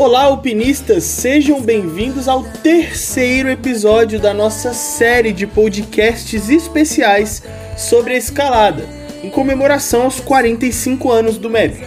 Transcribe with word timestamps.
Olá, 0.00 0.22
alpinistas! 0.22 1.04
Sejam 1.04 1.60
bem-vindos 1.60 2.26
ao 2.26 2.42
terceiro 2.42 3.50
episódio 3.50 4.18
da 4.18 4.32
nossa 4.32 4.72
série 4.72 5.30
de 5.30 5.46
podcasts 5.46 6.48
especiais 6.48 7.42
sobre 7.76 8.14
a 8.14 8.16
escalada, 8.16 8.82
em 9.22 9.28
comemoração 9.28 10.04
aos 10.04 10.18
45 10.18 11.12
anos 11.12 11.36
do 11.36 11.50
MEB. 11.50 11.86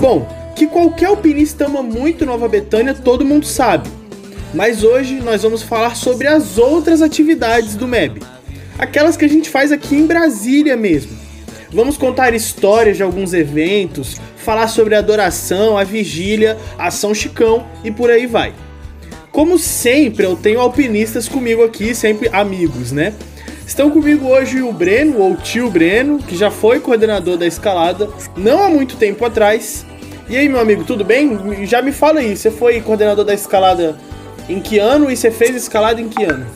Bom, 0.00 0.26
que 0.56 0.66
qualquer 0.66 1.08
alpinista 1.08 1.66
ama 1.66 1.82
muito 1.82 2.24
Nova 2.24 2.48
Betânia, 2.48 2.94
todo 2.94 3.26
mundo 3.26 3.44
sabe. 3.44 3.90
Mas 4.54 4.82
hoje 4.82 5.20
nós 5.20 5.42
vamos 5.42 5.62
falar 5.62 5.94
sobre 5.96 6.26
as 6.26 6.56
outras 6.56 7.02
atividades 7.02 7.76
do 7.76 7.86
MEB, 7.86 8.22
aquelas 8.78 9.18
que 9.18 9.26
a 9.26 9.28
gente 9.28 9.50
faz 9.50 9.70
aqui 9.70 9.94
em 9.94 10.06
Brasília 10.06 10.78
mesmo. 10.78 11.21
Vamos 11.72 11.96
contar 11.96 12.34
histórias 12.34 12.98
de 12.98 13.02
alguns 13.02 13.32
eventos, 13.32 14.20
falar 14.36 14.68
sobre 14.68 14.94
a 14.94 14.98
adoração, 14.98 15.78
a 15.78 15.84
vigília, 15.84 16.58
a 16.78 16.90
São 16.90 17.14
Chicão 17.14 17.66
e 17.82 17.90
por 17.90 18.10
aí 18.10 18.26
vai. 18.26 18.52
Como 19.30 19.58
sempre, 19.58 20.26
eu 20.26 20.36
tenho 20.36 20.60
alpinistas 20.60 21.26
comigo 21.26 21.64
aqui, 21.64 21.94
sempre 21.94 22.28
amigos, 22.30 22.92
né? 22.92 23.14
Estão 23.66 23.90
comigo 23.90 24.28
hoje 24.28 24.60
o 24.60 24.70
Breno, 24.70 25.18
ou 25.18 25.34
tio 25.34 25.70
Breno, 25.70 26.18
que 26.18 26.36
já 26.36 26.50
foi 26.50 26.78
coordenador 26.78 27.38
da 27.38 27.46
escalada 27.46 28.10
não 28.36 28.62
há 28.62 28.68
muito 28.68 28.96
tempo 28.96 29.24
atrás. 29.24 29.86
E 30.28 30.36
aí, 30.36 30.48
meu 30.50 30.60
amigo, 30.60 30.84
tudo 30.84 31.04
bem? 31.04 31.64
Já 31.64 31.80
me 31.80 31.92
fala 31.92 32.20
aí, 32.20 32.36
você 32.36 32.50
foi 32.50 32.82
coordenador 32.82 33.24
da 33.24 33.32
escalada 33.32 33.96
em 34.46 34.60
que 34.60 34.78
ano 34.78 35.10
e 35.10 35.16
você 35.16 35.30
fez 35.30 35.56
escalada 35.56 36.00
em 36.00 36.08
que 36.10 36.22
ano? 36.22 36.46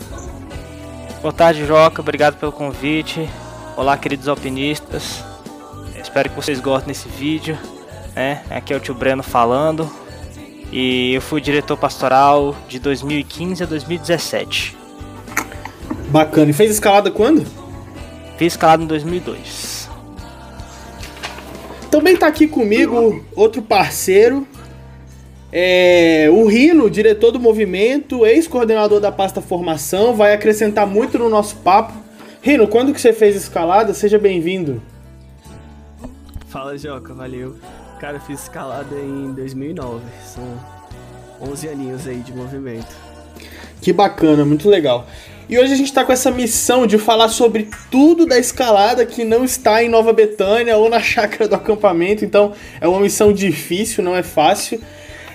Boa 1.22 1.33
tarde, 1.33 1.64
Joca. 1.64 2.02
Obrigado 2.02 2.36
pelo 2.36 2.52
convite. 2.52 3.27
Olá, 3.76 3.98
queridos 3.98 4.26
alpinistas. 4.26 5.22
Espero 6.00 6.30
que 6.30 6.34
vocês 6.34 6.60
gostem 6.60 6.88
desse 6.94 7.10
vídeo. 7.10 7.58
Né? 8.14 8.42
Aqui 8.48 8.72
é 8.72 8.76
o 8.76 8.80
tio 8.80 8.94
Breno 8.94 9.22
falando. 9.22 9.86
E 10.72 11.12
eu 11.12 11.20
fui 11.20 11.42
diretor 11.42 11.76
pastoral 11.76 12.56
de 12.66 12.78
2015 12.78 13.62
a 13.62 13.66
2017. 13.66 14.74
Bacana. 16.08 16.50
E 16.50 16.55
fez 16.55 16.70
escalada 16.70 17.10
quando? 17.10 17.46
Fiz 18.38 18.55
escalada 18.55 18.83
em 18.83 18.86
2002. 18.86 19.90
Também 21.90 22.16
tá 22.16 22.28
aqui 22.28 22.48
comigo 22.48 23.22
outro 23.34 23.61
parceiro, 23.61 24.48
é, 25.52 26.28
o 26.30 26.46
Rino, 26.46 26.90
diretor 26.90 27.30
do 27.30 27.38
movimento, 27.38 28.27
ex-coordenador 28.27 29.00
da 29.00 29.12
pasta 29.12 29.40
formação, 29.40 30.14
vai 30.14 30.33
acrescentar 30.33 30.86
muito 30.86 31.18
no 31.18 31.28
nosso 31.28 31.56
papo. 31.56 32.05
Rino, 32.47 32.69
quando 32.69 32.94
que 32.94 33.00
você 33.00 33.12
fez 33.12 33.34
escalada? 33.34 33.92
Seja 33.92 34.20
bem-vindo. 34.20 34.80
Fala, 36.47 36.78
Joca, 36.78 37.12
valeu. 37.12 37.56
Cara, 37.98 38.19
eu 38.19 38.20
fiz 38.20 38.44
escalada 38.44 38.94
em 38.94 39.33
2009. 39.33 40.05
São 40.25 40.44
11 41.41 41.69
aninhos 41.69 42.06
aí 42.06 42.19
de 42.19 42.33
movimento. 42.33 42.94
Que 43.83 43.92
bacana, 43.92 44.44
muito 44.44 44.69
legal. 44.69 45.08
E 45.48 45.58
hoje 45.58 45.72
a 45.72 45.77
gente 45.77 45.89
está 45.89 46.05
com 46.05 46.12
essa 46.12 46.30
missão 46.30 46.86
de 46.86 46.98
falar 46.98 47.30
sobre 47.30 47.69
tudo 47.91 48.24
da 48.24 48.39
escalada 48.39 49.05
que 49.05 49.24
não 49.24 49.44
está 49.44 49.83
em 49.83 49.89
Nova 49.89 50.12
Betânia 50.12 50.77
ou 50.77 50.89
na 50.89 51.00
chácara 51.02 51.48
do 51.48 51.56
acampamento. 51.56 52.24
Então 52.24 52.52
é 52.80 52.86
uma 52.86 53.00
missão 53.00 53.33
difícil, 53.33 54.05
não 54.05 54.14
é 54.14 54.22
fácil. 54.22 54.80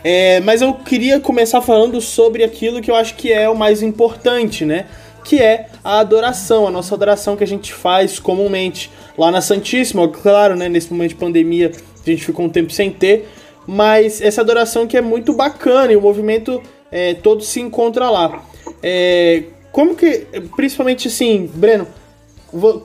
É, 0.02 0.40
mas 0.40 0.62
eu 0.62 0.74
queria 0.76 1.20
começar 1.20 1.60
falando 1.60 2.00
sobre 2.00 2.42
aquilo 2.42 2.82
que 2.82 2.90
eu 2.90 2.96
acho 2.96 3.16
que 3.16 3.34
é 3.34 3.50
o 3.50 3.56
mais 3.56 3.82
importante, 3.82 4.64
né? 4.64 4.86
Que 5.24 5.42
é 5.42 5.68
a 5.84 6.00
adoração, 6.00 6.68
a 6.68 6.72
nossa 6.72 6.96
adoração 6.96 7.36
que 7.36 7.44
a 7.44 7.48
gente 7.48 7.74
faz 7.74 8.20
comumente 8.20 8.92
lá 9.18 9.32
na 9.32 9.42
Santíssima. 9.42 10.08
Claro, 10.08 10.56
né, 10.56 10.68
nesse 10.68 10.92
momento 10.92 11.10
de 11.10 11.16
pandemia 11.16 11.72
a 12.06 12.10
gente 12.10 12.26
ficou 12.26 12.46
um 12.46 12.50
tempo 12.50 12.72
sem 12.72 12.92
ter, 12.92 13.30
mas 13.68 14.22
essa 14.22 14.42
adoração 14.42 14.88
que 14.88 14.98
é 14.98 15.02
muito 15.02 15.34
bacana 15.34 15.92
e 15.92 15.96
o 15.96 16.02
movimento 16.02 16.62
é, 16.92 17.14
todo 17.14 17.44
se 17.44 17.60
encontra 17.60 18.10
lá. 18.10 18.44
É, 18.82 19.44
como 19.72 19.96
que, 19.96 20.28
principalmente 20.56 21.08
assim, 21.08 21.50
Breno, 21.54 21.88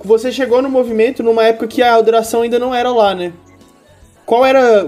você 0.05 0.31
chegou 0.31 0.63
no 0.63 0.69
movimento 0.69 1.23
numa 1.23 1.45
época 1.45 1.67
que 1.67 1.83
a 1.83 1.97
adoração 1.97 2.43
ainda 2.43 2.59
não 2.59 2.75
era 2.75 2.91
lá, 2.91 3.15
né? 3.15 3.33
Qual 4.25 4.45
era. 4.45 4.85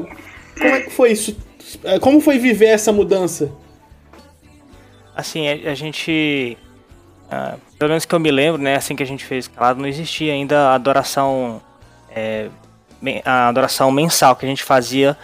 Como 0.57 0.75
é 0.75 0.81
que 0.83 0.91
foi 0.91 1.13
isso? 1.13 1.37
É, 1.85 1.99
como 1.99 2.21
foi 2.21 2.39
viver 2.39 2.67
essa 2.67 2.93
mudança? 2.93 3.51
Assim, 5.17 5.49
a, 5.49 5.73
a 5.73 5.75
gente 5.75 6.57
Uh, 7.29 7.61
pelo 7.79 7.91
menos 7.91 8.05
que 8.05 8.15
eu 8.15 8.21
me 8.21 8.31
lembro, 8.31 8.61
né, 8.61 8.77
assim 8.77 8.97
que 8.97 9.03
a 9.03 9.07
gente 9.07 9.25
fez 9.25 9.45
escalada, 9.45 9.79
não 9.79 9.87
existia 9.87 10.33
ainda 10.33 10.71
a 10.71 10.75
adoração, 10.75 11.61
é, 12.11 12.49
a 13.25 13.49
adoração 13.49 13.91
mensal 13.91 14.35
que 14.35 14.47
a 14.47 14.49
gente 14.49 14.65
fazia 14.65 15.17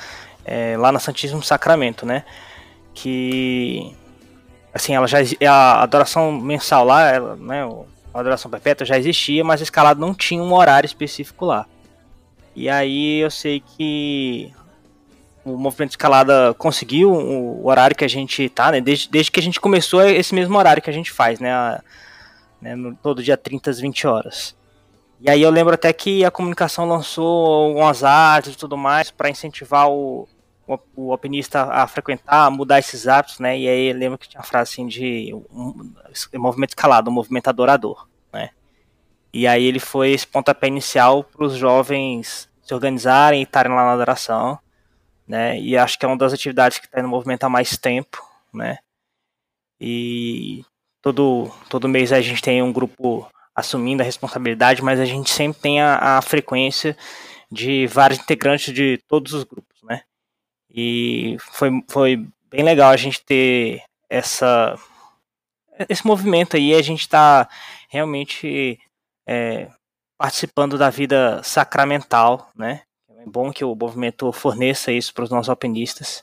é, 0.44 0.76
lá 0.76 0.92
no 0.92 1.00
Santíssimo 1.00 1.42
Sacramento, 1.42 2.04
né? 2.04 2.24
Que 2.92 3.96
assim, 4.72 4.94
ela 4.94 5.06
já 5.06 5.18
a 5.48 5.82
adoração 5.82 6.32
mensal 6.32 6.84
lá, 6.84 7.10
ela, 7.10 7.36
né, 7.36 7.62
a 8.12 8.20
adoração 8.20 8.50
perpétua 8.50 8.86
já 8.86 8.98
existia, 8.98 9.42
mas 9.42 9.60
a 9.60 9.64
escalada 9.64 9.98
não 9.98 10.12
tinha 10.12 10.42
um 10.42 10.52
horário 10.52 10.86
específico 10.86 11.46
lá. 11.46 11.66
E 12.54 12.68
aí 12.68 13.18
eu 13.20 13.30
sei 13.30 13.60
que 13.60 14.52
o 15.44 15.58
movimento 15.58 15.90
escalada 15.90 16.54
conseguiu 16.54 17.12
o 17.12 17.66
horário 17.66 17.94
que 17.94 18.04
a 18.04 18.08
gente 18.08 18.48
tá, 18.48 18.72
né? 18.72 18.80
Desde, 18.80 19.08
desde 19.10 19.30
que 19.30 19.38
a 19.38 19.42
gente 19.42 19.60
começou 19.60 20.00
é 20.00 20.12
esse 20.12 20.34
mesmo 20.34 20.56
horário 20.56 20.82
que 20.82 20.88
a 20.88 20.92
gente 20.92 21.12
faz, 21.12 21.38
né? 21.38 21.52
A, 21.52 21.82
né 22.60 22.74
no, 22.74 22.94
todo 22.96 23.22
dia 23.22 23.36
30 23.36 23.70
às 23.70 23.78
20 23.78 24.06
horas. 24.06 24.56
E 25.20 25.28
aí 25.30 25.42
eu 25.42 25.50
lembro 25.50 25.74
até 25.74 25.92
que 25.92 26.24
a 26.24 26.30
comunicação 26.30 26.88
lançou 26.88 27.66
algumas 27.66 28.02
artes 28.02 28.54
e 28.54 28.56
tudo 28.56 28.76
mais 28.76 29.10
para 29.10 29.28
incentivar 29.28 29.88
o, 29.88 30.26
o, 30.66 30.78
o, 30.96 31.12
alpinista 31.12 31.64
a 31.64 31.86
frequentar, 31.86 32.46
a 32.46 32.50
mudar 32.50 32.78
esses 32.78 33.06
hábitos, 33.06 33.38
né? 33.38 33.58
E 33.58 33.68
aí 33.68 33.90
eu 33.90 33.96
lembro 33.96 34.18
que 34.18 34.28
tinha 34.28 34.40
a 34.40 34.44
frase 34.44 34.72
assim 34.72 34.86
de 34.86 35.34
um, 35.52 35.92
um 36.34 36.40
movimento 36.40 36.70
escalado, 36.70 37.10
um 37.10 37.14
movimento 37.14 37.48
adorador, 37.48 38.08
né? 38.32 38.50
E 39.32 39.46
aí 39.46 39.64
ele 39.64 39.80
foi 39.80 40.12
esse 40.12 40.26
pontapé 40.26 40.68
inicial 40.68 41.22
para 41.22 41.44
os 41.44 41.54
jovens 41.54 42.48
se 42.62 42.72
organizarem 42.72 43.40
e 43.40 43.44
estarem 43.44 43.72
lá 43.72 43.84
na 43.84 43.92
adoração 43.92 44.58
né? 45.26 45.58
E 45.60 45.76
acho 45.76 45.98
que 45.98 46.04
é 46.04 46.08
uma 46.08 46.18
das 46.18 46.32
atividades 46.32 46.78
que 46.78 46.86
está 46.86 47.02
no 47.02 47.08
movimento 47.08 47.44
há 47.44 47.48
mais 47.48 47.76
tempo, 47.76 48.22
né? 48.52 48.78
E 49.80 50.64
todo, 51.02 51.50
todo 51.68 51.88
mês 51.88 52.12
a 52.12 52.20
gente 52.20 52.42
tem 52.42 52.62
um 52.62 52.72
grupo 52.72 53.28
assumindo 53.54 54.02
a 54.02 54.06
responsabilidade, 54.06 54.82
mas 54.82 54.98
a 54.98 55.04
gente 55.04 55.30
sempre 55.30 55.60
tem 55.60 55.80
a, 55.80 56.18
a 56.18 56.22
frequência 56.22 56.96
de 57.50 57.86
vários 57.86 58.18
integrantes 58.18 58.74
de 58.74 58.98
todos 59.08 59.32
os 59.32 59.44
grupos, 59.44 59.82
né? 59.82 60.02
E 60.70 61.36
foi, 61.38 61.70
foi 61.88 62.26
bem 62.50 62.64
legal 62.64 62.90
a 62.90 62.96
gente 62.96 63.24
ter 63.24 63.82
essa 64.08 64.76
esse 65.88 66.06
movimento 66.06 66.56
aí, 66.56 66.74
a 66.74 66.82
gente 66.82 67.00
está 67.00 67.48
realmente 67.88 68.78
é, 69.26 69.68
participando 70.16 70.78
da 70.78 70.90
vida 70.90 71.42
sacramental, 71.42 72.50
né? 72.54 72.82
É 73.24 73.30
bom 73.30 73.50
que 73.50 73.64
o 73.64 73.74
movimento 73.74 74.30
forneça 74.32 74.92
isso 74.92 75.14
para 75.14 75.24
os 75.24 75.30
nossos 75.30 75.48
alpinistas. 75.48 76.22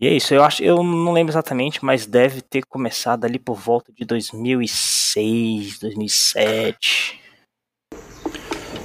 E 0.00 0.06
é 0.06 0.14
isso, 0.14 0.32
eu 0.34 0.42
acho, 0.42 0.62
eu 0.62 0.82
não 0.82 1.12
lembro 1.12 1.32
exatamente, 1.32 1.84
mas 1.84 2.06
deve 2.06 2.40
ter 2.40 2.64
começado 2.64 3.24
ali 3.24 3.38
por 3.38 3.56
volta 3.56 3.92
de 3.92 4.04
2006, 4.04 5.78
2007. 5.80 7.20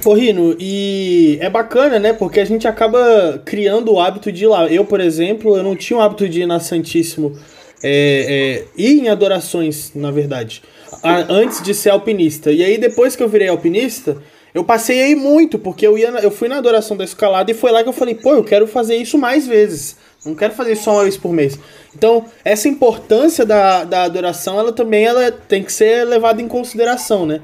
Ô 0.04 0.14
Rino, 0.14 0.56
e 0.58 1.38
é 1.40 1.50
bacana, 1.50 1.98
né? 1.98 2.12
Porque 2.12 2.40
a 2.40 2.44
gente 2.44 2.68
acaba 2.68 3.40
criando 3.44 3.92
o 3.92 4.00
hábito 4.00 4.30
de 4.30 4.44
ir 4.44 4.46
lá. 4.46 4.66
Eu, 4.68 4.84
por 4.84 5.00
exemplo, 5.00 5.56
eu 5.56 5.62
não 5.62 5.74
tinha 5.74 5.98
o 5.98 6.02
hábito 6.02 6.28
de 6.28 6.42
ir 6.42 6.46
na 6.46 6.60
Santíssimo 6.60 7.36
é, 7.82 8.64
é, 8.64 8.64
ir 8.76 8.98
em 8.98 9.08
adorações, 9.08 9.92
na 9.94 10.10
verdade, 10.10 10.62
antes 11.28 11.62
de 11.62 11.74
ser 11.74 11.90
alpinista. 11.90 12.50
E 12.50 12.64
aí, 12.64 12.78
depois 12.78 13.14
que 13.14 13.22
eu 13.22 13.28
virei 13.28 13.48
alpinista, 13.48 14.16
eu 14.58 14.64
passei 14.64 15.00
aí 15.00 15.14
muito, 15.14 15.56
porque 15.56 15.86
eu, 15.86 15.96
ia, 15.96 16.08
eu 16.20 16.32
fui 16.32 16.48
na 16.48 16.56
adoração 16.56 16.96
da 16.96 17.04
escalada 17.04 17.48
e 17.48 17.54
foi 17.54 17.70
lá 17.70 17.80
que 17.80 17.88
eu 17.88 17.92
falei, 17.92 18.16
pô, 18.16 18.34
eu 18.34 18.42
quero 18.42 18.66
fazer 18.66 18.96
isso 18.96 19.16
mais 19.16 19.46
vezes. 19.46 19.96
Não 20.26 20.34
quero 20.34 20.52
fazer 20.52 20.74
só 20.74 20.94
uma 20.94 21.04
vez 21.04 21.16
por 21.16 21.32
mês. 21.32 21.56
Então, 21.94 22.28
essa 22.44 22.68
importância 22.68 23.46
da, 23.46 23.84
da 23.84 24.02
adoração, 24.02 24.58
ela 24.58 24.72
também 24.72 25.04
ela 25.04 25.30
tem 25.30 25.62
que 25.62 25.72
ser 25.72 26.04
levada 26.04 26.42
em 26.42 26.48
consideração, 26.48 27.24
né? 27.24 27.40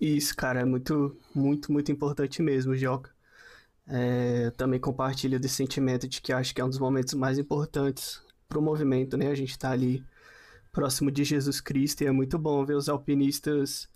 Isso, 0.00 0.36
cara, 0.36 0.60
é 0.60 0.64
muito, 0.64 1.16
muito, 1.34 1.72
muito 1.72 1.90
importante 1.90 2.40
mesmo, 2.40 2.76
Joca. 2.76 3.10
É, 3.88 4.44
eu 4.46 4.52
também 4.52 4.78
compartilho 4.78 5.40
desse 5.40 5.56
sentimento 5.56 6.06
de 6.06 6.22
que 6.22 6.32
acho 6.32 6.54
que 6.54 6.60
é 6.60 6.64
um 6.64 6.70
dos 6.70 6.78
momentos 6.78 7.14
mais 7.14 7.38
importantes 7.38 8.22
para 8.48 8.60
o 8.60 8.62
movimento, 8.62 9.16
né? 9.16 9.32
A 9.32 9.34
gente 9.34 9.50
está 9.50 9.72
ali 9.72 10.00
próximo 10.70 11.10
de 11.10 11.24
Jesus 11.24 11.60
Cristo 11.60 12.02
e 12.02 12.06
é 12.06 12.12
muito 12.12 12.38
bom 12.38 12.64
ver 12.64 12.76
os 12.76 12.88
alpinistas 12.88 13.88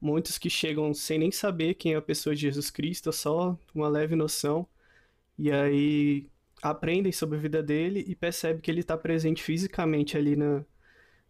muitos 0.00 0.38
que 0.38 0.50
chegam 0.50 0.94
sem 0.94 1.18
nem 1.18 1.30
saber 1.30 1.74
quem 1.74 1.94
é 1.94 1.96
a 1.96 2.02
pessoa 2.02 2.34
de 2.34 2.42
Jesus 2.42 2.70
Cristo, 2.70 3.12
só 3.12 3.58
uma 3.74 3.88
leve 3.88 4.14
noção, 4.14 4.66
e 5.38 5.50
aí 5.50 6.28
aprendem 6.62 7.12
sobre 7.12 7.38
a 7.38 7.40
vida 7.40 7.62
dele 7.62 8.04
e 8.06 8.14
percebem 8.14 8.60
que 8.60 8.70
ele 8.70 8.80
está 8.80 8.96
presente 8.96 9.42
fisicamente 9.42 10.16
ali 10.16 10.36
na, 10.36 10.64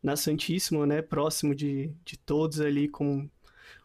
na 0.03 0.17
Santíssima, 0.17 0.87
né, 0.87 1.03
próximo 1.03 1.55
de, 1.55 1.93
de 2.05 2.19
todos 2.19 2.61
ali, 2.61 2.89
com 2.89 3.29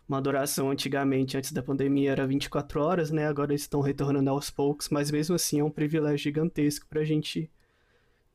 uma 0.07 0.17
adoração 0.17 0.69
antigamente, 0.69 1.37
antes 1.37 1.51
da 1.51 1.63
pandemia, 1.63 2.11
era 2.11 2.27
24 2.27 2.81
horas, 2.81 3.11
né, 3.11 3.27
agora 3.27 3.51
eles 3.51 3.61
estão 3.61 3.81
retornando 3.81 4.29
aos 4.29 4.49
poucos, 4.49 4.89
mas 4.89 5.09
mesmo 5.11 5.35
assim 5.35 5.59
é 5.59 5.63
um 5.63 5.71
privilégio 5.71 6.17
gigantesco 6.17 6.87
para 6.87 7.01
a 7.01 7.05
gente 7.05 7.49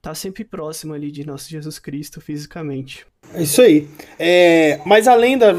tá 0.00 0.15
sempre 0.15 0.45
próximo 0.45 0.95
ali 0.95 1.11
de 1.11 1.27
nosso 1.27 1.50
Jesus 1.50 1.79
Cristo 1.79 2.21
fisicamente. 2.21 3.06
É 3.35 3.43
isso 3.43 3.61
aí. 3.61 3.89
É, 4.19 4.81
mas 4.87 5.06
além 5.09 5.37
da, 5.37 5.53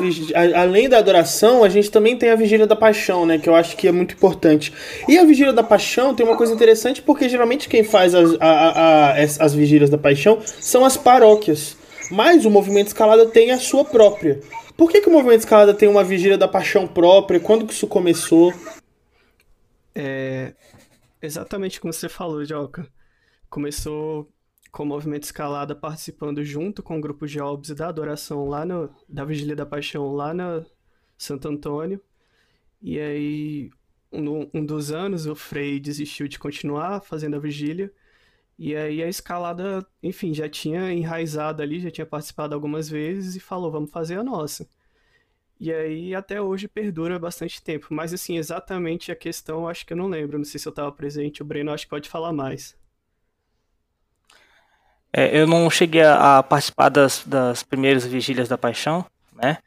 além 0.56 0.90
da 0.90 0.98
adoração, 0.98 1.64
a 1.64 1.70
gente 1.70 1.92
também 1.92 2.18
tem 2.18 2.30
a 2.30 2.36
Vigília 2.36 2.66
da 2.66 2.76
Paixão, 2.76 3.26
né? 3.26 3.38
Que 3.38 3.50
eu 3.50 3.56
acho 3.56 3.76
que 3.76 3.88
é 3.88 3.92
muito 3.92 4.16
importante. 4.16 4.74
E 5.08 5.18
a 5.18 5.26
Vigília 5.26 5.54
da 5.54 5.62
Paixão 5.62 6.16
tem 6.16 6.26
uma 6.26 6.38
coisa 6.38 6.54
interessante, 6.54 7.02
porque 7.02 7.30
geralmente 7.30 7.70
quem 7.70 7.84
faz 7.84 8.16
as, 8.16 8.36
a, 8.40 8.48
a, 8.48 9.22
as, 9.22 9.40
as 9.40 9.54
Vigílias 9.54 9.90
da 9.90 9.98
Paixão 9.98 10.42
são 10.44 10.84
as 10.86 10.98
paróquias. 10.98 11.78
Mas 12.10 12.46
o 12.46 12.50
movimento 12.50 12.88
escalada 12.88 13.28
tem 13.28 13.52
a 13.52 13.60
sua 13.60 13.86
própria. 13.86 14.40
Por 14.76 14.90
que, 14.90 15.02
que 15.02 15.10
o 15.10 15.12
movimento 15.12 15.42
escalada 15.42 15.74
tem 15.74 15.88
uma 15.88 16.04
Vigília 16.04 16.38
da 16.38 16.48
Paixão 16.48 16.88
própria? 16.88 17.40
Quando 17.40 17.68
que 17.68 17.74
isso 17.74 17.86
começou? 17.86 18.54
É 19.94 20.54
exatamente 21.22 21.80
como 21.80 21.92
você 21.92 22.08
falou, 22.08 22.44
Joca. 22.46 22.88
Começou 23.50 24.32
com 24.72 24.84
o 24.84 24.86
movimento 24.86 25.24
escalada 25.24 25.76
participando 25.76 26.44
junto 26.44 26.84
com 26.84 26.98
o 26.98 27.02
grupo 27.02 27.26
de 27.28 27.40
Albs 27.40 27.72
da 27.72 27.88
adoração 27.88 28.48
lá 28.48 28.66
no, 28.66 28.90
da 29.08 29.26
Vigília 29.26 29.56
da 29.56 29.66
Paixão 29.66 30.14
lá 30.14 30.34
na 30.34 30.66
Santo 31.18 31.48
Antônio. 31.48 32.02
E 32.82 33.00
aí, 33.00 33.72
um, 34.12 34.50
um 34.54 34.66
dos 34.66 34.92
anos, 34.92 35.26
o 35.26 35.36
Frei 35.36 35.80
desistiu 35.80 36.28
de 36.28 36.40
continuar 36.40 37.02
fazendo 37.02 37.36
a 37.36 37.40
vigília. 37.40 37.92
E 38.58 38.76
aí 38.76 39.02
a 39.02 39.08
escalada, 39.08 39.86
enfim, 40.04 40.34
já 40.34 40.50
tinha 40.50 40.92
enraizado 40.92 41.62
ali, 41.62 41.80
já 41.80 41.90
tinha 41.92 42.06
participado 42.06 42.54
algumas 42.54 42.90
vezes 42.90 43.36
e 43.36 43.40
falou, 43.40 43.72
vamos 43.72 43.92
fazer 43.92 44.20
a 44.20 44.24
nossa. 44.24 44.70
E 45.60 45.72
aí 45.74 46.16
até 46.16 46.42
hoje 46.42 46.68
perdura 46.68 47.20
bastante 47.20 47.62
tempo. 47.62 47.88
Mas 47.92 48.14
assim, 48.14 48.38
exatamente 48.38 49.12
a 49.12 49.16
questão, 49.16 49.68
acho 49.68 49.86
que 49.86 49.94
eu 49.94 49.98
não 49.98 50.08
lembro. 50.08 50.38
Não 50.38 50.46
sei 50.46 50.60
se 50.60 50.68
eu 50.68 50.72
estava 50.72 50.92
presente, 50.92 51.42
o 51.42 51.46
Breno 51.46 51.72
acho 51.72 51.86
que 51.86 51.90
pode 51.90 52.10
falar 52.10 52.34
mais. 52.34 52.78
É, 55.12 55.40
eu 55.40 55.48
não 55.48 55.70
cheguei 55.70 56.04
a, 56.04 56.44
participar 56.44 56.90
das, 56.90 57.24
das 57.26 57.64
primeiras 57.64 58.06
vigílias 58.06 58.48
da 58.48 58.58
paixão, 58.58 59.06
né? 59.36 59.58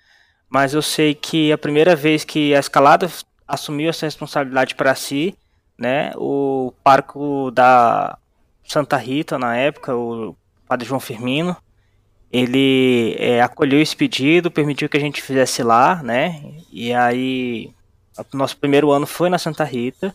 Mas 0.48 0.74
eu 0.74 0.82
sei 0.82 1.14
que 1.14 1.52
a 1.52 1.58
primeira 1.58 1.96
vez 1.96 2.24
que 2.24 2.54
a 2.54 2.60
escalada 2.60 3.10
assumiu 3.46 3.90
essa 3.90 4.06
responsabilidade 4.06 4.74
para 4.74 4.94
si, 4.94 5.36
né? 5.76 6.12
O 6.16 6.72
parco 6.84 7.50
da 7.50 8.16
Santa 8.64 8.96
Rita 8.96 9.38
na 9.38 9.56
época, 9.56 9.96
o 9.96 10.36
padre 10.68 10.86
João 10.86 11.00
Firmino, 11.00 11.56
ele 12.30 13.16
é, 13.18 13.42
acolheu 13.42 13.80
esse 13.80 13.94
pedido, 13.94 14.50
permitiu 14.50 14.88
que 14.88 14.96
a 14.96 15.00
gente 15.00 15.20
fizesse 15.20 15.62
lá, 15.62 16.02
né? 16.02 16.42
E 16.72 16.92
aí, 16.92 17.70
nosso 18.32 18.56
primeiro 18.56 18.90
ano 18.90 19.06
foi 19.06 19.28
na 19.28 19.38
Santa 19.38 19.64
Rita. 19.64 20.14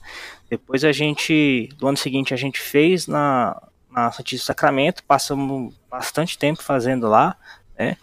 Depois 0.49 0.83
a 0.83 0.91
gente, 0.91 1.69
do 1.77 1.87
ano 1.87 1.97
seguinte, 1.97 2.33
a 2.33 2.37
gente 2.37 2.59
fez 2.59 3.05
na, 3.05 3.61
na 3.97 4.11
Santíssimo 4.11 4.45
Sacramento, 4.45 5.03
passamos 5.03 5.73
bastante 5.89 6.37
tempo 6.37 6.61
fazendo 6.61 7.07
lá, 7.07 7.35
né? 7.77 7.97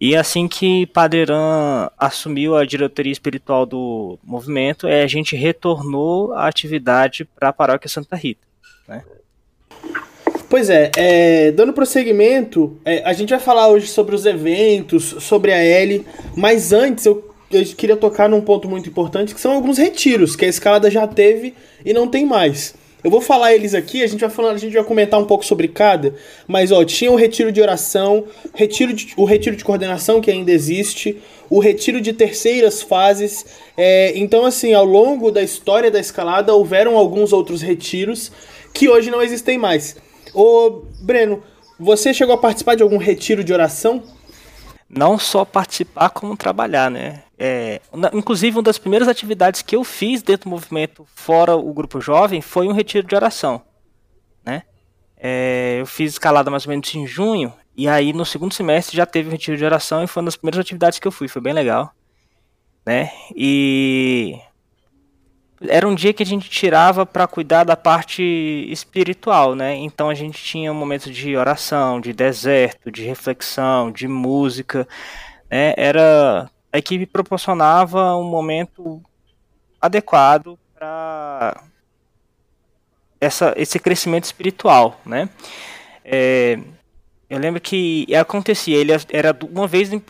E 0.00 0.16
assim 0.16 0.48
que 0.48 0.86
Padre 0.86 1.22
Irã 1.22 1.90
assumiu 1.98 2.56
a 2.56 2.64
diretoria 2.64 3.12
espiritual 3.12 3.66
do 3.66 4.18
movimento, 4.24 4.86
é, 4.86 5.02
a 5.02 5.06
gente 5.06 5.36
retornou 5.36 6.32
a 6.32 6.46
atividade 6.46 7.24
para 7.24 7.50
a 7.50 7.52
paróquia 7.52 7.90
Santa 7.90 8.16
Rita, 8.16 8.46
né? 8.86 9.02
Pois 10.48 10.70
é, 10.70 10.90
é, 10.96 11.52
dando 11.52 11.74
prosseguimento, 11.74 12.80
é, 12.82 13.02
a 13.04 13.12
gente 13.12 13.30
vai 13.30 13.40
falar 13.40 13.68
hoje 13.68 13.86
sobre 13.88 14.14
os 14.14 14.24
eventos, 14.24 15.16
sobre 15.20 15.52
a 15.52 15.58
L, 15.58 16.06
mas 16.34 16.72
antes 16.72 17.04
eu, 17.04 17.34
eu 17.50 17.62
queria 17.66 17.96
tocar 17.96 18.30
num 18.30 18.40
ponto 18.40 18.66
muito 18.66 18.88
importante, 18.88 19.34
que 19.34 19.40
são 19.40 19.52
alguns 19.52 19.76
retiros 19.76 20.34
que 20.34 20.46
a 20.46 20.48
escalada 20.48 20.90
já 20.90 21.06
teve 21.06 21.54
e 21.84 21.92
não 21.92 22.08
tem 22.08 22.24
mais. 22.24 22.74
Eu 23.02 23.10
vou 23.12 23.20
falar 23.20 23.54
eles 23.54 23.74
aqui, 23.74 24.02
a 24.02 24.06
gente 24.08 24.20
vai 24.20 24.28
falar, 24.28 24.50
a 24.50 24.58
gente 24.58 24.74
vai 24.74 24.82
comentar 24.82 25.20
um 25.20 25.24
pouco 25.24 25.46
sobre 25.46 25.68
cada, 25.68 26.14
mas 26.48 26.72
ó, 26.72 26.84
tinha 26.84 27.12
o 27.12 27.16
retiro 27.16 27.52
de 27.52 27.60
oração, 27.60 28.24
retiro 28.52 28.92
de, 28.92 29.14
o 29.16 29.24
retiro 29.24 29.54
de 29.54 29.64
coordenação 29.64 30.20
que 30.20 30.30
ainda 30.30 30.50
existe, 30.50 31.16
o 31.48 31.60
retiro 31.60 32.00
de 32.00 32.12
terceiras 32.12 32.82
fases. 32.82 33.46
É, 33.76 34.12
então, 34.16 34.44
assim, 34.44 34.74
ao 34.74 34.84
longo 34.84 35.30
da 35.30 35.42
história 35.42 35.92
da 35.92 36.00
escalada 36.00 36.52
houveram 36.52 36.96
alguns 36.96 37.32
outros 37.32 37.62
retiros 37.62 38.32
que 38.74 38.88
hoje 38.88 39.10
não 39.10 39.22
existem 39.22 39.56
mais. 39.56 39.96
Ô, 40.34 40.82
Breno, 41.00 41.42
você 41.78 42.12
chegou 42.12 42.34
a 42.34 42.38
participar 42.38 42.74
de 42.74 42.82
algum 42.82 42.98
retiro 42.98 43.44
de 43.44 43.52
oração? 43.52 44.02
Não 44.90 45.18
só 45.18 45.44
participar, 45.44 46.10
como 46.10 46.36
trabalhar, 46.36 46.90
né? 46.90 47.22
É, 47.38 47.80
inclusive, 48.12 48.56
uma 48.56 48.62
das 48.62 48.78
primeiras 48.78 49.06
atividades 49.06 49.62
que 49.62 49.76
eu 49.76 49.84
fiz 49.84 50.22
dentro 50.22 50.48
do 50.48 50.50
movimento, 50.50 51.06
fora 51.14 51.54
o 51.54 51.72
grupo 51.72 52.00
jovem, 52.00 52.40
foi 52.40 52.66
um 52.66 52.72
retiro 52.72 53.06
de 53.06 53.14
oração. 53.14 53.62
Né? 54.44 54.64
É, 55.16 55.76
eu 55.80 55.86
fiz 55.86 56.12
escalada 56.12 56.50
mais 56.50 56.66
ou 56.66 56.70
menos 56.70 56.92
em 56.94 57.06
junho, 57.06 57.52
e 57.76 57.88
aí 57.88 58.12
no 58.12 58.26
segundo 58.26 58.52
semestre 58.52 58.96
já 58.96 59.06
teve 59.06 59.28
um 59.28 59.32
retiro 59.32 59.56
de 59.56 59.64
oração, 59.64 60.02
e 60.02 60.08
foi 60.08 60.20
uma 60.20 60.26
das 60.26 60.36
primeiras 60.36 60.58
atividades 60.58 60.98
que 60.98 61.06
eu 61.06 61.12
fui, 61.12 61.28
foi 61.28 61.40
bem 61.40 61.52
legal. 61.52 61.92
Né? 62.84 63.12
E 63.36 64.36
era 65.68 65.86
um 65.88 65.94
dia 65.94 66.12
que 66.12 66.22
a 66.22 66.26
gente 66.26 66.48
tirava 66.48 67.04
para 67.04 67.26
cuidar 67.26 67.64
da 67.64 67.76
parte 67.76 68.22
espiritual, 68.70 69.54
né? 69.54 69.74
Então 69.74 70.08
a 70.08 70.14
gente 70.14 70.42
tinha 70.42 70.70
um 70.72 70.74
momento 70.74 71.10
de 71.10 71.36
oração, 71.36 72.00
de 72.00 72.12
deserto, 72.12 72.92
de 72.92 73.02
reflexão, 73.02 73.90
de 73.90 74.06
música, 74.06 74.86
né? 75.50 75.74
Era 75.76 76.48
a 76.72 76.78
equipe 76.78 77.06
proporcionava 77.06 78.16
um 78.16 78.24
momento 78.24 79.02
adequado 79.80 80.58
para 80.74 81.62
essa, 83.20 83.52
esse 83.56 83.78
crescimento 83.78 84.24
espiritual, 84.24 85.00
né? 85.04 85.28
É, 86.04 86.58
eu 87.28 87.38
lembro 87.38 87.60
que 87.60 88.06
acontecia, 88.14 88.76
ele 88.78 88.92
era 89.10 89.36
uma 89.50 89.66
vez 89.66 89.92
em, 89.92 90.02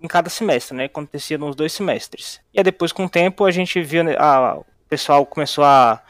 em, 0.00 0.06
cada 0.06 0.30
semestre, 0.30 0.76
né? 0.76 0.84
Acontecia 0.84 1.38
nos 1.38 1.56
dois 1.56 1.72
semestres. 1.72 2.40
E 2.52 2.60
aí 2.60 2.64
depois, 2.64 2.92
com 2.92 3.04
o 3.04 3.08
tempo, 3.08 3.44
a 3.44 3.50
gente 3.50 3.80
viu, 3.82 4.04
né, 4.04 4.14
a, 4.18 4.56
o 4.58 4.64
pessoal 4.88 5.24
começou 5.26 5.64
a, 5.64 6.00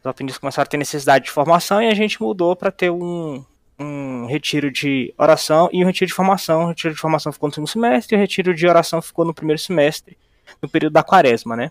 os 0.00 0.06
aprendiz 0.06 0.38
começaram 0.38 0.66
a 0.66 0.70
ter 0.70 0.76
necessidade 0.76 1.26
de 1.26 1.30
formação 1.30 1.82
e 1.82 1.88
a 1.88 1.94
gente 1.94 2.20
mudou 2.22 2.54
para 2.54 2.70
ter 2.70 2.90
um, 2.90 3.44
um 3.78 4.26
retiro 4.26 4.70
de 4.70 5.14
oração 5.16 5.68
e 5.72 5.82
um 5.84 5.86
retiro 5.86 6.08
de 6.08 6.14
formação. 6.14 6.64
O 6.64 6.68
retiro 6.68 6.94
de 6.94 7.00
formação 7.00 7.32
ficou 7.32 7.48
no 7.48 7.54
segundo 7.54 7.68
semestre 7.68 8.16
e 8.16 8.18
o 8.18 8.20
retiro 8.20 8.54
de 8.54 8.66
oração 8.66 9.00
ficou 9.00 9.24
no 9.24 9.34
primeiro 9.34 9.60
semestre, 9.60 10.18
no 10.60 10.68
período 10.68 10.94
da 10.94 11.02
quaresma, 11.02 11.56
né? 11.56 11.70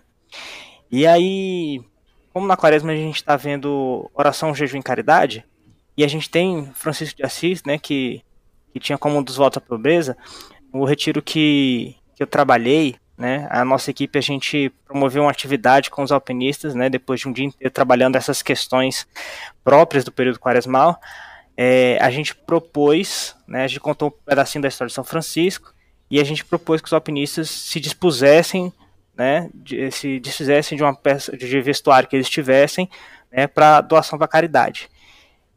E 0.90 1.06
aí, 1.06 1.80
como 2.32 2.46
na 2.46 2.56
quaresma 2.56 2.92
a 2.92 2.96
gente 2.96 3.16
está 3.16 3.36
vendo 3.36 4.10
oração, 4.14 4.54
jejum 4.54 4.78
e 4.78 4.82
caridade, 4.82 5.44
e 5.96 6.04
a 6.04 6.08
gente 6.08 6.30
tem 6.30 6.70
Francisco 6.74 7.16
de 7.16 7.24
Assis, 7.24 7.62
né, 7.64 7.76
que, 7.76 8.22
que 8.72 8.78
tinha 8.78 8.96
como 8.96 9.18
um 9.18 9.22
dos 9.22 9.36
votos 9.36 9.58
a 9.58 9.60
pobreza, 9.60 10.16
o 10.72 10.84
retiro 10.84 11.20
que, 11.20 11.96
que 12.14 12.22
eu 12.22 12.26
trabalhei, 12.26 12.96
né, 13.16 13.48
a 13.50 13.64
nossa 13.64 13.90
equipe, 13.90 14.16
a 14.16 14.22
gente 14.22 14.72
promoveu 14.86 15.24
uma 15.24 15.30
atividade 15.30 15.90
com 15.90 16.02
os 16.02 16.12
alpinistas, 16.12 16.74
né, 16.74 16.88
depois 16.88 17.20
de 17.20 17.28
um 17.28 17.32
dia 17.32 17.46
inteiro 17.46 17.74
trabalhando 17.74 18.16
essas 18.16 18.42
questões 18.42 19.08
próprias 19.64 20.04
do 20.04 20.12
período 20.12 20.38
quaresmal, 20.38 21.00
é, 21.60 21.98
a 22.00 22.08
gente 22.08 22.36
propôs, 22.36 23.34
né, 23.44 23.64
a 23.64 23.66
gente 23.66 23.80
contou 23.80 24.08
um 24.10 24.24
pedacinho 24.24 24.62
da 24.62 24.68
história 24.68 24.86
de 24.86 24.94
São 24.94 25.02
Francisco, 25.02 25.74
e 26.08 26.20
a 26.20 26.24
gente 26.24 26.44
propôs 26.44 26.80
que 26.80 26.86
os 26.86 26.92
alpinistas 26.92 27.50
se 27.50 27.80
dispusessem, 27.80 28.72
né, 29.16 29.50
de, 29.52 29.90
se 29.90 30.20
desfizessem 30.20 30.78
de 30.78 30.84
uma 30.84 30.94
peça 30.94 31.36
de 31.36 31.60
vestuário 31.60 32.08
que 32.08 32.14
eles 32.14 32.30
tivessem, 32.30 32.88
né, 33.32 33.48
para 33.48 33.80
doação 33.80 34.16
para 34.16 34.28
caridade. 34.28 34.88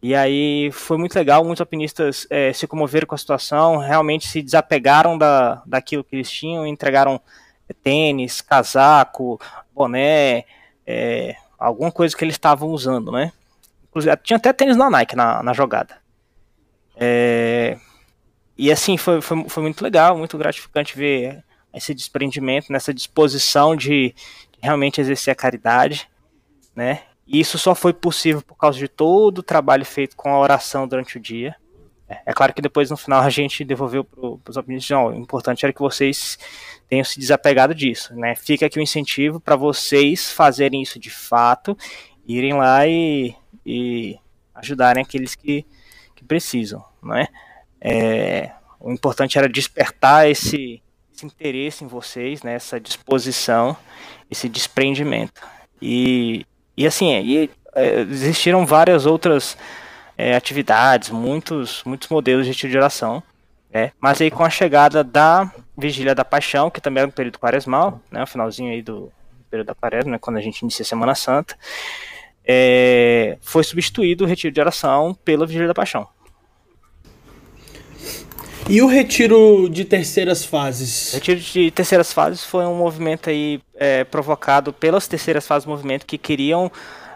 E 0.01 0.15
aí 0.15 0.72
foi 0.72 0.98
muito 0.98 1.15
legal, 1.15 1.43
muitos 1.43 1.62
alpinistas 1.62 2.25
é, 2.31 2.51
se 2.51 2.65
comoveram 2.65 3.05
com 3.05 3.13
a 3.13 3.17
situação, 3.20 3.77
realmente 3.77 4.27
se 4.27 4.41
desapegaram 4.41 5.15
da, 5.15 5.62
daquilo 5.67 6.03
que 6.03 6.15
eles 6.15 6.31
tinham, 6.31 6.65
entregaram 6.65 7.22
tênis, 7.84 8.41
casaco, 8.41 9.39
boné, 9.72 10.46
é, 10.86 11.36
alguma 11.60 11.91
coisa 11.91 12.17
que 12.17 12.25
eles 12.25 12.34
estavam 12.34 12.70
usando, 12.70 13.12
né? 13.12 13.31
Inclusive, 13.91 14.17
tinha 14.24 14.38
até 14.38 14.51
tênis 14.51 14.75
na 14.75 14.89
Nike 14.89 15.15
na, 15.15 15.43
na 15.43 15.53
jogada. 15.53 15.98
É, 16.95 17.77
e 18.57 18.71
assim, 18.71 18.98
foi, 18.98 19.21
foi, 19.21 19.48
foi 19.48 19.63
muito 19.63 19.83
legal, 19.83 20.17
muito 20.17 20.38
gratificante 20.38 20.98
ver 20.98 21.43
esse 21.74 21.93
desprendimento, 21.93 22.71
nessa 22.71 22.93
disposição 22.93 23.75
de, 23.75 24.13
realmente 24.62 25.01
exercer 25.01 25.31
a 25.31 25.36
caridade, 25.36 26.07
né? 26.75 27.01
E 27.25 27.39
isso 27.39 27.57
só 27.57 27.74
foi 27.74 27.93
possível 27.93 28.41
por 28.41 28.55
causa 28.55 28.77
de 28.77 28.88
todo 28.88 29.39
o 29.39 29.43
trabalho 29.43 29.86
feito 29.86 30.15
com 30.15 30.29
a 30.29 30.39
oração 30.39 30.88
durante 30.88 31.17
o 31.17 31.19
dia. 31.19 31.55
É, 32.07 32.21
é 32.27 32.33
claro 32.33 32.53
que 32.53 32.62
depois 32.62 32.89
no 32.89 32.98
final 32.98 33.21
a 33.21 33.29
gente 33.29 33.63
devolveu 33.63 34.03
para 34.03 34.51
os 34.51 34.57
opiniões, 34.57 34.89
não, 34.89 35.07
o 35.07 35.15
importante 35.15 35.65
era 35.65 35.74
que 35.74 35.79
vocês 35.79 36.38
tenham 36.88 37.03
se 37.03 37.19
desapegado 37.19 37.74
disso, 37.74 38.13
né? 38.15 38.36
Fica 38.36 38.65
aqui 38.65 38.77
o 38.77 38.81
incentivo 38.81 39.39
para 39.39 39.55
vocês 39.55 40.31
fazerem 40.31 40.81
isso 40.81 41.00
de 41.00 41.10
fato, 41.10 41.75
irem 42.27 42.53
lá 42.53 42.86
e 42.86 43.36
e 43.65 44.17
ajudarem 44.53 45.03
aqueles 45.03 45.35
que, 45.35 45.65
que 46.15 46.23
precisam, 46.23 46.83
não 47.01 47.15
é? 47.15 47.27
é? 47.79 48.51
O 48.79 48.91
importante 48.91 49.37
era 49.37 49.47
despertar 49.47 50.29
esse, 50.29 50.81
esse 51.13 51.25
interesse 51.25 51.83
em 51.83 51.87
vocês, 51.87 52.41
né, 52.41 52.55
essa 52.55 52.79
disposição, 52.79 53.77
esse 54.29 54.49
desprendimento. 54.49 55.41
E, 55.81 56.45
e 56.75 56.87
assim, 56.87 57.13
e, 57.19 57.49
é, 57.73 58.01
existiram 58.01 58.65
várias 58.65 59.05
outras 59.05 59.57
é, 60.17 60.35
atividades, 60.35 61.09
muitos, 61.09 61.83
muitos 61.85 62.09
modelos 62.09 62.47
de 62.47 62.77
oração. 62.77 63.23
Né? 63.73 63.91
Mas 63.99 64.21
aí 64.21 64.29
com 64.29 64.43
a 64.43 64.49
chegada 64.49 65.03
da 65.03 65.51
Vigília 65.77 66.13
da 66.13 66.25
Paixão, 66.25 66.69
que 66.69 66.81
também 66.81 67.01
era 67.01 67.07
um 67.07 67.13
período 67.13 67.39
quaresmal, 67.39 68.01
né? 68.11 68.23
o 68.23 68.27
finalzinho 68.27 68.71
aí 68.71 68.81
do 68.81 69.11
período 69.49 69.67
da 69.67 69.75
quaresma, 69.75 70.11
né? 70.11 70.17
quando 70.19 70.37
a 70.37 70.41
gente 70.41 70.61
inicia 70.61 70.83
a 70.83 70.87
Semana 70.87 71.15
Santa, 71.15 71.57
é, 72.45 73.38
foi 73.41 73.63
substituído 73.63 74.24
o 74.24 74.27
retiro 74.27 74.53
de 74.53 74.60
oração 74.60 75.17
pela 75.25 75.45
Vigília 75.45 75.67
da 75.67 75.74
Paixão. 75.74 76.07
E 78.69 78.81
o 78.81 78.88
retiro 78.88 79.67
de 79.69 79.83
terceiras 79.83 80.45
fases? 80.45 81.13
O 81.13 81.15
retiro 81.15 81.39
de 81.39 81.71
terceiras 81.71 82.13
fases 82.13 82.43
foi 82.43 82.65
um 82.65 82.75
movimento 82.75 83.29
aí 83.29 83.60
é, 83.75 84.03
provocado 84.03 84.71
pelas 84.71 85.07
terceiras 85.07 85.45
fases 85.45 85.65
do 85.65 85.71
movimento 85.71 86.05
que 86.05 86.17
queriam 86.17 86.71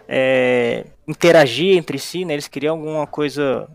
é, 0.08 0.84
interagir 1.06 1.76
entre 1.76 1.98
si, 1.98 2.24
né? 2.24 2.34
Eles 2.34 2.48
queriam 2.48 2.76
alguma 2.76 3.06
coisa, 3.06 3.68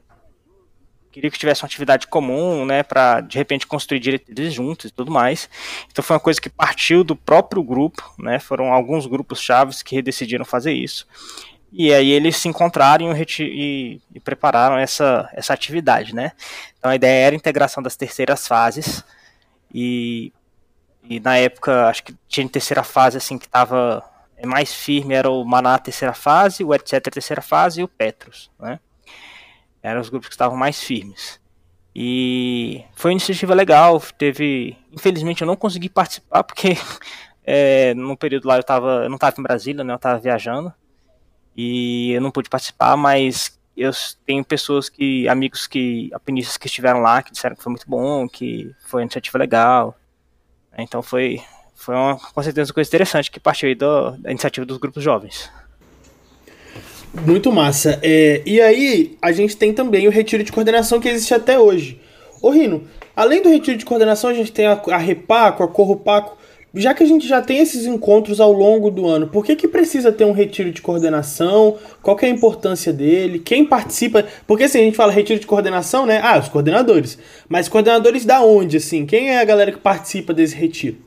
queriam 1.12 1.30
que 1.30 1.38
tivesse 1.38 1.62
uma 1.63 1.68
atividade 1.68 2.08
comum, 2.08 2.65
né? 2.65 2.84
Para 2.84 3.22
de 3.22 3.38
repente 3.38 3.68
construir 3.68 4.00
diretrizes 4.00 4.53
juntos 4.53 4.86
e 4.86 4.94
tudo 4.94 5.12
mais. 5.12 5.50
Então 5.91 6.03
foi 6.03 6.15
uma 6.15 6.20
coisa 6.20 6.39
que 6.39 6.50
partiu 6.50 7.03
do 7.03 7.15
próprio 7.15 7.62
grupo, 7.63 8.13
né? 8.18 8.39
Foram 8.39 8.72
alguns 8.74 9.06
grupos 9.06 9.41
chaves 9.41 9.84
que 9.84 10.01
decidiram 10.01 10.46
fazer 10.46 10.74
isso. 10.74 11.06
E 11.72 11.94
aí 11.94 12.12
eles 12.12 12.36
se 12.36 12.50
encontraram 12.50 13.15
e, 13.15 13.25
e, 13.39 14.01
e, 14.13 14.20
prepararam 14.20 14.77
essa, 14.77 15.30
essa 15.34 15.53
atividade, 15.53 16.13
né? 16.13 16.34
Então 16.77 16.91
a 16.91 16.96
ideia 16.96 17.27
era 17.27 17.36
a 17.36 17.38
integração 17.38 17.82
das 17.82 17.96
terceiras 17.96 18.48
fases 18.48 19.03
e, 19.74 20.34
e 21.03 21.20
na 21.20 21.38
época 21.38 21.88
acho 21.88 22.03
que 22.03 22.15
tinha 22.27 22.48
terceira 22.50 22.84
fase 22.84 23.18
assim 23.18 23.38
que 23.38 23.46
estava 23.46 24.03
mais 24.46 24.74
firme 24.74 25.13
era 25.13 25.30
o 25.30 25.46
Maná 25.46 25.77
terceira 25.77 26.13
fase, 26.13 26.63
o 26.63 26.74
etc 26.74 27.01
terceira 27.01 27.41
fase 27.41 27.82
e 27.82 27.84
o 27.84 27.88
Petros, 27.88 28.51
né? 28.60 28.80
Eram 29.81 30.01
os 30.01 30.09
grupos 30.09 30.27
que 30.29 30.35
estavam 30.35 30.57
mais 30.57 30.81
firmes. 30.81 31.39
E 31.93 32.83
foi 32.93 33.11
uma 33.11 33.15
iniciativa 33.15 33.53
legal, 33.53 34.01
teve, 34.17 34.77
infelizmente 34.93 35.41
eu 35.41 35.47
não 35.47 35.57
consegui 35.57 35.89
participar 35.89 36.43
porque 36.43 36.77
é, 37.43 37.93
no 37.93 38.15
período 38.15 38.47
lá 38.47 38.57
eu 38.57 38.63
tava, 38.63 39.03
eu 39.03 39.09
não 39.09 39.15
estava 39.15 39.35
em 39.38 39.43
Brasília, 39.43 39.83
né? 39.83 39.91
Eu 39.91 39.97
estava 39.97 40.19
viajando 40.19 40.73
e 41.55 42.11
eu 42.13 42.21
não 42.21 42.31
pude 42.31 42.50
participar, 42.50 42.95
mas 42.95 43.59
eu 43.75 43.91
tenho 44.25 44.43
pessoas 44.43 44.89
que, 44.89 45.27
amigos 45.27 45.67
que, 45.67 46.09
alpinistas 46.13 46.57
que 46.57 46.67
estiveram 46.67 47.01
lá, 47.01 47.21
que 47.21 47.31
disseram 47.31 47.55
que 47.55 47.63
foi 47.63 47.71
muito 47.71 47.89
bom, 47.89 48.27
que 48.27 48.73
foi 48.85 49.01
uma 49.01 49.05
iniciativa 49.05 49.38
legal. 49.38 49.97
Então 50.77 51.01
foi, 51.01 51.41
foi 51.75 51.95
uma, 51.95 52.17
com 52.17 52.43
certeza 52.43 52.69
uma 52.69 52.75
coisa 52.75 52.89
interessante 52.89 53.29
que 53.29 53.39
partiu 53.39 53.67
aí 53.67 53.75
do, 53.75 54.11
da 54.11 54.31
iniciativa 54.31 54.65
dos 54.65 54.77
grupos 54.77 55.03
jovens. 55.03 55.51
Muito 57.13 57.51
massa. 57.51 58.00
É, 58.01 58.41
e 58.46 58.62
aí, 58.62 59.18
a 59.22 59.32
gente 59.32 59.58
tem 59.58 59.74
também 59.74 60.08
o 60.08 60.12
retiro 60.12 60.44
de 60.44 60.51
coordenação 60.51 61.00
que 61.00 61.10
existe 61.10 61.34
até 61.34 61.60
hoje. 61.60 62.00
Ô 62.41 62.50
Rino, 62.50 62.88
além 63.15 63.41
do 63.41 63.50
retiro 63.50 63.77
de 63.77 63.86
coordenação, 63.86 64.30
a 64.30 64.34
gente 64.34 64.51
tem 64.51 64.65
a, 64.65 64.82
a 64.91 64.98
Repaco, 64.98 65.63
a 65.63 65.68
Corrupaco 65.68 66.38
já 66.74 66.94
que 66.94 67.03
a 67.03 67.06
gente 67.06 67.27
já 67.27 67.41
tem 67.41 67.60
esses 67.60 67.86
encontros 67.86 68.39
ao 68.39 68.53
longo 68.53 68.89
do 68.89 69.06
ano, 69.06 69.27
por 69.27 69.46
que, 69.46 69.56
que 69.56 69.68
precisa 69.68 70.12
ter 70.12 70.24
um 70.24 70.32
retiro 70.32 70.72
de 70.72 70.82
coordenação? 70.82 71.77
Qual 72.01 72.15
que 72.15 72.25
é 72.25 72.30
a 72.30 72.32
importância 72.32 72.94
dele? 72.94 73.39
Quem 73.39 73.65
participa? 73.65 74.25
Porque 74.48 74.63
assim, 74.63 74.80
a 74.80 74.84
gente 74.84 74.96
fala 74.96 75.12
retiro 75.12 75.39
de 75.39 75.48
coordenação, 75.48 76.06
né? 76.06 76.22
Ah, 76.24 76.39
os 76.39 76.48
coordenadores. 76.48 77.20
Mas 77.50 77.68
coordenadores 77.68 78.24
da 78.24 78.41
onde, 78.41 78.77
assim? 78.77 79.06
Quem 79.06 79.32
é 79.32 79.41
a 79.41 79.46
galera 79.46 79.72
que 79.72 79.80
participa 79.80 80.34
desse 80.34 80.56
retiro? 80.56 80.98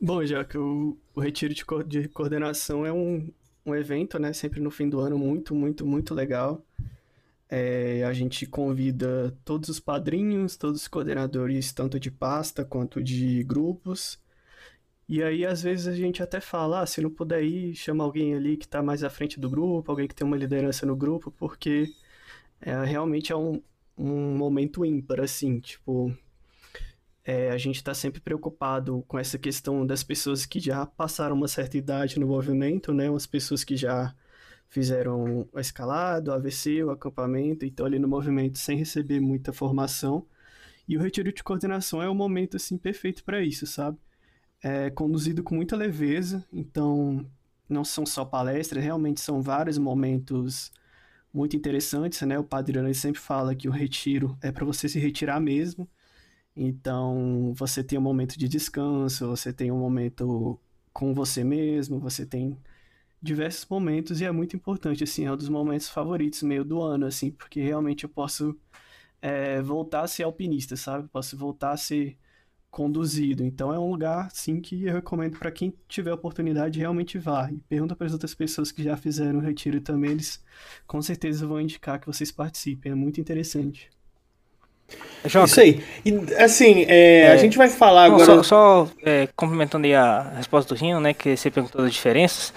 Bom, 0.00 0.24
já 0.24 0.42
que 0.42 0.56
o, 0.56 0.96
o 1.14 1.20
retiro 1.20 1.52
de, 1.52 1.64
co 1.64 1.82
de 1.82 2.08
coordenação 2.08 2.86
é 2.86 2.92
um, 2.92 3.28
um 3.66 3.74
evento, 3.74 4.18
né? 4.18 4.32
Sempre 4.32 4.60
no 4.60 4.70
fim 4.70 4.88
do 4.88 5.00
ano, 5.00 5.18
muito, 5.18 5.54
muito, 5.54 5.84
muito 5.84 6.14
legal. 6.14 6.64
É, 7.48 8.04
a 8.04 8.12
gente 8.12 8.46
convida 8.46 9.36
todos 9.44 9.68
os 9.68 9.80
padrinhos, 9.80 10.56
todos 10.56 10.82
os 10.82 10.88
coordenadores, 10.88 11.72
tanto 11.72 11.98
de 12.00 12.10
pasta 12.10 12.64
quanto 12.64 13.02
de 13.02 13.42
grupos. 13.44 14.18
E 15.08 15.22
aí, 15.22 15.46
às 15.46 15.62
vezes, 15.62 15.86
a 15.86 15.94
gente 15.94 16.22
até 16.22 16.40
fala, 16.40 16.82
ah, 16.82 16.86
se 16.86 17.00
não 17.00 17.10
puder 17.10 17.42
ir, 17.44 17.74
chama 17.76 18.02
alguém 18.02 18.34
ali 18.34 18.56
que 18.56 18.64
está 18.66 18.82
mais 18.82 19.04
à 19.04 19.10
frente 19.10 19.38
do 19.38 19.48
grupo, 19.48 19.90
alguém 19.90 20.08
que 20.08 20.14
tem 20.14 20.26
uma 20.26 20.36
liderança 20.36 20.84
no 20.84 20.96
grupo, 20.96 21.30
porque 21.30 21.88
é, 22.60 22.84
realmente 22.84 23.32
é 23.32 23.36
um, 23.36 23.62
um 23.96 24.36
momento 24.36 24.84
ímpar, 24.84 25.20
assim, 25.20 25.60
tipo, 25.60 26.12
é, 27.26 27.50
a 27.50 27.58
gente 27.58 27.76
está 27.76 27.94
sempre 27.94 28.20
preocupado 28.20 29.04
com 29.08 29.18
essa 29.18 29.38
questão 29.38 29.86
das 29.86 30.02
pessoas 30.04 30.46
que 30.46 30.60
já 30.60 30.86
passaram 30.86 31.36
uma 31.36 31.48
certa 31.48 31.76
idade 31.76 32.20
no 32.20 32.26
movimento, 32.26 32.94
né, 32.94 33.10
umas 33.10 33.26
pessoas 33.26 33.64
que 33.64 33.76
já 33.76 34.14
fizeram 34.68 35.48
a 35.54 35.60
escalada, 35.60 36.32
o 36.32 36.34
AVC, 36.34 36.84
o 36.84 36.90
acampamento, 36.90 37.64
então 37.64 37.86
ali 37.86 37.98
no 37.98 38.08
movimento 38.08 38.58
sem 38.58 38.78
receber 38.78 39.20
muita 39.20 39.52
formação, 39.52 40.26
e 40.88 40.96
o 40.96 41.00
retiro 41.00 41.32
de 41.32 41.42
coordenação 41.42 42.02
é 42.02 42.08
o 42.08 42.14
momento, 42.14 42.56
assim, 42.56 42.78
perfeito 42.78 43.24
para 43.24 43.42
isso, 43.42 43.66
sabe? 43.66 43.98
é 44.62 44.90
conduzido 44.90 45.42
com 45.42 45.54
muita 45.54 45.76
leveza, 45.76 46.44
então 46.52 47.24
não 47.68 47.84
são 47.84 48.06
só 48.06 48.24
palestras, 48.24 48.82
realmente 48.82 49.20
são 49.20 49.42
vários 49.42 49.78
momentos 49.78 50.72
muito 51.32 51.56
interessantes, 51.56 52.20
né? 52.22 52.38
O 52.38 52.44
Padre 52.44 52.78
Ana 52.78 52.92
sempre 52.94 53.20
fala 53.20 53.54
que 53.54 53.68
o 53.68 53.72
retiro 53.72 54.36
é 54.42 54.50
para 54.50 54.64
você 54.64 54.88
se 54.88 54.98
retirar 54.98 55.40
mesmo. 55.40 55.88
Então, 56.56 57.52
você 57.54 57.84
tem 57.84 57.98
um 57.98 58.02
momento 58.02 58.38
de 58.38 58.48
descanso, 58.48 59.26
você 59.28 59.52
tem 59.52 59.70
um 59.70 59.78
momento 59.78 60.58
com 60.92 61.12
você 61.14 61.44
mesmo, 61.44 62.00
você 62.00 62.24
tem 62.26 62.58
diversos 63.22 63.66
momentos 63.68 64.20
e 64.20 64.24
é 64.24 64.32
muito 64.32 64.56
importante, 64.56 65.04
assim, 65.04 65.26
é 65.26 65.32
um 65.32 65.36
dos 65.36 65.48
momentos 65.48 65.88
favoritos 65.88 66.42
meio 66.42 66.64
do 66.64 66.82
ano, 66.82 67.06
assim, 67.06 67.30
porque 67.30 67.60
realmente 67.62 68.04
eu 68.04 68.10
posso 68.10 68.58
é, 69.22 69.60
voltar 69.62 70.02
a 70.02 70.08
ser 70.08 70.24
alpinista, 70.24 70.76
sabe? 70.76 71.08
Posso 71.08 71.36
voltar 71.36 71.72
a 71.72 71.76
ser 71.76 72.18
conduzido. 72.70 73.44
Então 73.44 73.72
é 73.72 73.78
um 73.78 73.90
lugar, 73.90 74.30
sim, 74.32 74.60
que 74.60 74.84
eu 74.84 74.94
recomendo 74.94 75.38
para 75.38 75.50
quem 75.50 75.74
tiver 75.88 76.12
oportunidade 76.12 76.78
realmente 76.78 77.18
vá. 77.18 77.50
E 77.50 77.58
pergunta 77.62 77.96
para 77.96 78.06
as 78.06 78.12
outras 78.12 78.34
pessoas 78.34 78.72
que 78.72 78.82
já 78.82 78.96
fizeram 78.96 79.38
o 79.40 79.42
retiro 79.42 79.80
também, 79.80 80.12
eles 80.12 80.44
com 80.86 81.00
certeza 81.02 81.46
vão 81.46 81.60
indicar 81.60 82.00
que 82.00 82.06
vocês 82.06 82.30
participem. 82.32 82.92
É 82.92 82.94
muito 82.94 83.20
interessante. 83.20 83.90
Joca. 85.24 85.46
Isso 85.46 85.60
aí. 85.60 85.84
E, 86.04 86.34
assim, 86.38 86.84
é, 86.88 87.22
é, 87.22 87.32
a 87.32 87.36
gente 87.36 87.58
vai 87.58 87.68
falar 87.68 88.08
não, 88.08 88.14
agora. 88.16 88.26
Só, 88.26 88.42
só 88.42 88.88
é, 89.04 89.28
complementando 89.34 89.86
aí 89.86 89.94
a 89.94 90.32
resposta 90.36 90.72
do 90.74 90.78
Rino, 90.78 91.00
né? 91.00 91.12
Que 91.12 91.36
você 91.36 91.50
perguntou 91.50 91.82
das 91.82 91.92
diferenças, 91.92 92.52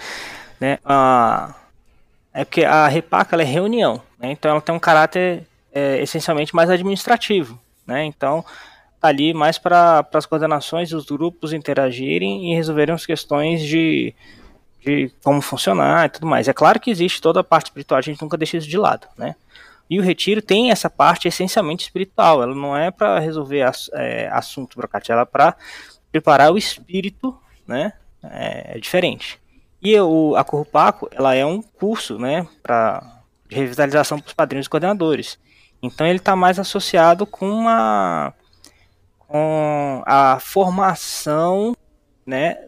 né? 0.60 0.78
A, 0.84 1.54
é 2.32 2.44
porque 2.44 2.64
a 2.64 2.86
repaca 2.86 3.34
ela 3.34 3.42
é 3.42 3.46
reunião, 3.46 4.00
né? 4.18 4.30
Então 4.30 4.50
ela 4.50 4.60
tem 4.60 4.74
um 4.74 4.78
caráter 4.78 5.42
é, 5.72 6.00
essencialmente 6.00 6.54
mais 6.54 6.70
administrativo, 6.70 7.58
né? 7.86 8.04
Então 8.04 8.44
Tá 9.00 9.08
ali 9.08 9.32
mais 9.32 9.56
para 9.56 10.06
as 10.12 10.26
coordenações 10.26 10.90
dos 10.90 11.06
grupos 11.06 11.54
interagirem 11.54 12.52
e 12.52 12.54
resolverem 12.54 12.94
as 12.94 13.06
questões 13.06 13.62
de, 13.62 14.14
de 14.84 15.10
como 15.24 15.40
funcionar 15.40 16.06
e 16.06 16.08
tudo 16.10 16.26
mais. 16.26 16.48
É 16.48 16.52
claro 16.52 16.78
que 16.78 16.90
existe 16.90 17.20
toda 17.20 17.40
a 17.40 17.44
parte 17.44 17.66
espiritual, 17.66 17.98
a 17.98 18.02
gente 18.02 18.20
nunca 18.20 18.36
deixa 18.36 18.58
isso 18.58 18.68
de 18.68 18.76
lado, 18.76 19.08
né? 19.16 19.34
E 19.90 19.98
o 19.98 20.02
retiro 20.02 20.40
tem 20.40 20.70
essa 20.70 20.88
parte 20.88 21.26
essencialmente 21.26 21.82
espiritual, 21.82 22.42
ela 22.42 22.54
não 22.54 22.76
é 22.76 22.92
para 22.92 23.18
resolver 23.18 23.68
é, 23.94 24.28
assunto 24.28 24.76
burocrático, 24.76 25.12
ela 25.12 25.22
é 25.22 25.24
para 25.24 25.56
preparar 26.12 26.52
o 26.52 26.56
espírito, 26.56 27.36
né? 27.66 27.92
É, 28.22 28.76
é 28.76 28.78
diferente. 28.78 29.40
E 29.82 29.98
o, 29.98 30.36
a 30.36 30.44
Currupaco, 30.44 31.08
ela 31.10 31.34
é 31.34 31.44
um 31.44 31.60
curso, 31.60 32.18
né, 32.18 32.46
para 32.62 33.20
revitalização 33.48 34.18
para 34.20 34.28
os 34.28 34.34
padrinhos 34.34 34.66
e 34.66 34.70
coordenadores. 34.70 35.38
Então 35.82 36.06
ele 36.06 36.18
está 36.18 36.36
mais 36.36 36.58
associado 36.58 37.26
com 37.26 37.48
uma 37.48 38.32
com 39.18 40.02
a 40.06 40.38
formação 40.40 41.74
né, 42.26 42.58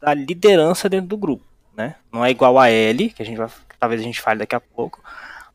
da 0.00 0.14
liderança 0.14 0.88
dentro 0.88 1.08
do 1.08 1.16
grupo. 1.16 1.44
Né? 1.76 1.96
Não 2.12 2.24
é 2.24 2.30
igual 2.30 2.58
a 2.58 2.70
L, 2.70 3.10
que 3.10 3.22
a 3.22 3.26
gente 3.26 3.38
vai, 3.38 3.48
talvez 3.78 4.00
a 4.00 4.04
gente 4.04 4.20
fale 4.20 4.38
daqui 4.38 4.54
a 4.54 4.60
pouco, 4.60 5.02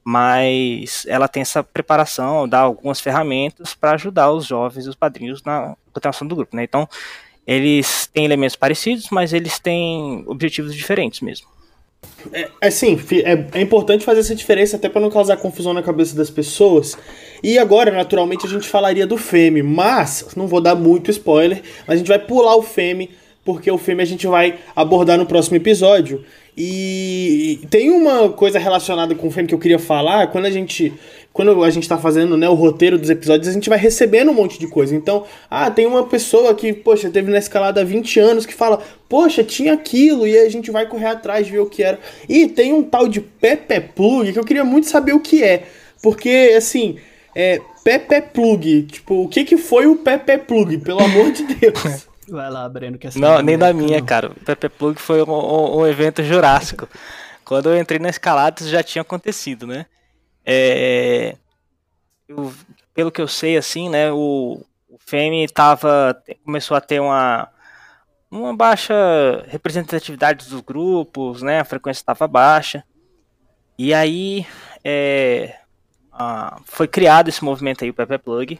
mas 0.09 1.05
ela 1.05 1.27
tem 1.27 1.41
essa 1.41 1.61
preparação, 1.61 2.47
dá 2.47 2.59
algumas 2.59 3.01
ferramentas 3.01 3.73
para 3.73 3.91
ajudar 3.91 4.31
os 4.31 4.45
jovens 4.45 4.85
e 4.85 4.89
os 4.89 4.95
padrinhos 4.95 5.43
na 5.43 5.75
continuação 5.91 6.25
do 6.25 6.33
grupo. 6.33 6.55
Né? 6.55 6.63
Então, 6.63 6.87
eles 7.45 8.07
têm 8.13 8.23
elementos 8.23 8.55
parecidos, 8.55 9.09
mas 9.11 9.33
eles 9.33 9.59
têm 9.59 10.23
objetivos 10.25 10.73
diferentes 10.73 11.19
mesmo. 11.19 11.47
É, 12.31 12.49
assim, 12.61 12.97
é, 13.25 13.59
é 13.59 13.61
importante 13.61 14.05
fazer 14.05 14.21
essa 14.21 14.33
diferença 14.33 14.77
até 14.77 14.87
para 14.87 15.01
não 15.01 15.09
causar 15.09 15.35
confusão 15.35 15.73
na 15.73 15.83
cabeça 15.83 16.15
das 16.15 16.29
pessoas. 16.29 16.97
E 17.43 17.59
agora, 17.59 17.91
naturalmente, 17.91 18.45
a 18.45 18.49
gente 18.49 18.69
falaria 18.69 19.05
do 19.05 19.17
Femi, 19.17 19.61
mas 19.61 20.25
não 20.37 20.47
vou 20.47 20.61
dar 20.61 20.75
muito 20.75 21.11
spoiler, 21.11 21.61
mas 21.85 21.95
a 21.95 21.97
gente 21.97 22.07
vai 22.07 22.19
pular 22.19 22.55
o 22.55 22.61
Femi, 22.61 23.11
porque 23.47 23.71
o 23.71 23.77
Femi 23.77 24.01
a 24.01 24.05
gente 24.05 24.27
vai 24.27 24.55
abordar 24.75 25.17
no 25.17 25.25
próximo 25.25 25.55
episódio. 25.55 26.21
E 26.57 27.61
tem 27.69 27.89
uma 27.89 28.27
coisa 28.27 28.59
relacionada 28.59 29.15
com 29.15 29.29
o 29.29 29.31
Femi 29.31 29.47
que 29.47 29.55
eu 29.55 29.59
queria 29.59 29.79
falar, 29.79 30.27
quando 30.27 30.47
a 30.47 30.51
gente 30.51 30.93
quando 31.31 31.63
a 31.63 31.69
gente 31.69 31.83
está 31.83 31.97
fazendo 31.97 32.35
né, 32.35 32.49
o 32.49 32.55
roteiro 32.55 32.97
dos 32.97 33.09
episódios, 33.09 33.47
a 33.47 33.53
gente 33.53 33.69
vai 33.69 33.77
recebendo 33.77 34.31
um 34.31 34.33
monte 34.33 34.59
de 34.59 34.67
coisa. 34.67 34.93
Então, 34.93 35.23
ah, 35.49 35.71
tem 35.71 35.85
uma 35.85 36.03
pessoa 36.07 36.53
que, 36.55 36.73
poxa, 36.73 37.09
teve 37.09 37.31
na 37.31 37.37
escalada 37.37 37.79
há 37.79 37.83
20 37.85 38.19
anos 38.19 38.45
que 38.45 38.53
fala, 38.53 38.81
poxa, 39.07 39.43
tinha 39.43 39.71
aquilo, 39.71 40.27
e 40.27 40.35
a 40.35 40.49
gente 40.49 40.71
vai 40.71 40.87
correr 40.87 41.05
atrás, 41.05 41.47
ver 41.47 41.59
o 41.59 41.67
que 41.67 41.83
era. 41.83 41.99
E 42.27 42.47
tem 42.47 42.73
um 42.73 42.83
tal 42.83 43.07
de 43.07 43.21
Pepe 43.21 43.79
Plug 43.95 44.33
que 44.33 44.39
eu 44.39 44.43
queria 44.43 44.65
muito 44.65 44.87
saber 44.87 45.13
o 45.13 45.21
que 45.21 45.41
é. 45.41 45.63
porque, 46.01 46.53
assim, 46.57 46.97
é, 47.35 47.61
Pepe 47.81 48.19
Plug, 48.33 48.81
tipo, 48.91 49.23
o 49.23 49.29
que 49.29 49.45
que 49.45 49.55
foi 49.55 49.85
o 49.85 49.95
Pepe 49.95 50.39
Plug, 50.39 50.79
pelo 50.79 51.01
amor 51.01 51.31
de 51.31 51.43
Deus? 51.43 52.07
Vai 52.29 52.49
lá, 52.49 52.67
Breno, 52.67 52.97
que 52.97 53.07
essa 53.07 53.17
Não, 53.17 53.41
nem 53.41 53.57
da 53.57 53.71
minha, 53.71 54.01
cara. 54.01 54.29
O 54.29 54.35
Pepe 54.35 54.69
Plug 54.69 54.99
foi 54.99 55.23
um, 55.23 55.31
um, 55.31 55.79
um 55.79 55.87
evento 55.87 56.23
jurássico. 56.23 56.87
Quando 57.45 57.69
eu 57.69 57.79
entrei 57.79 57.99
na 57.99 58.09
escalada, 58.09 58.61
isso 58.61 58.69
já 58.69 58.83
tinha 58.83 59.01
acontecido, 59.01 59.65
né? 59.65 59.85
É, 60.45 61.37
eu, 62.27 62.53
pelo 62.93 63.11
que 63.11 63.21
eu 63.21 63.27
sei, 63.27 63.57
assim, 63.57 63.89
né, 63.89 64.11
o, 64.11 64.61
o 64.89 64.97
Femi 64.99 65.47
tava, 65.47 66.21
começou 66.43 66.75
a 66.75 66.81
ter 66.81 66.99
uma, 66.99 67.47
uma 68.29 68.55
baixa 68.55 68.93
representatividade 69.47 70.49
dos 70.49 70.61
grupos, 70.61 71.41
né, 71.41 71.59
a 71.59 71.65
frequência 71.65 72.01
estava 72.01 72.27
baixa. 72.27 72.83
E 73.77 73.93
aí 73.93 74.45
é, 74.83 75.55
a, 76.11 76.59
foi 76.65 76.87
criado 76.87 77.29
esse 77.29 77.43
movimento 77.43 77.83
aí, 77.83 77.89
o 77.89 77.93
Pepe 77.93 78.17
Plug, 78.17 78.59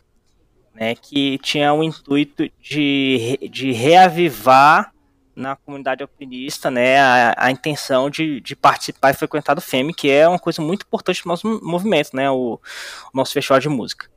né, 0.80 0.96
que 0.96 1.40
tinha 1.40 1.74
o 1.74 1.84
intuito 1.84 2.50
de, 2.62 3.40
de 3.52 3.72
reavivar 3.72 4.94
na 5.36 5.56
comunidade 5.56 6.02
alpinista, 6.02 6.70
né, 6.72 7.00
a, 7.00 7.36
a 7.38 7.52
intenção 7.52 8.10
de, 8.10 8.40
de, 8.42 8.56
participar 8.56 9.12
e 9.12 9.16
frequentar 9.16 9.54
do 9.54 9.62
FEM, 9.62 9.92
que 9.94 10.10
é 10.10 10.28
uma 10.28 10.40
coisa 10.40 10.62
muito 10.62 10.84
importante 10.84 11.22
para 11.22 11.30
o 11.30 11.34
nosso 11.34 11.60
movimento, 11.64 12.16
né, 12.16 12.30
o, 12.30 12.54
o, 12.54 12.60
nosso 13.14 13.34
festival 13.34 13.60
de 13.60 13.70
música. 13.70 14.08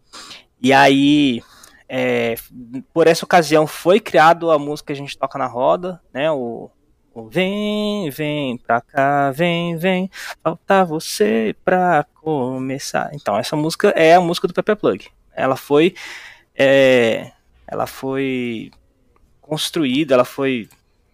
E 0.61 0.73
aí, 0.73 1.43
é, 1.89 2.37
por 2.93 3.07
essa 3.07 3.25
ocasião, 3.25 3.67
foi 3.67 4.01
criado 4.01 4.51
a 4.51 4.59
música 4.59 4.89
que 4.89 4.93
a 4.93 4.97
gente 4.97 5.17
toca 5.17 5.39
na 5.39 5.47
roda, 5.47 6.01
né, 6.13 6.31
o, 6.31 6.71
o 7.13 7.29
Vem, 7.29 8.09
vem 8.11 8.57
pra 8.57 8.81
cá, 8.81 9.31
vem, 9.31 9.77
vem, 9.77 10.11
falta 10.43 10.85
você 10.85 11.55
pra 11.65 12.05
começar. 12.15 13.11
Então, 13.13 13.37
essa 13.37 13.57
música 13.57 13.89
é 13.91 14.15
a 14.15 14.21
música 14.21 14.47
do 14.47 14.55
Pepe 14.55 14.75
Plug. 14.77 15.07
Ela 15.35 15.57
foi, 15.57 15.95
é, 16.63 17.33
ela 17.67 17.87
foi 17.87 18.71
construída, 19.41 20.13
ela 20.13 20.27
foi 20.27 20.69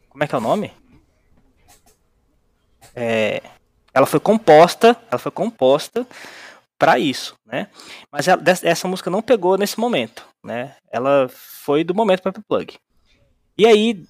como 0.08 0.24
é 0.24 0.26
que 0.26 0.34
é 0.34 0.38
o 0.38 0.40
nome? 0.40 0.72
É, 2.96 3.40
ela 3.94 4.06
foi 4.06 4.18
composta, 4.18 4.96
ela 5.08 5.20
foi 5.20 5.30
composta 5.30 6.04
para 6.76 6.98
isso, 6.98 7.36
né? 7.46 7.68
Mas 8.10 8.26
ela, 8.26 8.42
essa 8.44 8.88
música 8.88 9.08
não 9.08 9.22
pegou 9.22 9.56
nesse 9.56 9.78
momento, 9.78 10.26
né? 10.42 10.74
Ela 10.90 11.28
foi 11.28 11.84
do 11.84 11.94
momento 11.94 12.22
para 12.22 12.32
Plug. 12.48 12.76
E 13.56 13.66
aí, 13.66 14.04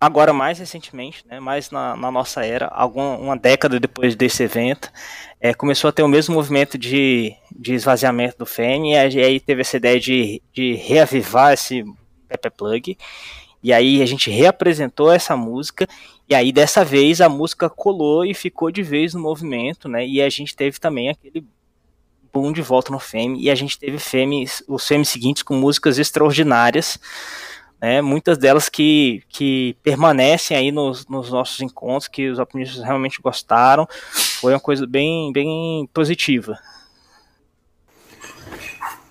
agora 0.00 0.32
mais 0.32 0.58
recentemente, 0.58 1.24
né? 1.26 1.38
Mais 1.38 1.70
na, 1.70 1.94
na 1.94 2.10
nossa 2.10 2.44
era, 2.44 2.66
alguma 2.68 3.16
uma 3.18 3.36
década 3.36 3.78
depois 3.78 4.16
desse 4.16 4.42
evento, 4.42 4.90
é, 5.38 5.52
começou 5.52 5.88
a 5.88 5.92
ter 5.92 6.02
o 6.02 6.08
mesmo 6.08 6.34
movimento 6.34 6.78
de, 6.78 7.34
de 7.54 7.74
esvaziamento 7.74 8.38
do 8.38 8.46
FEN, 8.46 8.92
e 8.92 8.96
aí 8.96 9.38
teve 9.38 9.60
essa 9.60 9.76
ideia 9.76 10.00
de, 10.00 10.42
de 10.52 10.74
reavivar 10.74 11.52
esse 11.52 11.84
Pepe 12.26 12.50
Plug. 12.50 12.96
E 13.62 13.72
aí 13.74 14.00
a 14.00 14.06
gente 14.06 14.30
reapresentou 14.30 15.12
essa 15.12 15.36
música 15.36 15.86
e 16.26 16.34
aí 16.34 16.50
dessa 16.50 16.82
vez 16.82 17.20
a 17.20 17.28
música 17.28 17.68
colou 17.68 18.24
e 18.24 18.32
ficou 18.32 18.70
de 18.70 18.82
vez 18.82 19.12
no 19.12 19.20
movimento, 19.20 19.86
né? 19.86 20.06
E 20.06 20.22
a 20.22 20.30
gente 20.30 20.56
teve 20.56 20.78
também 20.80 21.10
aquele 21.10 21.44
boom 22.32 22.52
de 22.52 22.62
volta 22.62 22.90
no 22.90 22.98
Feme 22.98 23.42
e 23.42 23.50
a 23.50 23.54
gente 23.54 23.78
teve 23.78 23.96
os 24.68 24.86
Feme 24.86 25.04
seguintes 25.04 25.42
com 25.42 25.54
músicas 25.54 25.98
extraordinárias, 25.98 26.98
né? 27.80 28.00
Muitas 28.02 28.36
delas 28.36 28.68
que, 28.68 29.22
que 29.28 29.76
permanecem 29.82 30.56
aí 30.56 30.70
nos, 30.70 31.06
nos 31.06 31.30
nossos 31.30 31.60
encontros, 31.60 32.08
que 32.08 32.28
os 32.28 32.38
alpinistas 32.38 32.82
realmente 32.82 33.20
gostaram. 33.22 33.88
Foi 34.40 34.52
uma 34.52 34.60
coisa 34.60 34.86
bem, 34.86 35.32
bem 35.32 35.88
positiva. 35.92 36.58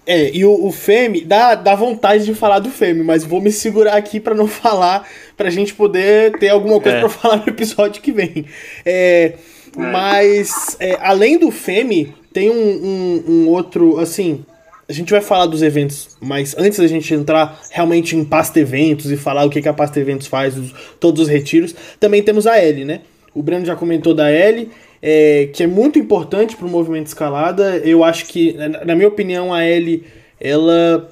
É, 0.05 0.35
e 0.35 0.43
o, 0.43 0.65
o 0.65 0.71
Femi, 0.71 1.21
dá, 1.21 1.53
dá 1.53 1.75
vontade 1.75 2.25
de 2.25 2.33
falar 2.33 2.57
do 2.57 2.71
Femi, 2.71 3.03
mas 3.03 3.23
vou 3.23 3.39
me 3.39 3.51
segurar 3.51 3.95
aqui 3.95 4.19
para 4.19 4.33
não 4.33 4.47
falar, 4.49 5.07
pra 5.37 5.51
gente 5.51 5.75
poder 5.75 6.37
ter 6.39 6.49
alguma 6.49 6.81
coisa 6.81 6.97
é. 6.97 6.99
para 6.99 7.09
falar 7.09 7.37
no 7.37 7.47
episódio 7.47 8.01
que 8.01 8.11
vem. 8.11 8.45
É, 8.83 9.35
mas, 9.77 10.75
é, 10.79 10.97
além 10.99 11.37
do 11.37 11.51
Femi, 11.51 12.15
tem 12.33 12.49
um, 12.49 12.53
um, 12.55 13.23
um, 13.27 13.47
outro, 13.49 13.99
assim, 13.99 14.43
a 14.89 14.93
gente 14.93 15.11
vai 15.11 15.21
falar 15.21 15.45
dos 15.45 15.61
eventos, 15.61 16.17
mas 16.19 16.55
antes 16.57 16.79
da 16.79 16.87
gente 16.87 17.13
entrar 17.13 17.61
realmente 17.69 18.15
em 18.15 18.25
Pasta 18.25 18.59
Eventos 18.59 19.11
e 19.11 19.15
falar 19.15 19.45
o 19.45 19.49
que, 19.49 19.61
que 19.61 19.69
a 19.69 19.73
Pasta 19.73 19.99
Eventos 19.99 20.25
faz, 20.25 20.57
os, 20.57 20.73
todos 20.99 21.21
os 21.21 21.27
retiros, 21.27 21.75
também 21.99 22.23
temos 22.23 22.47
a 22.47 22.57
L, 22.57 22.83
né? 22.83 23.01
O 23.35 23.43
Breno 23.43 23.63
já 23.63 23.75
comentou 23.75 24.15
da 24.15 24.31
L, 24.31 24.67
é, 24.99 25.47
que 25.53 25.61
é 25.61 25.67
muito 25.67 25.99
importante 25.99 26.57
para 26.57 26.65
o 26.65 26.69
movimento 26.69 27.05
escalada. 27.05 27.77
Eu 27.77 28.03
acho 28.03 28.25
que, 28.25 28.53
na 28.83 28.95
minha 28.95 29.07
opinião, 29.07 29.53
a 29.53 29.63
L 29.63 30.03
ela 30.39 31.07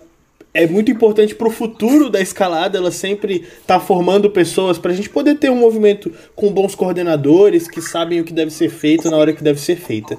é 0.54 0.66
muito 0.66 0.90
importante 0.90 1.36
para 1.36 1.48
o 1.48 1.52
futuro 1.52 2.10
da 2.10 2.20
escalada. 2.20 2.80
Ela 2.80 2.90
sempre 2.90 3.46
está 3.62 3.80
formando 3.80 4.28
pessoas 4.32 4.80
para 4.80 4.92
a 4.92 4.96
gente 4.96 5.10
poder 5.10 5.36
ter 5.36 5.52
um 5.52 5.56
movimento 5.56 6.12
com 6.36 6.52
bons 6.52 6.74
coordenadores 6.74 7.68
que 7.68 7.80
sabem 7.80 8.20
o 8.20 8.24
que 8.24 8.34
deve 8.34 8.50
ser 8.50 8.70
feito 8.70 9.12
na 9.12 9.18
hora 9.18 9.34
que 9.34 9.44
deve 9.44 9.62
ser 9.62 9.76
feita. 9.76 10.18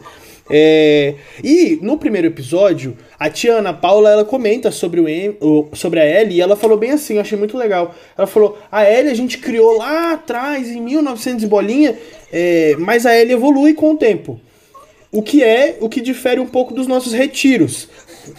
É, 0.50 1.14
e 1.44 1.78
no 1.82 1.98
primeiro 1.98 2.26
episódio, 2.26 2.96
a 3.18 3.28
tia 3.28 3.54
Ana 3.54 3.72
Paula 3.72 4.10
ela 4.10 4.24
comenta 4.24 4.70
sobre, 4.70 5.00
o, 5.40 5.68
sobre 5.74 6.00
a 6.00 6.20
Ellie 6.20 6.38
e 6.38 6.40
ela 6.40 6.56
falou 6.56 6.78
bem 6.78 6.92
assim, 6.92 7.14
eu 7.14 7.20
achei 7.20 7.36
muito 7.36 7.56
legal. 7.56 7.94
Ela 8.16 8.26
falou: 8.26 8.58
a 8.70 8.88
Ellie 8.90 9.10
a 9.10 9.14
gente 9.14 9.38
criou 9.38 9.76
lá 9.76 10.12
atrás, 10.12 10.68
em 10.68 10.80
1900 10.80 11.44
bolinha, 11.44 11.98
é, 12.32 12.76
mas 12.78 13.04
a 13.04 13.16
Ellie 13.16 13.34
evolui 13.34 13.74
com 13.74 13.92
o 13.92 13.96
tempo. 13.96 14.40
O 15.10 15.22
que 15.22 15.42
é 15.42 15.78
o 15.80 15.88
que 15.88 16.00
difere 16.02 16.38
um 16.38 16.46
pouco 16.46 16.74
dos 16.74 16.86
nossos 16.86 17.12
retiros. 17.12 17.88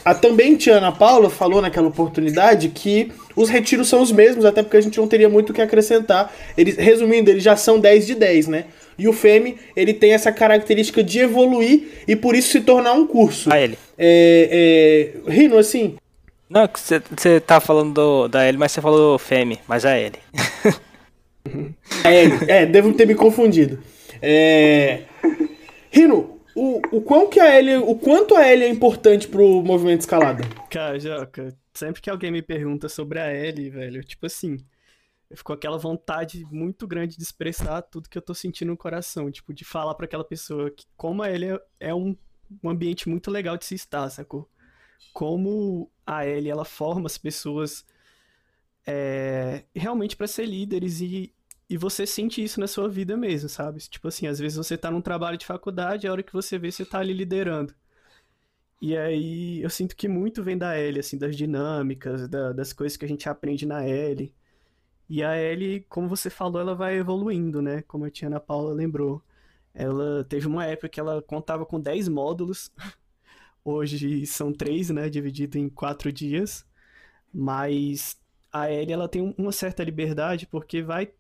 A 0.06 0.14
também 0.14 0.56
tia 0.56 0.76
Ana 0.76 0.92
Paula 0.92 1.30
falou 1.30 1.62
naquela 1.62 1.88
oportunidade 1.88 2.70
que 2.70 3.12
os 3.36 3.50
retiros 3.50 3.88
são 3.88 4.02
os 4.02 4.12
mesmos, 4.12 4.46
até 4.46 4.62
porque 4.62 4.78
a 4.78 4.82
gente 4.82 5.00
não 5.00 5.08
teria 5.08 5.30
muito 5.30 5.50
o 5.50 5.54
que 5.54 5.62
acrescentar. 5.62 6.32
Eles, 6.56 6.76
resumindo, 6.76 7.32
eles 7.32 7.44
já 7.44 7.56
são 7.56 7.80
10 7.80 8.06
de 8.06 8.16
10, 8.16 8.48
né? 8.48 8.66
E 9.00 9.08
o 9.08 9.14
FEME, 9.14 9.58
ele 9.76 9.94
tem 9.94 10.12
essa 10.12 10.32
característica 10.32 11.02
de 11.02 11.20
evoluir 11.20 12.04
e 12.08 12.16
por 12.16 12.36
isso 12.36 12.50
se 12.50 12.62
tornar 12.62 12.94
um 12.94 13.08
curso. 13.08 13.52
A 13.52 13.60
ele. 13.60 13.78
É, 13.98 15.14
é, 15.26 15.32
Rino, 15.32 15.58
assim... 15.58 15.96
Não, 16.50 16.68
você 16.68 17.40
tá 17.40 17.60
falando 17.60 17.94
do, 17.94 18.28
da 18.28 18.44
L, 18.44 18.58
mas 18.58 18.72
você 18.72 18.82
falou 18.82 19.18
FEME, 19.18 19.60
mas 19.68 19.86
a 19.86 19.96
L. 19.96 20.16
a 22.04 22.12
L, 22.12 22.34
é, 22.48 22.66
devo 22.66 22.94
ter 22.94 23.08
me 23.08 23.16
confundido. 23.16 23.80
É... 24.22 25.04
Rino, 25.92 26.40
o, 26.56 26.82
o, 26.92 27.02
quão 27.02 27.30
que 27.30 27.40
a 27.40 27.54
L, 27.54 27.78
o 27.78 27.96
quanto 27.96 28.36
a 28.36 28.46
L 28.46 28.64
é 28.64 28.70
importante 28.70 29.28
pro 29.28 29.62
movimento 29.64 30.02
escalada? 30.02 30.44
Cara, 30.70 31.00
Joca, 31.00 31.56
sempre 31.74 32.02
que 32.02 32.10
alguém 32.10 32.32
me 32.32 32.42
pergunta 32.42 32.90
sobre 32.90 33.20
a 33.20 33.28
L, 33.28 33.70
velho, 33.70 34.04
tipo 34.04 34.26
assim, 34.26 34.58
ficou 35.36 35.54
aquela 35.54 35.78
vontade 35.78 36.46
muito 36.52 36.88
grande 36.88 37.16
de 37.16 37.24
expressar 37.24 37.82
tudo 37.84 38.10
que 38.10 38.18
eu 38.18 38.22
tô 38.22 38.34
sentindo 38.34 38.70
no 38.70 38.78
coração, 38.78 39.32
tipo, 39.32 39.54
de 39.54 39.64
falar 39.64 39.94
para 39.96 40.06
aquela 40.06 40.24
pessoa 40.24 40.72
que 40.72 40.86
como 40.98 41.22
a 41.22 41.32
Ellie 41.32 41.60
é 41.80 41.94
um, 41.94 42.18
um 42.64 42.70
ambiente 42.70 43.08
muito 43.08 43.30
legal 43.30 43.58
de 43.58 43.66
se 43.66 43.76
estar, 43.76 44.10
sacou? 44.10 44.50
Como 45.14 45.92
a 46.06 46.26
Ellie, 46.26 46.50
ela 46.50 46.66
forma 46.66 47.06
as 47.08 47.18
pessoas 47.18 47.86
é, 48.88 49.66
realmente 49.76 50.16
para 50.16 50.28
ser 50.28 50.46
líderes 50.46 51.00
e, 51.00 51.34
e 51.70 51.78
você 51.78 52.08
sente 52.08 52.44
isso 52.44 52.60
na 52.60 52.68
sua 52.68 52.90
vida 52.90 53.16
mesmo, 53.16 53.48
sabe? 53.48 53.80
Tipo 53.80 54.08
assim, 54.08 54.26
às 54.26 54.40
vezes 54.40 54.58
você 54.58 54.78
tá 54.78 54.90
num 54.90 55.02
trabalho 55.02 55.38
de 55.38 55.46
faculdade, 55.46 56.08
a 56.08 56.12
hora 56.12 56.24
que 56.24 56.34
você 56.34 56.58
vê, 56.58 56.72
você 56.72 56.86
tá 56.86 57.00
ali 57.00 57.14
liderando. 57.14 57.74
E 58.82 58.98
aí 58.98 59.62
eu 59.62 59.70
sinto 59.70 59.96
que 59.96 60.08
muito 60.08 60.42
vem 60.42 60.58
da 60.58 60.80
Ellie, 60.80 61.02
assim, 61.02 61.18
das 61.18 61.36
dinâmicas, 61.36 62.28
da, 62.28 62.54
das 62.54 62.74
coisas 62.74 62.98
que 62.98 63.06
a 63.06 63.08
gente 63.08 63.28
aprende 63.30 63.66
na 63.66 63.88
Ellie. 63.88 64.34
E 65.10 65.24
a 65.24 65.36
Ellie, 65.38 65.82
como 65.90 66.08
você 66.08 66.30
falou, 66.30 66.62
ela 66.62 66.76
vai 66.76 66.96
evoluindo, 66.98 67.62
né? 67.62 67.82
Como 67.84 68.06
a 68.06 68.12
tia 68.12 68.28
Ana 68.28 68.40
Paula 68.40 68.74
lembrou. 68.74 69.24
Ela 69.74 70.24
teve 70.26 70.48
uma 70.48 70.66
época 70.66 70.90
que 70.90 71.00
ela 71.00 71.22
contava 71.22 71.66
com 71.66 71.80
10 71.80 72.08
módulos. 72.10 72.72
Hoje 73.66 74.26
são 74.28 74.54
3, 74.54 74.92
né? 74.92 75.10
Dividido 75.10 75.58
em 75.58 75.68
4 75.70 76.12
dias. 76.12 76.66
Mas 77.34 78.20
a 78.52 78.72
Ellie, 78.72 78.94
ela 78.94 79.10
tem 79.10 79.34
uma 79.38 79.52
certa 79.52 79.84
liberdade 79.84 80.48
porque 80.48 80.82
vai 80.82 81.12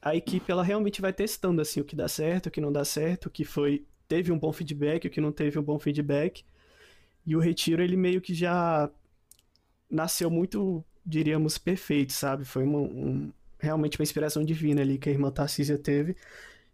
a 0.00 0.14
equipe 0.14 0.50
ela 0.50 0.62
realmente 0.62 1.00
vai 1.00 1.12
testando 1.12 1.60
assim 1.60 1.80
o 1.80 1.84
que 1.84 1.96
dá 1.96 2.08
certo, 2.08 2.46
o 2.46 2.50
que 2.50 2.60
não 2.60 2.72
dá 2.72 2.84
certo, 2.84 3.26
o 3.26 3.30
que 3.30 3.44
foi 3.44 3.84
teve 4.06 4.32
um 4.32 4.38
bom 4.38 4.52
feedback, 4.52 5.06
o 5.06 5.10
que 5.10 5.20
não 5.20 5.32
teve 5.32 5.58
um 5.58 5.62
bom 5.62 5.78
feedback. 5.78 6.44
E 7.26 7.36
o 7.36 7.40
retiro 7.40 7.82
ele 7.82 7.96
meio 7.96 8.20
que 8.20 8.32
já 8.34 8.90
nasceu 9.90 10.30
muito 10.30 10.84
diríamos, 11.08 11.56
perfeito, 11.56 12.12
sabe? 12.12 12.44
Foi 12.44 12.62
uma, 12.62 12.78
um, 12.78 13.32
realmente 13.58 13.98
uma 13.98 14.02
inspiração 14.02 14.44
divina 14.44 14.82
ali 14.82 14.98
que 14.98 15.08
a 15.08 15.12
irmã 15.12 15.30
Tarcísia 15.30 15.78
teve. 15.78 16.14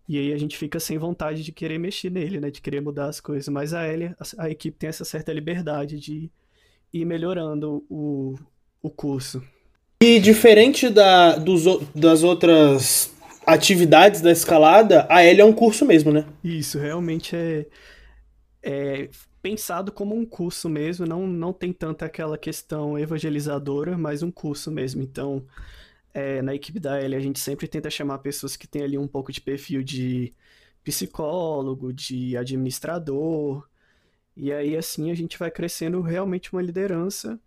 E 0.09 0.19
aí 0.19 0.33
a 0.33 0.37
gente 0.37 0.59
fica 0.59 0.81
sem 0.81 0.99
vontade 0.99 1.43
de 1.43 1.53
querer 1.53 1.79
mexer 1.79 2.11
nele, 2.11 2.41
né? 2.41 2.51
De 2.51 2.61
querer 2.61 2.81
mudar 2.81 3.07
as 3.07 3.21
coisas. 3.21 3.49
Mas 3.49 3.73
a 3.73 3.89
Elia, 3.89 4.17
a, 4.19 4.45
a 4.45 4.51
equipe 4.51 4.77
tem 4.77 4.89
essa 4.89 5.05
certa 5.05 5.33
liberdade 5.33 5.99
de 5.99 6.31
ir 6.93 7.05
melhorando 7.05 7.85
o, 7.89 8.35
o 8.83 8.91
curso. 8.91 9.43
E 10.03 10.19
diferente 10.19 10.91
da, 10.91 11.37
dos, 11.37 11.65
das 11.95 12.23
outras 12.23 13.15
atividades 13.47 14.21
da 14.21 14.33
escalada, 14.33 15.07
a 15.09 15.25
Elia 15.25 15.43
é 15.43 15.47
um 15.47 15.53
curso 15.53 15.87
mesmo, 15.87 16.13
né? 16.13 16.27
Isso, 16.43 16.79
realmente 16.79 17.35
é, 17.37 17.67
é 18.63 19.09
pensado 19.45 19.93
como 19.93 20.17
um 20.17 20.25
curso 20.25 20.71
mesmo, 20.71 21.05
não, 21.05 21.27
não 21.27 21.53
tem 21.53 21.71
tanta 21.71 22.07
aquela 22.07 22.39
questão 22.39 22.99
evangelizadora, 22.99 23.99
mas 23.99 24.23
um 24.23 24.31
curso 24.31 24.71
mesmo. 24.71 25.03
Então, 25.03 25.47
é, 26.15 26.41
na 26.41 26.55
equipe 26.55 26.81
da 26.81 26.99
L, 26.99 27.15
a 27.15 27.21
gente 27.21 27.39
sempre 27.39 27.69
tenta 27.69 27.91
chamar 27.91 28.21
pessoas 28.21 28.57
que 28.57 28.67
têm 28.67 28.83
ali 28.83 28.97
um 28.97 29.07
pouco 29.07 29.31
de 29.31 29.43
perfil 29.43 29.83
de 29.83 30.35
psicólogo, 30.83 31.93
de 31.93 32.39
administrador, 32.39 33.69
e 34.35 34.51
aí 34.51 34.77
assim 34.79 35.11
a 35.11 35.15
gente 35.15 35.39
vai 35.39 35.51
crescendo 35.51 36.01
realmente 36.01 36.51
uma 36.51 36.63
liderança, 36.63 37.39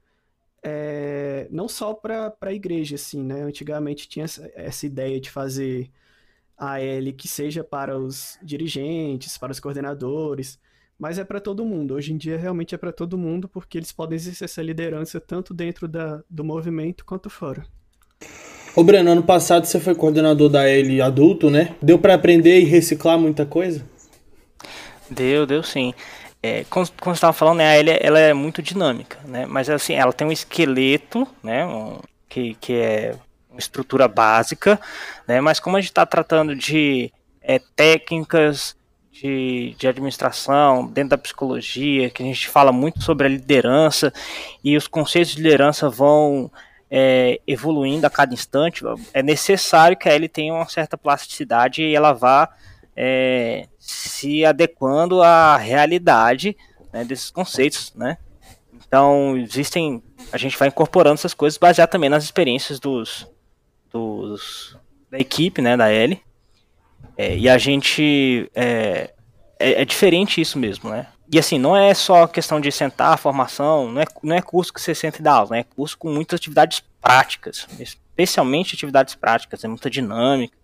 é, 0.63 1.47
não 1.49 1.67
só 1.67 1.95
para 1.95 2.35
a 2.41 2.53
igreja, 2.53 2.95
assim, 2.95 3.23
né? 3.23 3.41
Antigamente 3.41 4.07
tinha 4.07 4.25
essa, 4.25 4.51
essa 4.55 4.85
ideia 4.85 5.19
de 5.19 5.31
fazer 5.31 5.91
a 6.57 6.79
L 6.79 7.11
que 7.13 7.27
seja 7.27 7.63
para 7.63 7.97
os 7.97 8.37
dirigentes, 8.43 9.37
para 9.37 9.51
os 9.51 9.59
coordenadores, 9.59 10.59
mas 10.99 11.19
é 11.19 11.23
para 11.23 11.39
todo 11.39 11.65
mundo. 11.65 11.93
Hoje 11.93 12.13
em 12.13 12.17
dia 12.17 12.37
realmente 12.37 12.73
é 12.73 12.77
para 12.77 12.91
todo 12.91 13.17
mundo, 13.17 13.47
porque 13.47 13.77
eles 13.77 13.91
podem 13.91 14.15
exercer 14.15 14.45
essa 14.45 14.61
liderança 14.61 15.19
tanto 15.19 15.53
dentro 15.53 15.87
da, 15.87 16.21
do 16.29 16.43
movimento 16.43 17.05
quanto 17.05 17.29
fora. 17.29 17.65
Ô 18.75 18.83
Breno, 18.83 19.11
ano 19.11 19.23
passado 19.23 19.65
você 19.65 19.79
foi 19.79 19.95
coordenador 19.95 20.49
da 20.49 20.69
L 20.69 21.01
adulto, 21.01 21.49
né? 21.49 21.75
Deu 21.81 21.97
para 21.97 22.13
aprender 22.13 22.59
e 22.59 22.65
reciclar 22.65 23.17
muita 23.17 23.45
coisa? 23.45 23.83
Deu, 25.09 25.45
deu 25.45 25.63
sim. 25.63 25.93
É, 26.43 26.63
como, 26.69 26.85
como 26.99 27.15
você 27.15 27.17
estava 27.17 27.33
falando, 27.33 27.57
né, 27.57 27.67
a 27.67 27.75
L 27.75 27.97
ela 27.99 28.19
é 28.19 28.33
muito 28.33 28.61
dinâmica, 28.61 29.17
né? 29.25 29.47
Mas 29.47 29.69
assim, 29.69 29.93
ela 29.93 30.13
tem 30.13 30.27
um 30.27 30.31
esqueleto, 30.31 31.27
né? 31.43 31.65
Um, 31.65 31.99
que, 32.29 32.53
que 32.55 32.73
é 32.73 33.15
uma 33.49 33.59
estrutura 33.59 34.07
básica, 34.07 34.79
né? 35.27 35.41
Mas 35.41 35.59
como 35.59 35.75
a 35.75 35.81
gente 35.81 35.89
está 35.89 36.05
tratando 36.05 36.55
de 36.55 37.11
é, 37.41 37.59
técnicas 37.75 38.76
de, 39.21 39.75
de 39.77 39.87
administração, 39.87 40.87
dentro 40.87 41.11
da 41.11 41.17
psicologia, 41.17 42.09
que 42.09 42.21
a 42.21 42.25
gente 42.25 42.47
fala 42.47 42.71
muito 42.71 43.03
sobre 43.03 43.27
a 43.27 43.29
liderança 43.29 44.13
e 44.63 44.77
os 44.77 44.87
conceitos 44.87 45.35
de 45.35 45.41
liderança 45.41 45.89
vão 45.89 46.51
é, 46.89 47.41
evoluindo 47.47 48.05
a 48.05 48.09
cada 48.09 48.33
instante, 48.33 48.83
é 49.13 49.21
necessário 49.21 49.97
que 49.97 50.07
a 50.07 50.13
L 50.13 50.27
tenha 50.29 50.53
uma 50.53 50.67
certa 50.67 50.97
plasticidade 50.97 51.81
e 51.81 51.95
ela 51.95 52.13
vá 52.13 52.49
é, 52.95 53.67
se 53.77 54.45
adequando 54.45 55.21
à 55.21 55.57
realidade 55.57 56.55
né, 56.93 57.03
desses 57.03 57.29
conceitos, 57.29 57.93
né? 57.95 58.17
Então 58.73 59.35
existem, 59.37 60.01
a 60.31 60.37
gente 60.37 60.57
vai 60.57 60.69
incorporando 60.69 61.15
essas 61.15 61.33
coisas 61.33 61.57
baseado 61.57 61.89
também 61.89 62.09
nas 62.09 62.23
experiências 62.23 62.79
dos, 62.79 63.27
dos 63.91 64.77
da 65.11 65.17
equipe, 65.19 65.61
né, 65.61 65.75
da 65.75 65.89
L. 65.91 66.21
É, 67.17 67.35
e 67.35 67.49
a 67.49 67.57
gente 67.57 68.49
é, 68.53 69.11
é, 69.59 69.81
é, 69.81 69.85
diferente 69.85 70.39
isso 70.39 70.59
mesmo, 70.59 70.89
né? 70.89 71.07
E 71.31 71.39
assim, 71.39 71.57
não 71.57 71.75
é 71.75 71.93
só 71.93 72.27
questão 72.27 72.61
de 72.61 72.71
sentar, 72.71 73.17
formação, 73.17 73.91
não 73.91 74.01
é, 74.01 74.05
não 74.23 74.35
é 74.35 74.41
curso 74.41 74.71
que 74.71 74.79
você 74.79 74.93
senta 74.93 75.19
e 75.19 75.23
dá 75.23 75.33
aula, 75.33 75.49
né? 75.51 75.59
é 75.59 75.63
curso 75.63 75.97
com 75.97 76.13
muitas 76.13 76.37
atividades 76.37 76.81
práticas, 77.01 77.67
especialmente 77.79 78.75
atividades 78.75 79.15
práticas, 79.15 79.63
é 79.63 79.67
muita 79.67 79.89
dinâmica, 79.89 80.55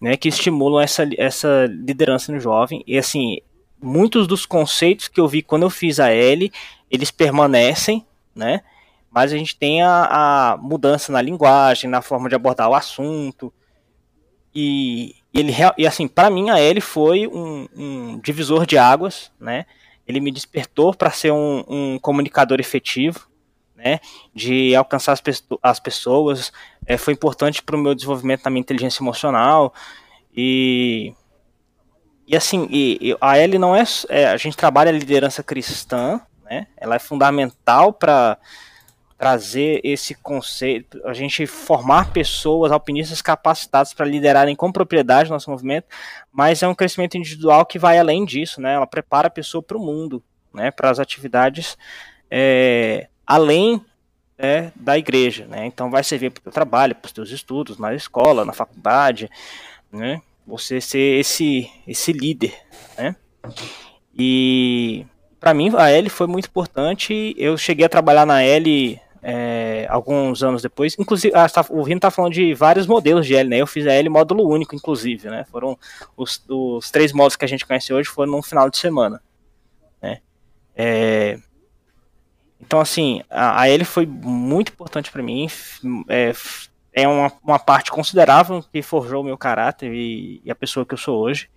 né? 0.00 0.16
Que 0.16 0.28
estimulam 0.28 0.80
essa, 0.80 1.04
essa 1.18 1.66
liderança 1.68 2.32
no 2.32 2.40
jovem. 2.40 2.82
E 2.86 2.96
assim, 2.96 3.38
muitos 3.82 4.26
dos 4.26 4.46
conceitos 4.46 5.08
que 5.08 5.20
eu 5.20 5.26
vi 5.26 5.42
quando 5.42 5.64
eu 5.64 5.70
fiz 5.70 5.98
a 5.98 6.10
L, 6.10 6.50
eles 6.90 7.10
permanecem, 7.10 8.06
né? 8.34 8.62
Mas 9.10 9.32
a 9.32 9.36
gente 9.36 9.56
tem 9.56 9.82
a, 9.82 10.52
a 10.52 10.56
mudança 10.56 11.12
na 11.12 11.20
linguagem, 11.20 11.90
na 11.90 12.00
forma 12.00 12.28
de 12.28 12.34
abordar 12.34 12.70
o 12.70 12.74
assunto, 12.74 13.52
e, 14.54 15.16
ele 15.40 15.54
e 15.78 15.86
assim, 15.86 16.06
para 16.06 16.28
mim 16.30 16.50
a 16.50 16.58
L 16.58 16.80
foi 16.80 17.26
um, 17.26 17.68
um, 17.74 18.18
divisor 18.20 18.66
de 18.66 18.76
águas, 18.76 19.30
né? 19.40 19.66
Ele 20.06 20.20
me 20.20 20.30
despertou 20.30 20.94
para 20.94 21.10
ser 21.10 21.32
um, 21.32 21.64
um, 21.68 21.98
comunicador 21.98 22.60
efetivo, 22.60 23.28
né? 23.74 24.00
De 24.34 24.74
alcançar 24.74 25.12
as, 25.12 25.22
as 25.62 25.80
pessoas. 25.80 26.52
É, 26.86 26.96
foi 26.96 27.14
importante 27.14 27.62
para 27.62 27.76
o 27.76 27.78
meu 27.78 27.94
desenvolvimento 27.94 28.42
da 28.42 28.50
minha 28.50 28.60
inteligência 28.60 29.02
emocional 29.02 29.72
e 30.34 31.14
e 32.26 32.36
assim, 32.36 32.66
e, 32.70 32.98
e 33.00 33.16
a 33.20 33.36
L 33.36 33.58
não 33.58 33.74
é, 33.74 33.82
é, 34.08 34.26
a 34.26 34.36
gente 34.36 34.56
trabalha 34.56 34.90
a 34.90 34.92
liderança 34.92 35.42
cristã, 35.42 36.20
né? 36.44 36.66
Ela 36.76 36.96
é 36.96 36.98
fundamental 36.98 37.92
para 37.92 38.38
trazer 39.22 39.80
esse 39.84 40.16
conceito, 40.16 41.00
a 41.04 41.12
gente 41.12 41.46
formar 41.46 42.10
pessoas, 42.10 42.72
alpinistas 42.72 43.22
capacitados 43.22 43.94
para 43.94 44.04
liderarem 44.04 44.56
com 44.56 44.72
propriedade 44.72 45.30
o 45.30 45.32
nosso 45.32 45.48
movimento, 45.48 45.86
mas 46.32 46.60
é 46.60 46.66
um 46.66 46.74
crescimento 46.74 47.16
individual 47.16 47.64
que 47.64 47.78
vai 47.78 48.00
além 48.00 48.24
disso, 48.24 48.60
né? 48.60 48.74
Ela 48.74 48.84
prepara 48.84 49.28
a 49.28 49.30
pessoa 49.30 49.62
para 49.62 49.76
o 49.76 49.80
mundo, 49.80 50.20
né? 50.52 50.72
Para 50.72 50.90
as 50.90 50.98
atividades 50.98 51.78
é, 52.28 53.06
além 53.24 53.80
é, 54.36 54.72
da 54.74 54.98
igreja, 54.98 55.46
né? 55.46 55.66
Então 55.66 55.88
vai 55.88 56.02
servir 56.02 56.30
para 56.30 56.40
o 56.40 56.42
teu 56.42 56.52
trabalho, 56.52 56.96
para 56.96 57.06
os 57.06 57.12
teus 57.12 57.30
estudos, 57.30 57.78
na 57.78 57.94
escola, 57.94 58.44
na 58.44 58.52
faculdade, 58.52 59.30
né? 59.92 60.20
Você 60.44 60.80
ser 60.80 61.20
esse 61.20 61.70
esse 61.86 62.12
líder, 62.12 62.52
né? 62.98 63.14
E 64.18 65.06
para 65.38 65.54
mim 65.54 65.70
a 65.76 65.90
L 65.90 66.08
foi 66.08 66.26
muito 66.26 66.48
importante. 66.48 67.36
Eu 67.38 67.56
cheguei 67.56 67.86
a 67.86 67.88
trabalhar 67.88 68.26
na 68.26 68.42
L 68.42 69.00
é, 69.22 69.86
alguns 69.88 70.42
anos 70.42 70.62
depois. 70.62 70.96
Inclusive, 70.98 71.34
ah, 71.36 71.48
tá, 71.48 71.64
o 71.70 71.82
Rino 71.82 72.00
tá 72.00 72.10
falando 72.10 72.32
de 72.32 72.52
vários 72.54 72.86
modelos 72.86 73.26
de 73.26 73.36
L, 73.36 73.48
né? 73.48 73.58
Eu 73.58 73.66
fiz 73.66 73.86
a 73.86 73.92
L 73.92 74.08
módulo 74.08 74.48
único, 74.48 74.74
inclusive, 74.74 75.28
né? 75.30 75.44
Foram 75.50 75.78
os, 76.16 76.44
os 76.48 76.90
três 76.90 77.12
módulos 77.12 77.36
que 77.36 77.44
a 77.44 77.48
gente 77.48 77.64
conhece 77.64 77.92
hoje 77.92 78.08
foram 78.08 78.32
no 78.32 78.42
final 78.42 78.68
de 78.68 78.76
semana, 78.76 79.22
né? 80.00 80.18
É, 80.74 81.38
então, 82.60 82.80
assim, 82.80 83.22
a, 83.30 83.60
a 83.62 83.68
L 83.68 83.84
foi 83.84 84.06
muito 84.06 84.72
importante 84.72 85.10
para 85.10 85.22
mim. 85.22 85.46
É, 86.08 86.32
é 86.92 87.08
uma, 87.08 87.32
uma 87.42 87.58
parte 87.58 87.90
considerável 87.90 88.64
que 88.72 88.82
forjou 88.82 89.22
o 89.22 89.24
meu 89.24 89.38
caráter 89.38 89.92
e, 89.92 90.40
e 90.44 90.50
a 90.50 90.54
pessoa 90.54 90.84
que 90.84 90.94
eu 90.94 90.98
sou 90.98 91.20
hoje. 91.20 91.48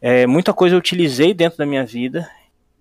É, 0.00 0.26
muita 0.26 0.52
coisa 0.52 0.74
eu 0.74 0.78
utilizei 0.78 1.34
dentro 1.34 1.58
da 1.58 1.66
minha 1.66 1.84
vida. 1.84 2.28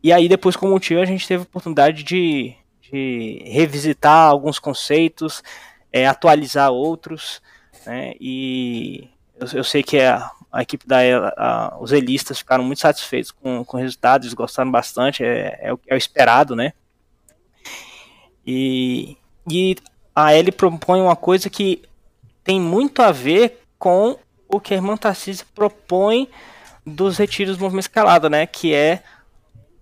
E 0.03 0.13
aí, 0.13 0.29
depois, 0.29 0.55
como 0.55 0.79
tio, 0.79 1.01
a 1.01 1.05
gente 1.05 1.27
teve 1.27 1.41
a 1.41 1.43
oportunidade 1.43 2.03
de, 2.03 2.53
de 2.91 3.41
revisitar 3.45 4.29
alguns 4.29 4.59
conceitos, 4.59 5.43
é, 5.91 6.07
atualizar 6.07 6.71
outros, 6.71 7.41
né? 7.85 8.13
E 8.19 9.09
eu, 9.39 9.47
eu 9.59 9.63
sei 9.63 9.83
que 9.83 9.99
a, 9.99 10.31
a 10.51 10.61
equipe 10.61 10.87
da 10.87 10.97
a, 11.37 11.77
os 11.79 11.91
elistas 11.91 12.39
ficaram 12.39 12.63
muito 12.63 12.79
satisfeitos 12.79 13.31
com, 13.31 13.63
com 13.63 13.77
o 13.77 13.79
resultado, 13.79 14.23
eles 14.23 14.33
gostaram 14.33 14.71
bastante, 14.71 15.23
é, 15.23 15.59
é, 15.61 15.73
o, 15.73 15.79
é 15.87 15.95
o 15.95 15.97
esperado, 15.97 16.55
né? 16.55 16.73
E, 18.45 19.17
e 19.49 19.75
a 20.15 20.33
L 20.33 20.51
propõe 20.51 21.01
uma 21.01 21.15
coisa 21.15 21.49
que 21.49 21.83
tem 22.43 22.59
muito 22.59 23.01
a 23.01 23.11
ver 23.11 23.61
com 23.77 24.17
o 24.47 24.59
que 24.59 24.73
a 24.73 24.77
irmã 24.77 24.95
Tarcísio 24.95 25.45
propõe 25.53 26.29
dos 26.85 27.17
retiros 27.17 27.57
do 27.57 27.63
movimento 27.63 27.83
escalada, 27.83 28.29
né? 28.29 28.47
Que 28.47 28.73
é 28.73 29.03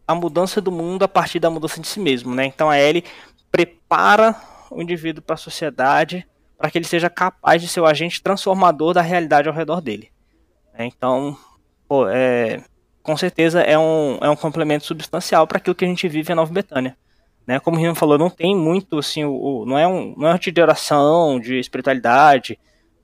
a 0.07 0.13
mudança 0.15 0.61
do 0.61 0.71
mundo 0.71 1.03
a 1.03 1.07
partir 1.07 1.39
da 1.39 1.49
mudança 1.49 1.79
de 1.79 1.87
si 1.87 1.99
mesmo, 1.99 2.33
né? 2.33 2.45
Então 2.45 2.69
a 2.69 2.79
Ellie 2.79 3.03
prepara 3.51 4.35
o 4.69 4.81
indivíduo 4.81 5.23
para 5.23 5.35
a 5.35 5.37
sociedade 5.37 6.25
para 6.57 6.69
que 6.69 6.77
ele 6.77 6.85
seja 6.85 7.09
capaz 7.09 7.61
de 7.61 7.67
ser 7.67 7.79
o 7.79 7.85
agente 7.85 8.21
transformador 8.21 8.93
da 8.93 9.01
realidade 9.01 9.47
ao 9.47 9.53
redor 9.53 9.81
dele. 9.81 10.09
Né? 10.73 10.85
Então, 10.85 11.37
pô, 11.87 12.07
é, 12.07 12.63
com 13.03 13.15
certeza 13.17 13.61
é 13.61 13.77
um, 13.77 14.17
é 14.21 14.29
um 14.29 14.35
complemento 14.35 14.85
substancial 14.85 15.45
para 15.45 15.57
aquilo 15.57 15.75
que 15.75 15.85
a 15.85 15.87
gente 15.87 16.07
vive 16.07 16.31
em 16.31 16.35
Nova 16.35 16.53
Betânia. 16.53 16.97
Né? 17.45 17.59
Como 17.59 17.77
o 17.77 17.79
Rino 17.79 17.93
falou, 17.93 18.17
não 18.17 18.29
tem 18.29 18.55
muito 18.55 18.97
assim, 18.97 19.23
o, 19.23 19.33
o, 19.33 19.65
não 19.65 19.77
é 19.77 19.87
um 19.87 20.15
não 20.17 20.29
é 20.29 20.37
de 20.37 20.61
oração, 20.61 21.39
de 21.39 21.59
espiritualidade, 21.59 22.57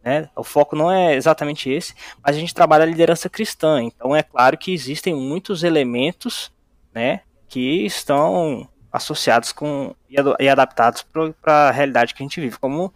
né? 0.03 0.27
O 0.35 0.43
foco 0.43 0.75
não 0.75 0.91
é 0.91 1.15
exatamente 1.15 1.69
esse, 1.69 1.93
mas 2.23 2.35
a 2.35 2.39
gente 2.39 2.53
trabalha 2.53 2.83
a 2.83 2.87
liderança 2.87 3.29
cristã. 3.29 3.83
Então 3.83 4.15
é 4.15 4.23
claro 4.23 4.57
que 4.57 4.73
existem 4.73 5.13
muitos 5.13 5.63
elementos 5.63 6.51
né, 6.93 7.21
que 7.47 7.85
estão 7.85 8.67
associados 8.91 9.51
com 9.51 9.95
e 10.39 10.49
adaptados 10.49 11.05
para 11.41 11.69
a 11.69 11.71
realidade 11.71 12.13
que 12.13 12.21
a 12.21 12.25
gente 12.25 12.41
vive 12.41 12.57
como, 12.59 12.93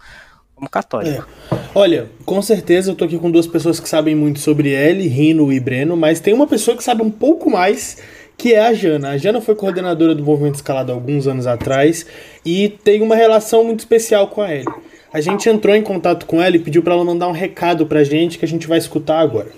como 0.54 0.70
católico. 0.70 1.26
É. 1.52 1.58
Olha, 1.74 2.10
com 2.26 2.42
certeza 2.42 2.92
eu 2.92 2.96
tô 2.96 3.06
aqui 3.06 3.18
com 3.18 3.32
duas 3.32 3.48
pessoas 3.48 3.80
que 3.80 3.88
sabem 3.88 4.14
muito 4.14 4.40
sobre 4.40 4.70
ele, 4.70 5.08
Rino 5.08 5.52
e 5.52 5.60
Breno, 5.60 5.96
mas 5.96 6.20
tem 6.20 6.34
uma 6.34 6.48
pessoa 6.48 6.76
que 6.76 6.84
sabe 6.84 7.02
um 7.02 7.12
pouco 7.12 7.50
mais, 7.50 7.98
que 8.38 8.54
é 8.54 8.66
a 8.66 8.74
Jana. 8.74 9.12
A 9.12 9.18
Jana 9.18 9.40
foi 9.40 9.56
coordenadora 9.56 10.14
do 10.14 10.24
Movimento 10.24 10.56
Escalado 10.56 10.92
alguns 10.92 11.28
anos 11.28 11.48
atrás 11.48 12.06
e 12.46 12.70
tem 12.70 13.02
uma 13.02 13.16
relação 13.16 13.64
muito 13.64 13.80
especial 13.80 14.28
com 14.28 14.42
a 14.42 14.54
Ellie. 14.54 14.66
A 15.14 15.22
gente 15.22 15.48
entrou 15.48 15.74
em 15.74 15.82
contato 15.82 16.26
com 16.26 16.42
ela 16.42 16.58
e 16.58 16.60
pediu 16.60 16.84
para 16.84 16.94
ela 16.94 17.06
mandar 17.06 17.30
um 17.30 17.32
recado 17.32 17.86
pra 17.86 18.04
gente 18.04 18.38
que 18.38 18.44
a 18.44 18.48
gente 18.48 18.68
vai 18.68 18.78
escutar 18.78 19.20
agora. 19.20 19.50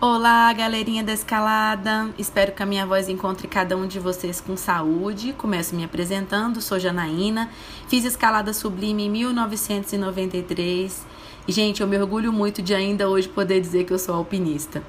Olá, 0.00 0.52
galerinha 0.52 1.02
da 1.02 1.12
escalada. 1.12 2.08
Espero 2.16 2.52
que 2.52 2.62
a 2.62 2.66
minha 2.66 2.86
voz 2.86 3.08
encontre 3.08 3.48
cada 3.48 3.76
um 3.76 3.84
de 3.84 3.98
vocês 3.98 4.40
com 4.40 4.56
saúde. 4.56 5.32
Começo 5.32 5.74
me 5.74 5.82
apresentando, 5.82 6.60
sou 6.60 6.78
Janaína. 6.78 7.50
Fiz 7.88 8.04
escalada 8.04 8.52
sublime 8.52 9.06
em 9.06 9.10
1993. 9.10 11.04
E, 11.48 11.50
gente, 11.50 11.80
eu 11.80 11.88
me 11.88 11.98
orgulho 11.98 12.32
muito 12.32 12.62
de 12.62 12.72
ainda 12.76 13.08
hoje 13.08 13.28
poder 13.28 13.60
dizer 13.60 13.86
que 13.86 13.92
eu 13.92 13.98
sou 13.98 14.14
alpinista. 14.14 14.84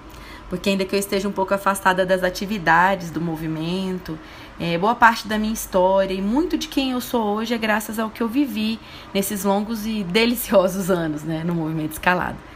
porque 0.48 0.69
ainda 0.69 0.86
que 0.86 0.95
eu 0.95 1.00
esteja 1.00 1.28
um 1.28 1.32
pouco 1.32 1.56
afastada 1.56 2.06
das 2.06 2.24
atividades 2.24 3.10
do 3.10 3.19
movimento, 3.19 4.17
é, 4.60 4.78
boa 4.78 4.93
parte 4.93 5.28
da 5.28 5.39
minha 5.39 5.54
história 5.54 6.13
e 6.13 6.22
muito 6.22 6.56
de 6.56 6.67
quem 6.67 6.91
eu 6.91 7.02
sou 7.02 7.36
hoje 7.36 7.56
é 7.56 7.58
graças 7.58 7.98
ao 7.98 8.12
que 8.12 8.22
eu 8.22 8.28
vivi 8.28 8.80
nesses 9.12 9.43
longos 9.43 9.88
e 9.88 10.04
deliciosos 10.04 10.89
anos 10.91 11.24
né, 11.24 11.43
no 11.43 11.56
movimento 11.56 11.93
escalado. 11.93 12.49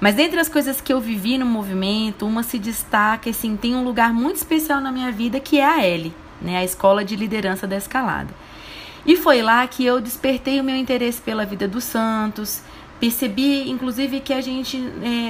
Mas 0.00 0.14
dentre 0.14 0.38
as 0.38 0.48
coisas 0.48 0.80
que 0.80 0.92
eu 0.92 1.00
vivi 1.00 1.38
no 1.38 1.46
movimento, 1.46 2.26
uma 2.26 2.42
se 2.42 2.58
destaca, 2.58 3.30
assim, 3.30 3.56
tem 3.56 3.74
um 3.74 3.82
lugar 3.82 4.12
muito 4.12 4.36
especial 4.36 4.80
na 4.80 4.92
minha 4.92 5.10
vida 5.10 5.40
que 5.40 5.58
é 5.58 5.64
a 5.64 5.82
L, 5.82 6.12
né, 6.40 6.58
a 6.58 6.64
Escola 6.64 7.04
de 7.04 7.16
Liderança 7.16 7.66
da 7.66 7.76
Escalada. 7.76 8.28
E 9.06 9.16
foi 9.16 9.40
lá 9.40 9.66
que 9.66 9.84
eu 9.84 10.00
despertei 10.00 10.60
o 10.60 10.64
meu 10.64 10.76
interesse 10.76 11.20
pela 11.22 11.46
vida 11.46 11.66
dos 11.66 11.84
santos, 11.84 12.60
percebi, 13.00 13.70
inclusive, 13.70 14.20
que 14.20 14.32
a 14.32 14.40
gente 14.40 14.82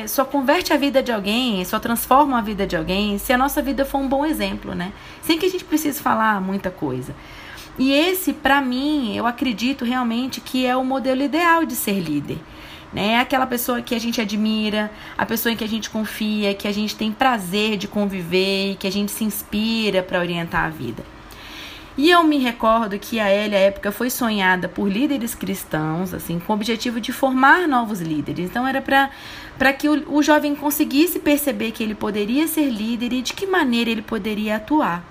é, 0.02 0.06
só 0.06 0.24
converte 0.24 0.72
a 0.72 0.76
vida 0.76 1.02
de 1.02 1.12
alguém, 1.12 1.64
só 1.64 1.78
transforma 1.78 2.38
a 2.38 2.40
vida 2.40 2.66
de 2.66 2.76
alguém 2.76 3.18
se 3.18 3.32
a 3.32 3.38
nossa 3.38 3.60
vida 3.62 3.84
for 3.84 3.98
um 3.98 4.08
bom 4.08 4.24
exemplo, 4.24 4.74
né? 4.74 4.92
Sem 5.22 5.38
que 5.38 5.46
a 5.46 5.48
gente 5.48 5.64
precise 5.64 6.00
falar 6.00 6.40
muita 6.40 6.70
coisa. 6.70 7.14
E 7.78 7.92
esse, 7.92 8.32
para 8.32 8.60
mim, 8.62 9.14
eu 9.14 9.26
acredito 9.26 9.84
realmente 9.84 10.40
que 10.40 10.64
é 10.64 10.74
o 10.74 10.82
modelo 10.82 11.22
ideal 11.22 11.66
de 11.66 11.76
ser 11.76 12.00
líder 12.00 12.38
né? 12.96 13.08
É 13.08 13.20
aquela 13.20 13.46
pessoa 13.46 13.82
que 13.82 13.94
a 13.94 14.00
gente 14.00 14.22
admira, 14.22 14.90
a 15.18 15.26
pessoa 15.26 15.52
em 15.52 15.56
que 15.56 15.62
a 15.62 15.68
gente 15.68 15.90
confia, 15.90 16.54
que 16.54 16.66
a 16.66 16.72
gente 16.72 16.96
tem 16.96 17.12
prazer 17.12 17.76
de 17.76 17.86
conviver 17.86 18.76
que 18.76 18.86
a 18.86 18.90
gente 18.90 19.12
se 19.12 19.22
inspira 19.22 20.02
para 20.02 20.18
orientar 20.18 20.64
a 20.64 20.70
vida. 20.70 21.04
E 21.98 22.10
eu 22.10 22.24
me 22.24 22.38
recordo 22.38 22.98
que 22.98 23.20
a 23.20 23.30
Elia, 23.30 23.58
à 23.58 23.60
época, 23.60 23.92
foi 23.92 24.08
sonhada 24.08 24.66
por 24.66 24.90
líderes 24.90 25.34
cristãos, 25.34 26.14
assim, 26.14 26.38
com 26.38 26.52
o 26.52 26.56
objetivo 26.56 26.98
de 26.98 27.12
formar 27.12 27.68
novos 27.68 28.00
líderes. 28.00 28.48
Então, 28.50 28.66
era 28.66 28.80
para 28.80 29.72
que 29.72 29.88
o, 29.88 30.14
o 30.14 30.22
jovem 30.22 30.54
conseguisse 30.54 31.18
perceber 31.18 31.72
que 31.72 31.82
ele 31.82 31.94
poderia 31.94 32.48
ser 32.48 32.70
líder 32.70 33.12
e 33.12 33.22
de 33.22 33.34
que 33.34 33.46
maneira 33.46 33.90
ele 33.90 34.02
poderia 34.02 34.56
atuar. 34.56 35.04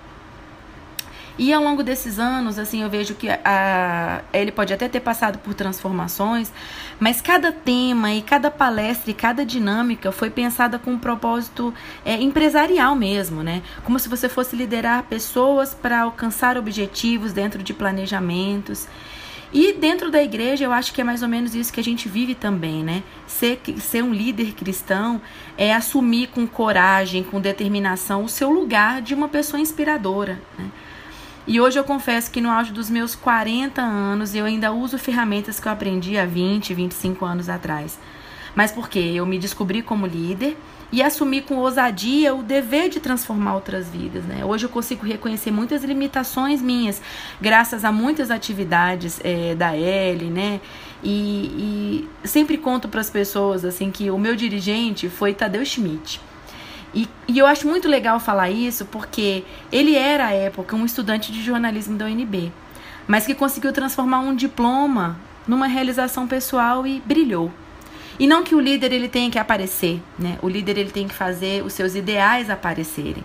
E 1.38 1.52
ao 1.52 1.62
longo 1.62 1.82
desses 1.82 2.18
anos, 2.18 2.58
assim, 2.58 2.82
eu 2.82 2.88
vejo 2.88 3.14
que 3.14 3.28
a, 3.28 4.22
ele 4.32 4.50
pode 4.50 4.72
até 4.72 4.88
ter 4.88 5.00
passado 5.00 5.38
por 5.38 5.52
transformações, 5.52 6.50
mas 6.98 7.20
cada 7.20 7.52
tema 7.52 8.12
e 8.14 8.22
cada 8.22 8.50
palestra 8.50 9.10
e 9.10 9.14
cada 9.14 9.44
dinâmica 9.44 10.10
foi 10.10 10.30
pensada 10.30 10.78
com 10.78 10.92
um 10.92 10.98
propósito 10.98 11.74
é, 12.06 12.14
empresarial 12.14 12.94
mesmo, 12.94 13.42
né? 13.42 13.62
Como 13.84 13.98
se 13.98 14.08
você 14.08 14.30
fosse 14.30 14.56
liderar 14.56 15.02
pessoas 15.02 15.74
para 15.74 16.00
alcançar 16.00 16.56
objetivos 16.56 17.34
dentro 17.34 17.62
de 17.62 17.74
planejamentos. 17.74 18.88
E 19.52 19.74
dentro 19.74 20.10
da 20.10 20.22
igreja, 20.22 20.64
eu 20.64 20.72
acho 20.72 20.92
que 20.92 21.00
é 21.02 21.04
mais 21.04 21.22
ou 21.22 21.28
menos 21.28 21.54
isso 21.54 21.72
que 21.72 21.80
a 21.80 21.84
gente 21.84 22.08
vive 22.08 22.34
também, 22.34 22.82
né? 22.82 23.02
Ser, 23.26 23.60
ser 23.78 24.02
um 24.02 24.12
líder 24.12 24.52
cristão 24.54 25.20
é 25.56 25.74
assumir 25.74 26.28
com 26.28 26.46
coragem, 26.46 27.22
com 27.22 27.40
determinação, 27.40 28.24
o 28.24 28.28
seu 28.28 28.50
lugar 28.50 29.02
de 29.02 29.14
uma 29.14 29.28
pessoa 29.28 29.60
inspiradora, 29.60 30.40
né? 30.58 30.70
E 31.46 31.60
hoje 31.60 31.78
eu 31.78 31.84
confesso 31.84 32.28
que 32.30 32.40
no 32.40 32.50
auge 32.50 32.72
dos 32.72 32.90
meus 32.90 33.14
40 33.14 33.80
anos 33.80 34.34
eu 34.34 34.44
ainda 34.44 34.72
uso 34.72 34.98
ferramentas 34.98 35.60
que 35.60 35.68
eu 35.68 35.72
aprendi 35.72 36.18
há 36.18 36.26
20, 36.26 36.74
25 36.74 37.24
anos 37.24 37.48
atrás. 37.48 37.98
Mas 38.52 38.72
porque 38.72 38.98
eu 38.98 39.24
me 39.24 39.38
descobri 39.38 39.80
como 39.80 40.06
líder 40.06 40.56
e 40.90 41.02
assumi 41.02 41.40
com 41.40 41.56
ousadia 41.56 42.34
o 42.34 42.42
dever 42.42 42.88
de 42.88 42.98
transformar 42.98 43.54
outras 43.54 43.88
vidas. 43.88 44.24
Né? 44.24 44.44
Hoje 44.44 44.64
eu 44.64 44.70
consigo 44.70 45.06
reconhecer 45.06 45.52
muitas 45.52 45.84
limitações 45.84 46.60
minhas, 46.60 47.00
graças 47.40 47.84
a 47.84 47.92
muitas 47.92 48.28
atividades 48.30 49.20
é, 49.22 49.54
da 49.54 49.76
L, 49.76 50.24
né? 50.30 50.60
E, 51.04 52.08
e 52.24 52.26
sempre 52.26 52.56
conto 52.56 52.88
para 52.88 53.00
as 53.00 53.10
pessoas 53.10 53.64
assim 53.64 53.90
que 53.92 54.10
o 54.10 54.18
meu 54.18 54.34
dirigente 54.34 55.08
foi 55.08 55.32
Tadeu 55.32 55.64
Schmidt. 55.64 56.20
E, 56.96 57.06
e, 57.28 57.38
eu 57.38 57.46
acho 57.46 57.68
muito 57.68 57.86
legal 57.86 58.18
falar 58.18 58.48
isso 58.48 58.86
porque 58.86 59.44
ele 59.70 59.94
era, 59.94 60.28
à 60.28 60.32
época, 60.32 60.74
um 60.74 60.86
estudante 60.86 61.30
de 61.30 61.42
jornalismo 61.42 61.98
da 61.98 62.06
UNB, 62.06 62.50
mas 63.06 63.26
que 63.26 63.34
conseguiu 63.34 63.70
transformar 63.70 64.20
um 64.20 64.34
diploma 64.34 65.18
numa 65.46 65.66
realização 65.66 66.26
pessoal 66.26 66.86
e 66.86 67.02
brilhou. 67.04 67.52
E 68.18 68.26
não 68.26 68.42
que 68.42 68.54
o 68.54 68.60
líder 68.60 68.92
ele 68.92 69.08
tenha 69.08 69.30
que 69.30 69.38
aparecer, 69.38 70.02
né? 70.18 70.38
O 70.40 70.48
líder 70.48 70.78
ele 70.78 70.90
tem 70.90 71.06
que 71.06 71.14
fazer 71.14 71.62
os 71.62 71.74
seus 71.74 71.94
ideais 71.94 72.48
aparecerem. 72.48 73.22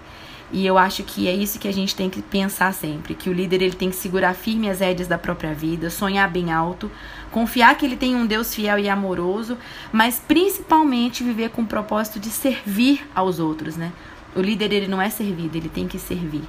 E 0.51 0.65
eu 0.65 0.77
acho 0.77 1.03
que 1.03 1.29
é 1.29 1.34
isso 1.34 1.57
que 1.57 1.67
a 1.67 1.71
gente 1.71 1.95
tem 1.95 2.10
que 2.10 2.21
pensar 2.21 2.73
sempre, 2.73 3.15
que 3.15 3.29
o 3.29 3.34
líder 3.34 3.62
ele 3.62 3.75
tem 3.75 3.89
que 3.89 3.95
segurar 3.95 4.34
firme 4.34 4.69
as 4.69 4.81
rédeas 4.81 5.07
da 5.07 5.17
própria 5.17 5.53
vida, 5.53 5.89
sonhar 5.89 6.29
bem 6.29 6.51
alto, 6.51 6.91
confiar 7.32 7.76
que 7.78 7.86
ele 7.86 7.96
tem 7.96 8.15
um 8.15 8.26
Deus 8.26 8.54
fiel 8.54 8.78
e 8.78 8.89
amoroso, 8.89 9.58
mas 9.91 10.20
principalmente 10.20 11.24
viver 11.24 11.50
com 11.50 11.62
o 11.62 11.65
propósito 11.65 12.20
de 12.20 12.30
servir 12.30 13.08
aos 13.15 13.39
outros, 13.39 13.78
né? 13.78 13.91
O 14.36 14.41
líder 14.41 14.72
ele 14.72 14.88
não 14.88 15.02
é 15.02 15.10
servido, 15.10 15.58
ele 15.58 15.70
tem 15.70 15.88
que 15.88 15.98
servir. 15.98 16.44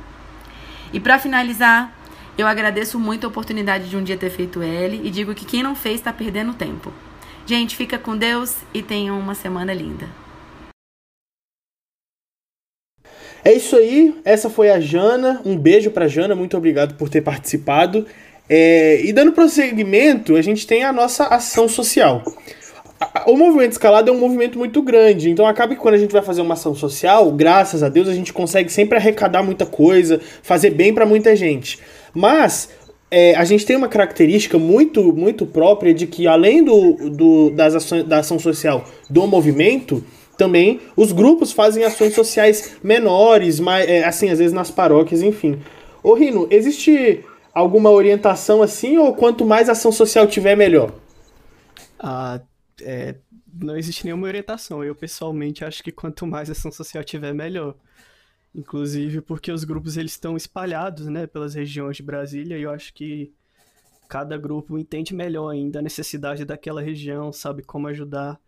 E 0.92 1.01
para 1.01 1.18
finalizar, 1.18 1.97
eu 2.37 2.47
agradeço 2.47 2.99
muito 2.99 3.25
a 3.25 3.29
oportunidade 3.29 3.88
de 3.88 3.97
um 3.97 4.03
dia 4.03 4.16
ter 4.16 4.31
feito 4.31 4.62
L 4.62 5.01
e 5.03 5.11
digo 5.11 5.35
que 5.35 5.45
quem 5.45 5.62
não 5.62 5.75
fez 5.75 5.97
está 5.97 6.12
perdendo 6.12 6.55
tempo. 6.55 6.92
Gente, 7.47 7.77
fica 7.77 7.99
com 7.99 8.16
Deus 8.16 8.57
e 8.73 8.83
tenham 8.83 9.18
uma 9.18 9.35
semana 9.35 9.75
linda. 9.75 10.09
É 13.45 13.53
isso 13.53 13.75
aí, 13.75 14.21
essa 14.25 14.49
foi 14.49 14.71
a 14.71 14.79
Jana. 14.79 15.42
Um 15.45 15.59
beijo 15.59 15.90
pra 15.90 16.07
Jana, 16.07 16.35
muito 16.35 16.57
obrigado 16.57 16.95
por 16.95 17.09
ter 17.09 17.21
participado. 17.21 18.07
É, 18.48 19.00
e 19.05 19.12
dando 19.12 19.33
prosseguimento, 19.33 20.37
a 20.37 20.42
gente 20.42 20.66
tem 20.66 20.85
a 20.85 20.92
nossa 20.92 21.26
ação 21.26 21.68
social. 21.68 22.22
O 23.26 23.37
movimento 23.37 23.72
escalado 23.72 24.11
é 24.11 24.12
um 24.12 24.18
movimento 24.18 24.59
muito 24.59 24.81
grande, 24.81 25.28
então 25.28 25.46
acaba 25.46 25.74
que 25.74 25.81
quando 25.81 25.94
a 25.94 25.98
gente 25.98 26.12
vai 26.12 26.22
fazer 26.22 26.40
uma 26.40 26.55
ação 26.55 26.74
social, 26.74 27.33
graças 27.33 27.83
a 27.83 27.88
Deus, 27.88 28.09
a 28.09 28.14
gente 28.14 28.33
consegue 28.33 28.70
sempre 28.72 28.96
arrecadar 28.96 29.42
muita 29.42 29.66
coisa, 29.66 30.20
fazer 30.42 30.70
bem 30.70 30.94
para 30.94 31.05
muita 31.05 31.35
gente. 31.35 31.78
Mas 32.14 32.68
é, 33.11 33.35
a 33.35 33.44
gente 33.44 33.66
tem 33.66 33.76
uma 33.76 33.88
característica 33.88 34.59
muito, 34.59 35.12
muito 35.12 35.44
própria 35.44 35.92
de 35.92 36.07
que, 36.07 36.26
além 36.26 36.62
do, 36.62 37.11
do, 37.11 37.50
das 37.50 37.74
ações, 37.74 38.05
da 38.05 38.18
ação 38.18 38.38
social 38.38 38.85
do 39.11 39.26
movimento, 39.26 40.02
também 40.38 40.81
os 40.96 41.12
grupos 41.12 41.52
fazem 41.52 41.85
ações 41.85 42.14
sociais 42.14 42.76
menores, 42.83 43.61
mais, 43.61 43.88
é, 43.88 44.05
assim, 44.05 44.31
às 44.31 44.38
vezes 44.38 44.52
nas 44.52 44.70
paróquias, 44.70 45.22
enfim. 45.22 45.59
Ô 46.02 46.14
Rino, 46.14 46.46
existe 46.50 47.20
alguma 47.52 47.90
orientação 47.90 48.62
assim, 48.62 48.96
ou 48.96 49.14
quanto 49.14 49.44
mais 49.44 49.68
ação 49.68 49.92
social 49.92 50.26
tiver, 50.26 50.56
melhor? 50.56 50.92
Ah, 51.98 52.40
é, 52.80 53.16
não 53.52 53.76
existe 53.76 54.04
nenhuma 54.04 54.26
orientação. 54.26 54.82
Eu, 54.82 54.94
pessoalmente, 54.94 55.64
acho 55.64 55.82
que 55.82 55.92
quanto 55.92 56.26
mais 56.26 56.50
ação 56.50 56.72
social 56.72 57.04
tiver, 57.04 57.32
melhor. 57.32 57.76
Inclusive 58.54 59.20
porque 59.22 59.50
os 59.50 59.64
grupos 59.64 59.96
eles 59.96 60.12
estão 60.12 60.36
espalhados 60.36 61.06
né, 61.06 61.26
pelas 61.26 61.54
regiões 61.54 61.96
de 61.96 62.02
Brasília 62.02 62.58
e 62.58 62.62
eu 62.62 62.70
acho 62.70 62.92
que 62.92 63.32
cada 64.08 64.36
grupo 64.36 64.78
entende 64.78 65.14
melhor 65.14 65.48
ainda 65.48 65.78
a 65.78 65.82
necessidade 65.82 66.44
daquela 66.44 66.82
região, 66.82 67.32
sabe 67.32 67.62
como 67.62 67.88
ajudar. 67.88 68.38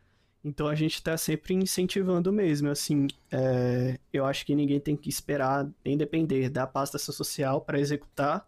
Então 0.44 0.68
a 0.68 0.74
gente 0.74 0.96
está 0.96 1.16
sempre 1.16 1.54
incentivando 1.54 2.30
mesmo. 2.30 2.68
Assim, 2.68 3.06
é, 3.32 3.98
eu 4.12 4.26
acho 4.26 4.44
que 4.44 4.54
ninguém 4.54 4.78
tem 4.78 4.94
que 4.94 5.08
esperar 5.08 5.66
nem 5.82 5.96
depender 5.96 6.50
da 6.50 6.66
pasta 6.66 6.98
social 6.98 7.62
para 7.62 7.80
executar, 7.80 8.46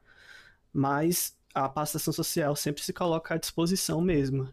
mas 0.76 1.34
a 1.54 1.70
pasta 1.70 1.98
social 1.98 2.54
sempre 2.54 2.82
se 2.82 2.92
coloca 2.92 3.34
à 3.34 3.38
disposição 3.38 3.98
mesmo. 3.98 4.46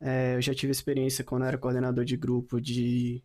É, 0.00 0.34
eu 0.34 0.42
já 0.42 0.52
tive 0.52 0.72
experiência 0.72 1.22
quando 1.24 1.44
era 1.44 1.56
coordenador 1.56 2.04
de 2.04 2.16
grupo 2.16 2.60
de 2.60 3.22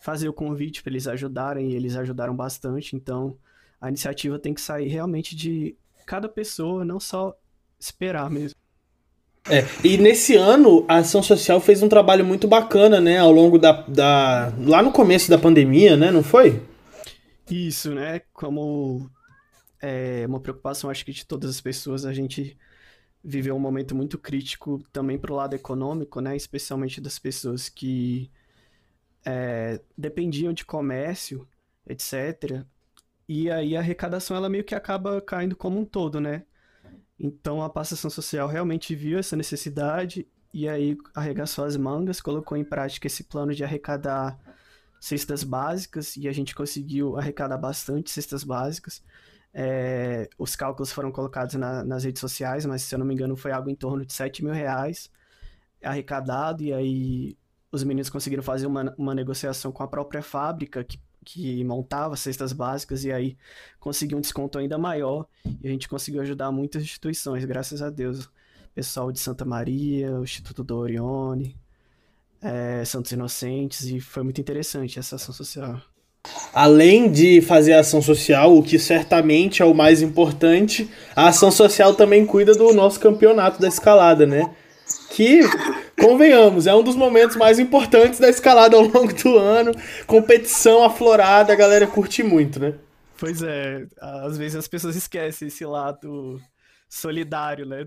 fazer 0.00 0.28
o 0.28 0.32
convite 0.32 0.82
para 0.82 0.90
eles 0.90 1.06
ajudarem 1.06 1.70
e 1.70 1.76
eles 1.76 1.94
ajudaram 1.94 2.34
bastante. 2.34 2.96
Então 2.96 3.36
a 3.80 3.88
iniciativa 3.88 4.36
tem 4.36 4.52
que 4.52 4.60
sair 4.60 4.88
realmente 4.88 5.36
de 5.36 5.76
cada 6.04 6.28
pessoa, 6.28 6.84
não 6.84 6.98
só 6.98 7.36
esperar 7.78 8.28
mesmo. 8.28 8.56
É, 9.48 9.64
e 9.84 9.96
nesse 9.96 10.36
ano 10.36 10.84
a 10.88 10.96
ação 10.96 11.22
social 11.22 11.60
fez 11.60 11.82
um 11.82 11.88
trabalho 11.88 12.24
muito 12.24 12.48
bacana, 12.48 13.00
né? 13.00 13.18
Ao 13.18 13.30
longo 13.30 13.58
da, 13.58 13.72
da. 13.82 14.52
lá 14.58 14.82
no 14.82 14.90
começo 14.90 15.30
da 15.30 15.38
pandemia, 15.38 15.96
né? 15.96 16.10
Não 16.10 16.22
foi? 16.22 16.62
Isso, 17.48 17.94
né? 17.94 18.22
Como 18.32 19.08
é 19.82 20.24
uma 20.26 20.40
preocupação, 20.40 20.88
acho 20.88 21.04
que 21.04 21.12
de 21.12 21.26
todas 21.26 21.50
as 21.50 21.60
pessoas, 21.60 22.06
a 22.06 22.12
gente 22.12 22.56
viveu 23.22 23.54
um 23.54 23.60
momento 23.60 23.94
muito 23.94 24.18
crítico 24.18 24.82
também 24.92 25.18
para 25.18 25.32
o 25.32 25.36
lado 25.36 25.54
econômico, 25.54 26.20
né? 26.20 26.36
Especialmente 26.36 27.00
das 27.00 27.18
pessoas 27.18 27.68
que 27.68 28.30
é, 29.24 29.80
dependiam 29.98 30.52
de 30.52 30.64
comércio, 30.64 31.46
etc. 31.86 32.64
E 33.28 33.50
aí 33.50 33.76
a 33.76 33.80
arrecadação 33.80 34.36
ela 34.36 34.48
meio 34.48 34.64
que 34.64 34.74
acaba 34.74 35.20
caindo 35.20 35.56
como 35.56 35.78
um 35.80 35.84
todo, 35.84 36.20
né? 36.20 36.44
Então 37.18 37.62
a 37.62 37.70
passação 37.70 38.10
social 38.10 38.48
realmente 38.48 38.94
viu 38.94 39.18
essa 39.18 39.36
necessidade 39.36 40.26
e 40.52 40.68
aí 40.68 40.96
arregaçou 41.14 41.64
as 41.64 41.76
mangas, 41.76 42.20
colocou 42.20 42.56
em 42.56 42.64
prática 42.64 43.06
esse 43.06 43.24
plano 43.24 43.54
de 43.54 43.64
arrecadar 43.64 44.38
cestas 45.00 45.42
básicas 45.42 46.16
e 46.16 46.28
a 46.28 46.32
gente 46.32 46.54
conseguiu 46.54 47.16
arrecadar 47.16 47.58
bastante 47.58 48.10
cestas 48.10 48.44
básicas. 48.44 49.02
É, 49.54 50.28
os 50.38 50.56
cálculos 50.56 50.92
foram 50.92 51.12
colocados 51.12 51.54
na, 51.56 51.84
nas 51.84 52.04
redes 52.04 52.20
sociais, 52.20 52.64
mas 52.64 52.82
se 52.82 52.94
eu 52.94 52.98
não 52.98 53.06
me 53.06 53.14
engano 53.14 53.36
foi 53.36 53.52
algo 53.52 53.68
em 53.68 53.74
torno 53.74 54.04
de 54.04 54.12
7 54.12 54.42
mil 54.44 54.52
reais 54.52 55.10
arrecadado 55.82 56.62
e 56.62 56.72
aí 56.72 57.36
os 57.70 57.84
meninos 57.84 58.08
conseguiram 58.08 58.42
fazer 58.42 58.66
uma, 58.66 58.94
uma 58.96 59.14
negociação 59.14 59.72
com 59.72 59.82
a 59.82 59.88
própria 59.88 60.22
fábrica 60.22 60.84
que 60.84 60.98
que 61.24 61.62
montava 61.64 62.16
cestas 62.16 62.52
básicas 62.52 63.04
e 63.04 63.12
aí 63.12 63.36
conseguiu 63.78 64.18
um 64.18 64.20
desconto 64.20 64.58
ainda 64.58 64.76
maior 64.78 65.26
e 65.44 65.68
a 65.68 65.70
gente 65.70 65.88
conseguiu 65.88 66.20
ajudar 66.22 66.50
muitas 66.50 66.82
instituições, 66.82 67.44
graças 67.44 67.82
a 67.82 67.90
Deus. 67.90 68.28
Pessoal 68.74 69.12
de 69.12 69.20
Santa 69.20 69.44
Maria, 69.44 70.18
o 70.18 70.24
Instituto 70.24 70.64
do 70.64 70.76
Orione, 70.76 71.54
é, 72.40 72.84
Santos 72.84 73.12
Inocentes 73.12 73.82
e 73.82 74.00
foi 74.00 74.22
muito 74.22 74.40
interessante 74.40 74.98
essa 74.98 75.16
ação 75.16 75.34
social. 75.34 75.80
Além 76.54 77.10
de 77.10 77.40
fazer 77.40 77.72
ação 77.72 78.02
social, 78.02 78.56
o 78.56 78.62
que 78.62 78.78
certamente 78.78 79.62
é 79.62 79.64
o 79.64 79.74
mais 79.74 80.02
importante, 80.02 80.88
a 81.16 81.28
ação 81.28 81.50
social 81.50 81.94
também 81.94 82.26
cuida 82.26 82.54
do 82.54 82.72
nosso 82.72 83.00
campeonato 83.00 83.60
da 83.60 83.68
escalada, 83.68 84.26
né? 84.26 84.54
Que, 85.10 85.40
convenhamos, 85.98 86.66
é 86.66 86.74
um 86.74 86.82
dos 86.82 86.94
momentos 86.94 87.36
mais 87.36 87.58
importantes 87.58 88.20
da 88.20 88.28
escalada 88.28 88.76
ao 88.76 88.82
longo 88.82 89.12
do 89.12 89.38
ano. 89.38 89.72
Competição 90.06 90.84
aflorada, 90.84 91.52
a 91.52 91.56
galera 91.56 91.86
curte 91.86 92.22
muito, 92.22 92.60
né? 92.60 92.74
Pois 93.18 93.42
é, 93.42 93.86
às 94.00 94.36
vezes 94.36 94.56
as 94.56 94.68
pessoas 94.68 94.96
esquecem 94.96 95.48
esse 95.48 95.64
lado 95.64 96.40
solidário, 96.88 97.64
né? 97.64 97.86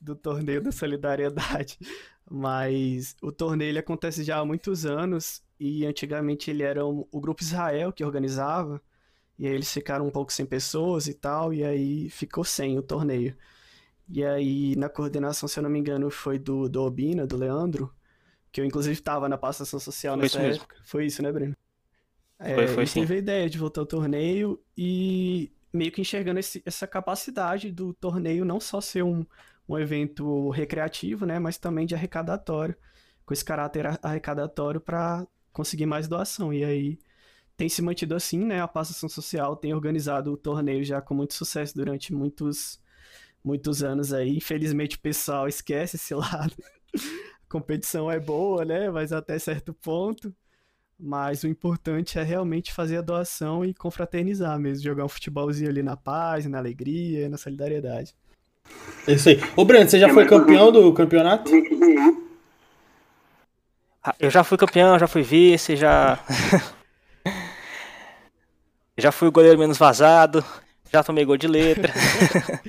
Do, 0.00 0.14
torneio 0.16 0.62
da 0.62 0.72
solidariedade. 0.72 1.78
Mas 2.30 3.16
o 3.20 3.32
torneio 3.32 3.70
ele 3.70 3.78
acontece 3.78 4.22
já 4.22 4.38
há 4.38 4.44
muitos 4.44 4.86
anos 4.86 5.42
e 5.58 5.84
antigamente 5.84 6.50
ele 6.50 6.62
era 6.62 6.86
um, 6.86 7.06
o 7.10 7.20
Grupo 7.20 7.42
Israel 7.42 7.92
que 7.92 8.04
organizava, 8.04 8.80
e 9.38 9.46
aí 9.46 9.52
eles 9.52 9.72
ficaram 9.72 10.06
um 10.06 10.10
pouco 10.10 10.32
sem 10.32 10.46
pessoas 10.46 11.06
e 11.06 11.14
tal, 11.14 11.52
e 11.52 11.64
aí 11.64 12.08
ficou 12.08 12.44
sem 12.44 12.78
o 12.78 12.82
torneio. 12.82 13.36
E 14.08 14.24
aí 14.24 14.76
na 14.76 14.88
coordenação, 14.88 15.48
se 15.48 15.58
eu 15.58 15.62
não 15.62 15.70
me 15.70 15.78
engano, 15.78 16.10
foi 16.10 16.38
do, 16.38 16.68
do 16.68 16.82
Obina, 16.82 17.26
do 17.26 17.36
Leandro, 17.36 17.92
que 18.52 18.60
eu 18.60 18.64
inclusive 18.64 18.94
estava 18.94 19.28
na 19.28 19.36
passação 19.36 19.78
social 19.78 20.14
foi 20.14 20.22
nessa 20.22 20.40
época. 20.40 20.74
Mesmo. 20.74 20.86
Foi 20.86 21.06
isso, 21.06 21.22
né, 21.22 21.32
Breno? 21.32 21.56
É, 22.38 22.54
foi, 22.54 22.68
foi 22.68 22.86
sim. 22.86 23.00
teve 23.00 23.14
a 23.14 23.18
ideia 23.18 23.50
de 23.50 23.58
voltar 23.58 23.82
ao 23.82 23.86
torneio 23.86 24.58
e 24.76 25.52
meio 25.72 25.92
que 25.92 26.00
enxergando 26.00 26.40
esse, 26.40 26.62
essa 26.64 26.86
capacidade 26.86 27.70
do 27.70 27.92
torneio 27.92 28.44
não 28.44 28.58
só 28.58 28.80
ser 28.80 29.02
um, 29.02 29.24
um 29.70 29.78
evento 29.78 30.50
recreativo, 30.50 31.24
né, 31.24 31.38
mas 31.38 31.56
também 31.56 31.86
de 31.86 31.94
arrecadatório, 31.94 32.74
com 33.24 33.32
esse 33.32 33.44
caráter 33.44 33.86
arrecadatório 34.02 34.80
para 34.80 35.24
conseguir 35.52 35.86
mais 35.86 36.08
doação. 36.08 36.52
E 36.52 36.64
aí 36.64 36.98
tem 37.56 37.68
se 37.68 37.80
mantido 37.80 38.16
assim, 38.16 38.38
né? 38.44 38.60
A 38.60 38.66
Passação 38.66 39.08
Social 39.08 39.54
tem 39.54 39.72
organizado 39.72 40.32
o 40.32 40.36
torneio 40.36 40.82
já 40.84 41.00
com 41.00 41.14
muito 41.14 41.34
sucesso 41.34 41.74
durante 41.76 42.12
muitos, 42.12 42.80
muitos 43.44 43.82
anos 43.82 44.12
aí. 44.12 44.36
Infelizmente 44.36 44.96
o 44.96 45.00
pessoal 45.00 45.46
esquece 45.46 45.94
esse 45.94 46.14
lado. 46.16 46.52
A 46.96 47.48
competição 47.48 48.10
é 48.10 48.18
boa, 48.18 48.64
né? 48.64 48.90
Mas 48.90 49.12
até 49.12 49.38
certo 49.38 49.72
ponto. 49.72 50.34
Mas 50.98 51.44
o 51.44 51.48
importante 51.48 52.18
é 52.18 52.22
realmente 52.22 52.72
fazer 52.72 52.96
a 52.96 53.02
doação 53.02 53.64
e 53.64 53.72
confraternizar 53.72 54.58
mesmo, 54.58 54.82
jogar 54.82 55.04
um 55.04 55.08
futebolzinho 55.08 55.70
ali 55.70 55.82
na 55.82 55.96
paz, 55.96 56.44
na 56.46 56.58
alegria, 56.58 57.28
na 57.28 57.38
solidariedade. 57.38 58.16
É 59.06 59.12
isso 59.12 59.28
aí. 59.28 59.40
Ô 59.56 59.64
Breno, 59.64 59.88
você 59.88 59.98
já 59.98 60.08
foi 60.08 60.26
campeão 60.26 60.70
do 60.70 60.92
campeonato? 60.92 61.50
Ah, 64.02 64.14
eu 64.18 64.30
já 64.30 64.42
fui 64.42 64.56
campeão, 64.56 64.98
já 64.98 65.06
fui 65.06 65.22
vice, 65.22 65.76
já. 65.76 66.18
já 68.96 69.12
fui 69.12 69.28
o 69.28 69.32
goleiro 69.32 69.58
menos 69.58 69.78
vazado, 69.78 70.44
já 70.92 71.02
tomei 71.02 71.24
gol 71.24 71.36
de 71.36 71.46
letra. 71.46 71.92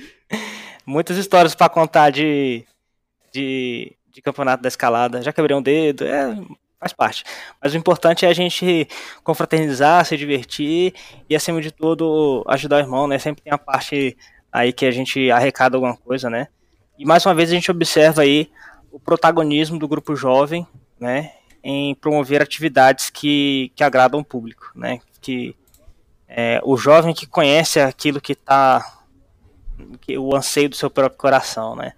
Muitas 0.84 1.16
histórias 1.16 1.54
para 1.54 1.68
contar 1.68 2.10
de, 2.10 2.66
de, 3.32 3.96
de, 4.10 4.20
campeonato 4.20 4.62
da 4.62 4.68
escalada. 4.68 5.22
Já 5.22 5.32
quebrei 5.32 5.56
um 5.56 5.62
dedo, 5.62 6.04
é, 6.04 6.36
faz 6.78 6.92
parte. 6.92 7.24
Mas 7.62 7.72
o 7.72 7.76
importante 7.76 8.26
é 8.26 8.28
a 8.28 8.34
gente 8.34 8.88
confraternizar, 9.22 10.04
se 10.04 10.16
divertir 10.16 10.92
e, 11.30 11.36
acima 11.36 11.60
de 11.60 11.70
tudo, 11.70 12.44
ajudar 12.48 12.76
o 12.76 12.80
irmão, 12.80 13.06
né? 13.06 13.18
Sempre 13.18 13.42
tem 13.42 13.52
a 13.52 13.58
parte 13.58 14.16
aí 14.52 14.72
que 14.72 14.84
a 14.84 14.90
gente 14.90 15.30
arrecada 15.30 15.76
alguma 15.76 15.96
coisa, 15.96 16.28
né? 16.28 16.48
E 16.98 17.06
mais 17.06 17.24
uma 17.24 17.34
vez 17.34 17.50
a 17.50 17.54
gente 17.54 17.70
observa 17.70 18.22
aí 18.22 18.50
o 18.92 19.00
protagonismo 19.00 19.78
do 19.78 19.88
grupo 19.88 20.14
jovem 20.14 20.66
né, 21.00 21.32
em 21.64 21.94
promover 21.94 22.42
atividades 22.42 23.10
que, 23.10 23.72
que 23.74 23.82
agradam 23.82 24.20
o 24.20 24.24
público, 24.24 24.70
né, 24.74 25.00
que 25.20 25.56
é, 26.28 26.60
o 26.62 26.76
jovem 26.76 27.14
que 27.14 27.26
conhece 27.26 27.80
aquilo 27.80 28.20
que 28.20 28.32
está, 28.32 29.00
que, 30.00 30.16
o 30.18 30.36
anseio 30.36 30.68
do 30.68 30.76
seu 30.76 30.90
próprio 30.90 31.18
coração, 31.18 31.74
né. 31.74 31.92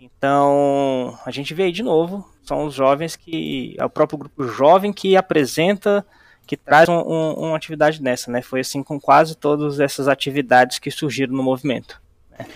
Então, 0.00 1.18
a 1.24 1.30
gente 1.30 1.54
vê 1.54 1.64
aí 1.64 1.72
de 1.72 1.82
novo, 1.82 2.28
são 2.42 2.66
os 2.66 2.74
jovens 2.74 3.14
que, 3.14 3.76
é 3.78 3.84
o 3.84 3.90
próprio 3.90 4.18
grupo 4.18 4.48
jovem 4.48 4.92
que 4.92 5.16
apresenta, 5.16 6.04
que 6.46 6.56
traz 6.56 6.88
um, 6.88 6.98
um, 6.98 7.32
uma 7.34 7.56
atividade 7.56 8.00
dessa, 8.02 8.30
né, 8.30 8.42
foi 8.42 8.60
assim 8.60 8.82
com 8.82 9.00
quase 9.00 9.34
todas 9.34 9.80
essas 9.80 10.08
atividades 10.08 10.78
que 10.78 10.90
surgiram 10.90 11.34
no 11.34 11.42
movimento. 11.42 12.00
Né. 12.38 12.46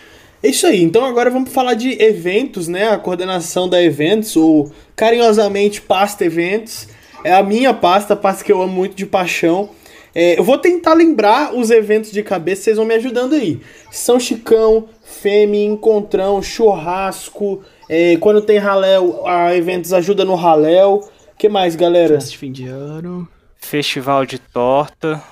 É 0.40 0.48
isso 0.48 0.68
aí, 0.68 0.82
então 0.82 1.04
agora 1.04 1.30
vamos 1.30 1.52
falar 1.52 1.74
de 1.74 2.00
eventos, 2.00 2.68
né? 2.68 2.90
A 2.90 2.96
coordenação 2.96 3.68
da 3.68 3.82
eventos, 3.82 4.36
ou 4.36 4.70
carinhosamente 4.94 5.80
pasta 5.80 6.24
eventos. 6.24 6.86
É 7.24 7.32
a 7.32 7.42
minha 7.42 7.74
pasta, 7.74 8.14
a 8.14 8.16
pasta 8.16 8.44
que 8.44 8.52
eu 8.52 8.62
amo 8.62 8.72
muito 8.72 8.94
de 8.94 9.04
paixão. 9.04 9.70
É, 10.14 10.38
eu 10.38 10.44
vou 10.44 10.56
tentar 10.56 10.94
lembrar 10.94 11.54
os 11.54 11.72
eventos 11.72 12.12
de 12.12 12.22
cabeça, 12.22 12.62
vocês 12.62 12.76
vão 12.76 12.86
me 12.86 12.94
ajudando 12.94 13.34
aí. 13.34 13.60
São 13.90 14.20
Chicão, 14.20 14.88
Femi, 15.02 15.64
Encontrão, 15.64 16.40
Churrasco. 16.40 17.62
É, 17.88 18.16
quando 18.18 18.40
tem 18.40 18.58
raléu, 18.58 19.26
a 19.26 19.56
eventos 19.56 19.92
ajuda 19.92 20.24
no 20.24 20.36
raléu. 20.36 21.08
que 21.36 21.48
mais, 21.48 21.74
galera? 21.74 22.14
Festa 22.14 22.30
de 22.30 22.38
fim 22.38 22.52
de 22.52 22.68
ano. 22.68 23.28
Festival 23.58 24.24
de 24.24 24.38
torta. 24.38 25.22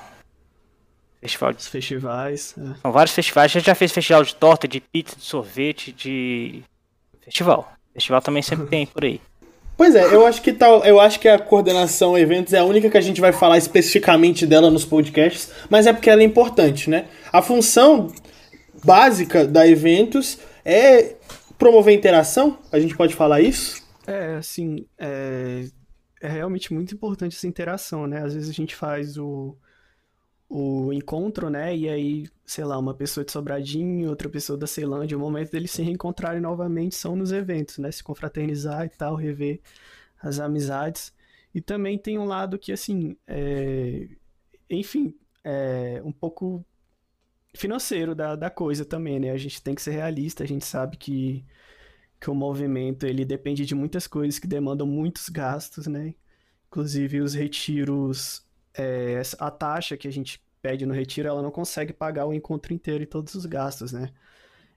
Festival 1.21 1.53
de... 1.53 1.63
festivais. 1.65 2.55
É. 2.59 2.81
São 2.83 2.93
vários 2.93 3.15
festivais. 3.15 3.51
A 3.51 3.55
gente 3.55 3.67
já 3.67 3.75
fez 3.75 3.93
festival 3.93 4.23
de 4.23 4.35
torta, 4.35 4.69
de 4.69 4.81
pizza, 4.81 5.17
de 5.17 5.23
sorvete, 5.23 5.93
de. 5.93 6.63
Festival. 7.25 7.73
Festival 7.95 8.21
também 8.21 8.43
sempre 8.43 8.67
tem 8.67 8.87
por 8.87 9.05
aí. 9.05 9.21
Pois 9.77 9.95
é, 9.95 10.05
eu 10.07 10.27
acho 10.27 10.41
que 10.41 10.55
tal, 10.55 10.83
eu 10.85 10.99
acho 10.99 11.21
que 11.21 11.29
a 11.29 11.39
coordenação 11.39 12.17
eventos 12.17 12.55
é 12.55 12.59
a 12.59 12.65
única 12.65 12.89
que 12.89 12.97
a 12.97 13.01
gente 13.01 13.21
vai 13.21 13.31
falar 13.31 13.59
especificamente 13.59 14.47
dela 14.47 14.71
nos 14.71 14.87
podcasts, 14.87 15.51
mas 15.69 15.87
é 15.87 15.93
porque 15.93 16.09
ela 16.09 16.23
é 16.23 16.25
importante, 16.25 16.89
né? 16.89 17.05
A 17.31 17.43
função 17.43 18.11
básica 18.83 19.47
da 19.47 19.69
eventos 19.69 20.39
é 20.65 21.17
promover 21.59 21.95
interação, 21.95 22.59
a 22.73 22.81
gente 22.81 22.97
pode 22.97 23.15
falar 23.15 23.43
isso? 23.43 23.83
É, 24.07 24.37
assim, 24.37 24.87
é, 24.99 25.67
é 26.21 26.29
realmente 26.29 26.73
muito 26.73 26.95
importante 26.95 27.37
essa 27.37 27.47
interação, 27.47 28.07
né? 28.07 28.23
Às 28.23 28.35
vezes 28.35 28.51
a 28.51 28.53
gente 28.53 28.75
faz 28.75 29.19
o, 29.19 29.57
o 30.49 30.93
encontro, 30.93 31.51
né? 31.51 31.77
E 31.77 31.89
aí, 31.89 32.29
sei 32.45 32.65
lá, 32.65 32.79
uma 32.79 32.95
pessoa 32.95 33.25
de 33.25 33.33
Sobradinho, 33.33 34.09
outra 34.09 34.29
pessoa 34.29 34.59
da 34.59 34.67
Ceilândia, 34.67 35.17
o 35.17 35.21
momento 35.21 35.51
deles 35.51 35.71
se 35.71 35.83
reencontrarem 35.83 36.41
novamente 36.41 36.95
são 36.95 37.17
nos 37.17 37.33
eventos, 37.33 37.79
né? 37.79 37.91
Se 37.93 38.03
confraternizar 38.03 38.87
e 38.87 38.91
tal, 38.91 39.15
rever 39.15 39.61
as 40.21 40.41
amizades. 40.41 41.15
E 41.55 41.61
também 41.61 41.99
tem 41.99 42.19
um 42.19 42.25
lado 42.25 42.59
que, 42.59 42.73
assim, 42.73 43.17
é... 43.27 44.09
enfim, 44.71 45.15
é 45.45 46.03
um 46.05 46.13
pouco 46.13 46.65
financeiro 47.55 48.15
da, 48.15 48.37
da 48.37 48.51
coisa 48.51 48.85
também, 48.85 49.19
né? 49.19 49.31
A 49.31 49.37
gente 49.37 49.63
tem 49.63 49.75
que 49.75 49.83
ser 49.83 49.93
realista, 49.93 50.45
a 50.45 50.47
gente 50.47 50.65
sabe 50.65 50.97
que, 50.97 51.45
que 52.21 52.31
o 52.31 52.35
movimento, 52.35 53.07
ele 53.07 53.25
depende 53.25 53.67
de 53.67 53.75
muitas 53.75 54.07
coisas 54.07 54.39
que 54.39 54.47
demandam 54.47 54.87
muitos 54.87 55.29
gastos, 55.29 55.87
né? 55.87 56.15
Inclusive 56.69 57.21
os 57.21 57.35
retiros 57.35 58.47
é, 58.77 59.23
a 59.39 59.51
taxa 59.51 59.97
que 59.97 60.09
a 60.09 60.11
gente 60.11 60.43
pede 60.61 60.85
no 60.87 60.95
retiro, 60.95 61.29
ela 61.29 61.43
não 61.43 61.51
consegue 61.51 61.93
pagar 61.93 62.27
o 62.27 62.35
encontro 62.35 62.73
inteiro 62.73 63.03
e 63.03 63.07
todos 63.07 63.35
os 63.35 63.47
gastos, 63.47 63.93
né? 63.93 64.11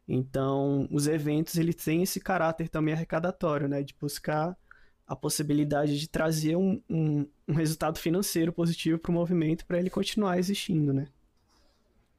Então, 0.07 0.87
os 0.91 1.07
eventos, 1.07 1.55
eles 1.55 1.75
têm 1.75 2.03
esse 2.03 2.19
caráter 2.19 2.69
também 2.69 2.93
arrecadatório, 2.93 3.67
né? 3.67 3.83
De 3.83 3.95
buscar 3.99 4.57
a 5.07 5.15
possibilidade 5.15 5.99
de 5.99 6.07
trazer 6.07 6.55
um, 6.55 6.81
um, 6.89 7.27
um 7.47 7.53
resultado 7.53 7.97
financeiro 7.99 8.53
positivo 8.53 8.99
para 8.99 9.11
o 9.11 9.13
movimento 9.13 9.65
para 9.65 9.79
ele 9.79 9.89
continuar 9.89 10.37
existindo, 10.37 10.93
né? 10.93 11.07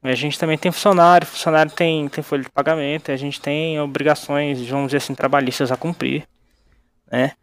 A 0.03 0.15
gente 0.15 0.39
também 0.39 0.57
tem 0.57 0.71
funcionário, 0.71 1.27
funcionário 1.27 1.71
tem, 1.71 2.07
tem 2.09 2.23
folha 2.23 2.43
de 2.43 2.49
pagamento, 2.49 3.11
a 3.11 3.15
gente 3.15 3.39
tem 3.39 3.79
obrigações, 3.79 4.59
vamos 4.67 4.87
dizer 4.87 4.97
assim, 4.97 5.13
trabalhistas 5.13 5.71
a 5.71 5.77
cumprir, 5.77 6.27
né? 7.11 7.33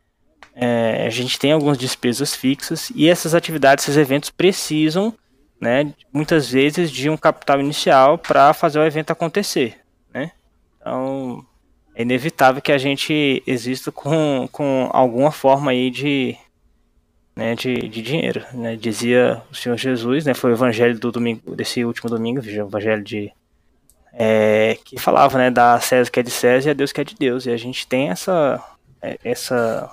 é, 0.60 1.06
a 1.06 1.10
gente 1.10 1.38
tem 1.38 1.52
algumas 1.52 1.78
despesas 1.78 2.34
fixas 2.34 2.90
e 2.94 3.08
essas 3.08 3.32
atividades, 3.32 3.84
esses 3.84 3.96
eventos 3.96 4.28
precisam, 4.28 5.14
né, 5.60 5.92
muitas 6.12 6.50
vezes 6.50 6.90
de 6.90 7.08
um 7.08 7.16
capital 7.16 7.60
inicial 7.60 8.18
para 8.18 8.52
fazer 8.52 8.80
o 8.80 8.84
evento 8.84 9.12
acontecer, 9.12 9.78
né? 10.12 10.32
Então 10.80 11.44
é 11.94 12.02
inevitável 12.02 12.60
que 12.60 12.72
a 12.72 12.78
gente 12.78 13.42
exista 13.46 13.92
com, 13.92 14.48
com 14.50 14.88
alguma 14.92 15.30
forma 15.30 15.70
aí 15.70 15.90
de, 15.90 16.36
né, 17.38 17.54
de, 17.54 17.88
de 17.88 18.02
dinheiro, 18.02 18.44
né? 18.52 18.74
Dizia 18.74 19.40
o 19.48 19.54
Senhor 19.54 19.78
Jesus, 19.78 20.24
né? 20.24 20.34
Foi 20.34 20.50
o 20.50 20.54
evangelho 20.54 20.98
do 20.98 21.12
domingo, 21.12 21.54
desse 21.54 21.84
último 21.84 22.10
domingo, 22.10 22.40
o 22.40 22.44
evangelho 22.44 23.04
de 23.04 23.32
é, 24.12 24.76
que 24.84 24.98
falava, 24.98 25.38
né, 25.38 25.48
da 25.48 25.78
César 25.78 26.10
que 26.10 26.18
é 26.18 26.22
de 26.24 26.32
César 26.32 26.68
e 26.68 26.70
a 26.72 26.74
Deus 26.74 26.90
que 26.90 27.00
é 27.00 27.04
de 27.04 27.14
Deus. 27.14 27.46
E 27.46 27.52
a 27.52 27.56
gente 27.56 27.86
tem 27.86 28.08
essa 28.08 28.60
é, 29.00 29.16
essa 29.22 29.88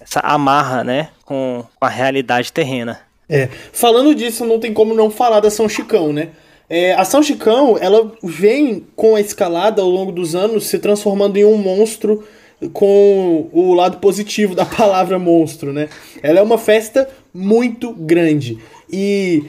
essa 0.00 0.20
amarra, 0.20 0.84
né, 0.84 1.08
com, 1.24 1.64
com 1.74 1.84
a 1.84 1.88
realidade 1.88 2.52
terrena. 2.52 3.00
É, 3.28 3.48
falando 3.72 4.14
disso, 4.14 4.44
não 4.44 4.60
tem 4.60 4.72
como 4.72 4.94
não 4.94 5.10
falar 5.10 5.40
da 5.40 5.50
São 5.50 5.68
Chicão, 5.68 6.12
né? 6.12 6.28
É, 6.68 6.94
a 6.94 7.04
São 7.04 7.20
Chicão, 7.20 7.76
ela 7.80 8.12
vem 8.22 8.86
com 8.94 9.16
a 9.16 9.20
escalada 9.20 9.82
ao 9.82 9.88
longo 9.88 10.12
dos 10.12 10.36
anos 10.36 10.68
se 10.68 10.78
transformando 10.78 11.36
em 11.36 11.44
um 11.44 11.58
monstro 11.58 12.24
com 12.68 13.48
o 13.52 13.72
lado 13.74 13.98
positivo 13.98 14.54
da 14.54 14.64
palavra 14.66 15.18
monstro, 15.18 15.72
né? 15.72 15.88
Ela 16.22 16.40
é 16.40 16.42
uma 16.42 16.58
festa 16.58 17.08
muito 17.32 17.92
grande. 17.92 18.58
E 18.92 19.44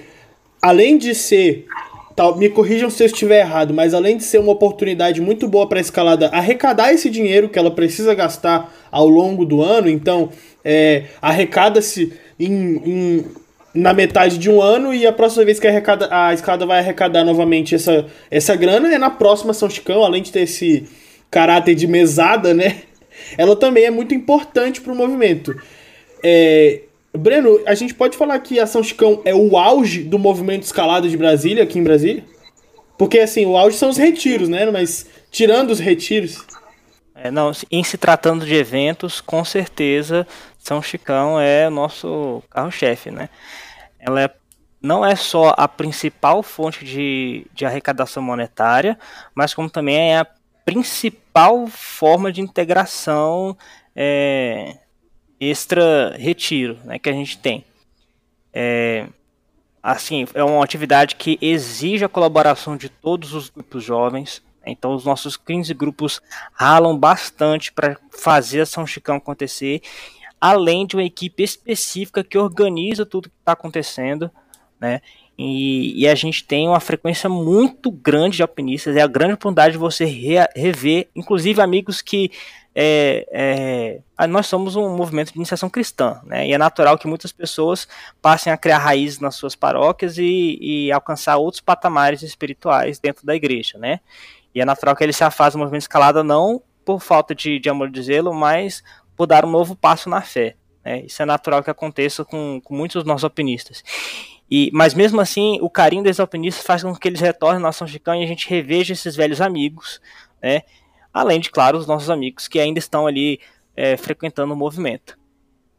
além 0.62 0.98
de 0.98 1.14
ser 1.14 1.66
tal, 2.16 2.38
me 2.38 2.50
corrijam 2.50 2.90
se 2.90 3.04
eu 3.04 3.08
estiver 3.08 3.40
errado, 3.40 3.74
mas 3.74 3.94
além 3.94 4.18
de 4.18 4.24
ser 4.24 4.40
uma 4.40 4.52
oportunidade 4.52 5.22
muito 5.22 5.48
boa 5.48 5.68
para 5.68 5.80
a 5.80 5.82
escalada 5.82 6.28
arrecadar 6.28 6.94
esse 6.94 7.10
dinheiro 7.10 7.50
que 7.50 7.58
ela 7.58 7.72
precisa 7.72 8.14
gastar 8.14 8.72
ao 8.92 9.08
longo 9.08 9.46
do 9.46 9.62
ano, 9.62 9.90
então 9.90 10.30
é, 10.64 11.06
arrecada-se 11.22 12.14
em, 12.40 12.82
em, 12.86 13.26
na 13.74 13.94
metade 13.94 14.38
de 14.38 14.50
um 14.50 14.62
ano 14.62 14.94
e 14.94 15.08
a 15.08 15.14
próxima 15.14 15.46
vez 15.46 15.60
que 15.60 15.68
arrecada, 15.68 16.08
a 16.12 16.34
escalada 16.34 16.66
vai 16.66 16.80
arrecadar 16.80 17.24
novamente 17.24 17.76
essa, 17.76 18.06
essa 18.30 18.56
grana 18.56 18.94
é 18.94 18.98
na 18.98 19.10
próxima 19.10 19.54
São 19.54 19.70
Chicão, 19.70 20.04
além 20.04 20.22
de 20.22 20.32
ter 20.32 20.42
esse 20.42 20.88
caráter 21.30 21.76
de 21.76 21.88
mesada, 21.88 22.54
né? 22.54 22.82
Ela 23.38 23.56
também 23.56 23.86
é 23.86 23.92
muito 23.92 24.14
importante 24.14 24.82
para 24.82 24.94
o 24.94 24.96
movimento. 24.96 25.60
É, 26.24 26.82
Breno, 27.14 27.60
a 27.66 27.76
gente 27.76 27.94
pode 27.94 28.18
falar 28.18 28.40
que 28.40 28.60
a 28.60 28.66
São 28.66 28.84
Chicão 28.84 29.22
é 29.26 29.36
o 29.36 29.58
auge 29.58 30.04
do 30.04 30.18
movimento 30.18 30.64
escalado 30.64 31.10
de 31.10 31.18
Brasília, 31.18 31.64
aqui 31.64 31.78
em 31.78 31.84
Brasília? 31.84 32.24
Porque, 32.98 33.20
assim, 33.20 33.46
o 33.46 33.58
auge 33.58 33.78
são 33.78 33.90
os 33.90 33.98
retiros, 33.98 34.48
né? 34.48 34.70
Mas 34.72 35.06
tirando 35.32 35.72
os 35.72 35.80
retiros... 35.80 36.46
É, 37.16 37.30
não, 37.30 37.52
em 37.70 37.84
se 37.84 37.98
tratando 37.98 38.46
de 38.46 38.56
eventos, 38.56 39.22
com 39.22 39.44
certeza 39.44 40.26
São 40.58 40.82
Chicão 40.82 41.40
é 41.40 41.68
o 41.68 41.72
nosso 41.72 42.42
carro-chefe, 42.50 43.12
né? 43.12 43.30
Ela 44.00 44.24
é, 44.24 44.30
não 44.82 45.06
é 45.06 45.16
só 45.16 45.54
a 45.56 45.68
principal 45.68 46.42
fonte 46.42 46.84
de, 46.84 47.46
de 47.54 47.66
arrecadação 47.66 48.24
monetária, 48.24 48.98
mas 49.36 49.54
como 49.54 49.70
também 49.70 50.14
é 50.14 50.20
a 50.20 50.28
principal 50.72 51.68
forma 51.68 52.32
de 52.32 52.40
integração 52.40 53.58
é, 53.94 54.78
extra 55.38 56.16
retiro 56.18 56.80
né, 56.86 56.98
que 56.98 57.10
a 57.10 57.14
gente 57.14 57.38
tem. 57.38 57.66
É, 58.54 59.06
assim, 59.84 60.26
é 60.34 60.42
uma 60.42 60.64
atividade 60.64 61.18
que 61.18 61.38
exige 61.42 62.06
a 62.06 62.10
colaboração 62.10 62.78
de 62.78 62.88
todos 62.88 63.34
os 63.34 63.50
grupos 63.50 63.84
jovens. 63.84 64.42
Né, 64.66 64.72
então, 64.72 64.96
os 64.96 65.04
nossos 65.04 65.36
15 65.36 65.74
grupos 65.74 66.22
ralam 66.54 66.98
bastante 66.98 67.74
para 67.74 67.98
fazer 68.10 68.62
a 68.62 68.66
São 68.66 68.88
Chicão 68.88 69.18
acontecer, 69.18 69.82
além 70.40 70.88
de 70.88 70.96
uma 70.96 71.04
equipe 71.04 71.44
específica 71.44 72.24
que 72.24 72.38
organiza 72.38 73.06
tudo 73.06 73.30
que 73.30 73.36
está 73.42 73.52
acontecendo. 73.52 74.32
Né? 74.80 75.02
E, 75.44 76.04
e, 76.04 76.08
a 76.08 76.14
gente 76.14 76.44
tem 76.44 76.68
uma 76.68 76.80
frequência 76.80 77.28
muito 77.28 77.90
grande 77.90 78.38
de 78.38 78.42
alpinistas. 78.44 78.96
É 78.96 79.02
a 79.02 79.08
grande 79.08 79.34
oportunidade 79.34 79.72
de 79.72 79.78
você 79.80 80.06
re, 80.06 80.36
rever, 80.56 81.08
inclusive 81.16 81.60
amigos 81.60 82.00
que 82.00 82.32
é, 82.76 84.02
é, 84.20 84.28
nós 84.28 84.46
somos 84.46 84.76
um 84.76 84.96
movimento 84.96 85.34
de 85.34 85.38
iniciação 85.40 85.68
cristã, 85.68 86.22
né? 86.26 86.48
E 86.48 86.54
é 86.54 86.58
natural 86.60 86.96
que 86.96 87.08
muitas 87.08 87.32
pessoas 87.32 87.88
passem 88.22 88.54
a 88.54 88.58
criar 88.58 88.78
raízes 88.78 89.20
nas 89.20 89.36
suas 89.36 89.56
paróquias 89.56 90.20
e, 90.20 90.60
e 90.62 90.92
alcançar 90.92 91.38
outros 91.38 91.60
patamares 91.60 92.22
espirituais 92.22 93.00
dentro 93.00 93.26
da 93.26 93.36
igreja, 93.36 93.80
né? 93.80 94.00
E 94.54 94.62
é 94.62 94.66
natural 94.66 94.96
que 94.96 95.04
ele 95.04 95.12
se 95.12 95.24
afaste 95.24 95.58
do 95.58 95.60
movimento 95.60 95.82
escalada 95.82 96.24
não 96.24 96.62
por 96.86 97.02
falta 97.02 97.34
de, 97.34 97.58
de 97.58 97.68
amor 97.68 97.90
de 97.90 98.02
zelo, 98.04 98.32
mas 98.32 98.84
por 99.18 99.26
dar 99.26 99.44
um 99.44 99.50
novo 99.50 99.76
passo 99.76 100.08
na 100.08 100.22
fé. 100.22 100.56
Né? 100.86 101.02
Isso 101.02 101.22
é 101.22 101.26
natural 101.26 101.64
que 101.64 101.70
aconteça 101.70 102.24
com, 102.24 102.62
com 102.64 102.76
muitos 102.76 103.02
dos 103.02 103.06
nossos 103.06 103.24
alpinistas. 103.24 103.84
E, 104.52 104.70
mas 104.74 104.94
mesmo 104.94 105.22
assim, 105.22 105.58
o 105.62 105.70
carinho 105.70 106.04
desses 106.04 106.20
alpinistas 106.20 106.66
faz 106.66 106.84
com 106.84 106.94
que 106.94 107.08
eles 107.08 107.22
retornem 107.22 107.62
na 107.62 107.72
São 107.72 107.88
Chicão 107.88 108.14
e 108.14 108.24
a 108.24 108.28
gente 108.28 108.50
reveja 108.50 108.92
esses 108.92 109.16
velhos 109.16 109.40
amigos, 109.40 110.02
né? 110.44 110.64
Além 111.14 111.40
de, 111.40 111.50
claro, 111.50 111.78
os 111.78 111.88
nossos 111.88 112.10
amigos 112.10 112.50
que 112.50 112.60
ainda 112.60 112.78
estão 112.78 113.08
ali 113.08 113.40
é, 113.76 113.96
frequentando 113.96 114.54
o 114.54 114.58
movimento. 114.58 115.18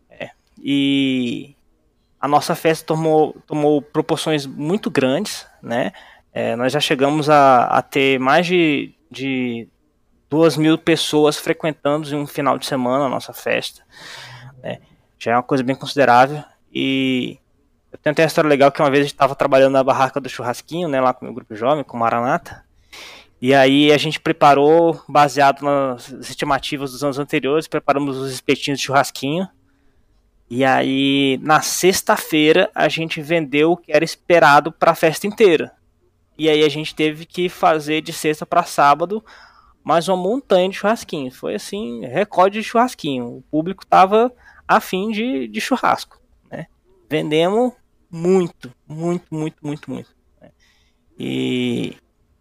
É. 0.09 0.31
E 0.59 1.55
a 2.19 2.27
nossa 2.27 2.55
festa 2.55 2.87
tomou, 2.87 3.37
tomou 3.47 3.83
proporções 3.83 4.47
muito 4.47 4.91
grandes, 4.91 5.47
né? 5.63 5.93
É, 6.33 6.57
nós 6.57 6.73
já 6.73 6.81
chegamos 6.81 7.29
a, 7.29 7.65
a 7.65 7.83
ter 7.83 8.19
mais 8.19 8.47
de, 8.47 8.95
de 9.11 9.69
duas 10.31 10.57
mil 10.57 10.79
pessoas 10.79 11.37
frequentando 11.37 12.09
em 12.09 12.17
um 12.17 12.27
final 12.27 12.57
de 12.57 12.65
semana 12.65 13.05
a 13.05 13.09
nossa 13.11 13.35
festa. 13.35 13.83
Né? 14.63 14.79
Já 15.19 15.33
é 15.33 15.37
uma 15.37 15.43
coisa 15.43 15.63
bem 15.63 15.77
considerável. 15.77 16.43
E 16.73 17.39
eu 17.93 17.99
tenho 17.99 18.13
até 18.13 18.23
uma 18.23 18.27
história 18.27 18.49
legal 18.49 18.73
que 18.73 18.81
uma 18.81 18.91
vez 18.91 19.01
a 19.01 19.05
gente 19.05 19.15
estava 19.15 19.35
trabalhando 19.35 19.75
na 19.75 19.85
barraca 19.85 20.19
do 20.19 20.29
churrasquinho, 20.29 20.89
né, 20.89 21.01
lá 21.01 21.13
com 21.13 21.25
o 21.25 21.29
meu 21.29 21.35
grupo 21.35 21.55
jovem, 21.55 21.85
com 21.85 21.97
o 21.97 22.01
Maranata. 22.01 22.65
E 23.41 23.53
aí 23.53 23.93
a 23.93 23.99
gente 23.99 24.19
preparou, 24.19 25.03
baseado 25.09 25.63
nas 25.63 26.11
estimativas 26.29 26.93
dos 26.93 27.05
anos 27.05 27.19
anteriores, 27.19 27.69
preparamos 27.69 28.17
os 28.17 28.33
espetinhos 28.33 28.81
de 28.81 28.87
churrasquinho. 28.87 29.47
E 30.49 30.65
aí 30.65 31.39
na 31.43 31.61
sexta-feira 31.61 32.71
a 32.75 32.89
gente 32.89 33.21
vendeu 33.21 33.73
o 33.73 33.77
que 33.77 33.93
era 33.93 34.05
esperado 34.05 34.73
para 34.73 34.93
a 34.93 34.95
festa 34.95 35.27
inteira. 35.27 35.73
E 36.39 36.49
aí 36.49 36.65
a 36.65 36.69
gente 36.69 36.95
teve 36.95 37.27
que 37.27 37.49
fazer 37.49 38.01
de 38.01 38.13
sexta 38.13 38.47
para 38.47 38.63
sábado 38.63 39.23
mais 39.85 40.09
uma 40.09 40.17
montanha 40.17 40.69
de 40.69 40.77
churrasquinho. 40.77 41.31
Foi 41.31 41.57
assim, 41.57 42.07
recorde 42.07 42.61
de 42.61 42.65
churrasquinho. 42.65 43.27
O 43.27 43.43
público 43.51 43.85
tava 43.85 44.33
afim 44.67 45.11
de, 45.11 45.49
de 45.49 45.61
churrasco. 45.61 46.21
Né? 46.51 46.67
Vendemos 47.11 47.73
muito, 48.13 48.71
muito, 48.87 49.35
muito, 49.35 49.57
muito, 49.67 49.91
muito. 49.91 50.11
Né? 50.41 50.51
E, 51.19 51.97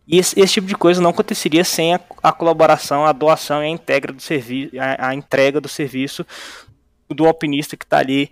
e 0.05 0.19
esse, 0.19 0.37
esse, 0.37 0.53
tipo 0.55 0.67
de 0.67 0.75
coisa 0.75 1.01
não 1.01 1.11
aconteceria 1.11 1.63
sem 1.63 1.95
a, 1.95 2.01
a 2.21 2.33
colaboração, 2.33 3.05
a 3.05 3.13
doação 3.13 3.63
e 3.63 3.67
a 3.67 3.69
entrega 3.69 4.11
do 4.11 4.21
serviço, 4.21 4.75
a, 4.77 5.07
a, 5.07 5.15
entrega 5.15 5.61
do 5.61 5.69
serviço 5.69 6.25
do 7.09 7.25
alpinista 7.25 7.77
que 7.77 7.85
está 7.85 7.99
ali, 7.99 8.29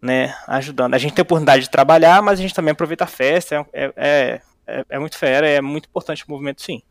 né, 0.00 0.34
ajudando. 0.46 0.94
A 0.94 0.98
gente 0.98 1.14
tem 1.14 1.22
a 1.22 1.24
oportunidade 1.24 1.64
de 1.64 1.70
trabalhar, 1.70 2.20
mas 2.20 2.38
a 2.38 2.42
gente 2.42 2.54
também 2.54 2.72
aproveita 2.72 3.04
a 3.04 3.06
festa, 3.06 3.66
é, 3.72 3.92
é, 3.96 4.40
é, 4.66 4.84
é 4.90 4.98
muito 4.98 5.16
fera, 5.16 5.48
é 5.48 5.60
muito 5.62 5.88
importante 5.88 6.24
o 6.26 6.30
movimento, 6.30 6.60
sim. 6.60 6.82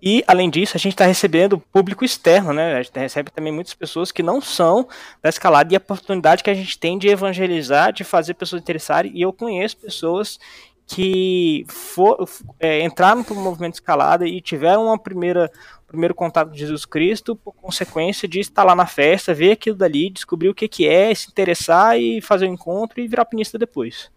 E, 0.00 0.22
além 0.26 0.48
disso, 0.48 0.76
a 0.76 0.78
gente 0.78 0.92
está 0.92 1.04
recebendo 1.04 1.58
público 1.58 2.04
externo, 2.04 2.52
né? 2.52 2.76
A 2.76 2.82
gente 2.82 2.98
recebe 2.98 3.30
também 3.30 3.52
muitas 3.52 3.74
pessoas 3.74 4.12
que 4.12 4.22
não 4.22 4.40
são 4.40 4.88
da 5.20 5.28
escalada 5.28 5.72
e 5.72 5.76
a 5.76 5.78
oportunidade 5.78 6.42
que 6.42 6.50
a 6.50 6.54
gente 6.54 6.78
tem 6.78 6.96
de 6.96 7.08
evangelizar, 7.08 7.92
de 7.92 8.04
fazer 8.04 8.34
pessoas 8.34 8.62
interessarem. 8.62 9.10
E 9.14 9.22
eu 9.22 9.32
conheço 9.32 9.76
pessoas 9.76 10.38
que 10.86 11.66
for, 11.68 12.28
é, 12.60 12.82
entraram 12.82 13.22
para 13.22 13.34
o 13.34 13.40
movimento 13.40 13.74
escalada 13.74 14.26
e 14.26 14.40
tiveram 14.40 14.86
uma 14.86 14.98
primeira 14.98 15.50
primeiro 15.86 16.14
contato 16.14 16.50
com 16.50 16.54
Jesus 16.54 16.84
Cristo 16.84 17.34
por 17.34 17.54
consequência 17.54 18.28
de 18.28 18.40
estar 18.40 18.62
lá 18.62 18.74
na 18.74 18.84
festa, 18.84 19.32
ver 19.32 19.52
aquilo 19.52 19.74
dali, 19.74 20.10
descobrir 20.10 20.50
o 20.50 20.54
que, 20.54 20.68
que 20.68 20.86
é, 20.86 21.14
se 21.14 21.30
interessar 21.30 21.98
e 21.98 22.20
fazer 22.20 22.44
o 22.44 22.50
um 22.50 22.52
encontro 22.52 23.00
e 23.00 23.08
virar 23.08 23.24
pinista 23.24 23.58
depois. 23.58 24.10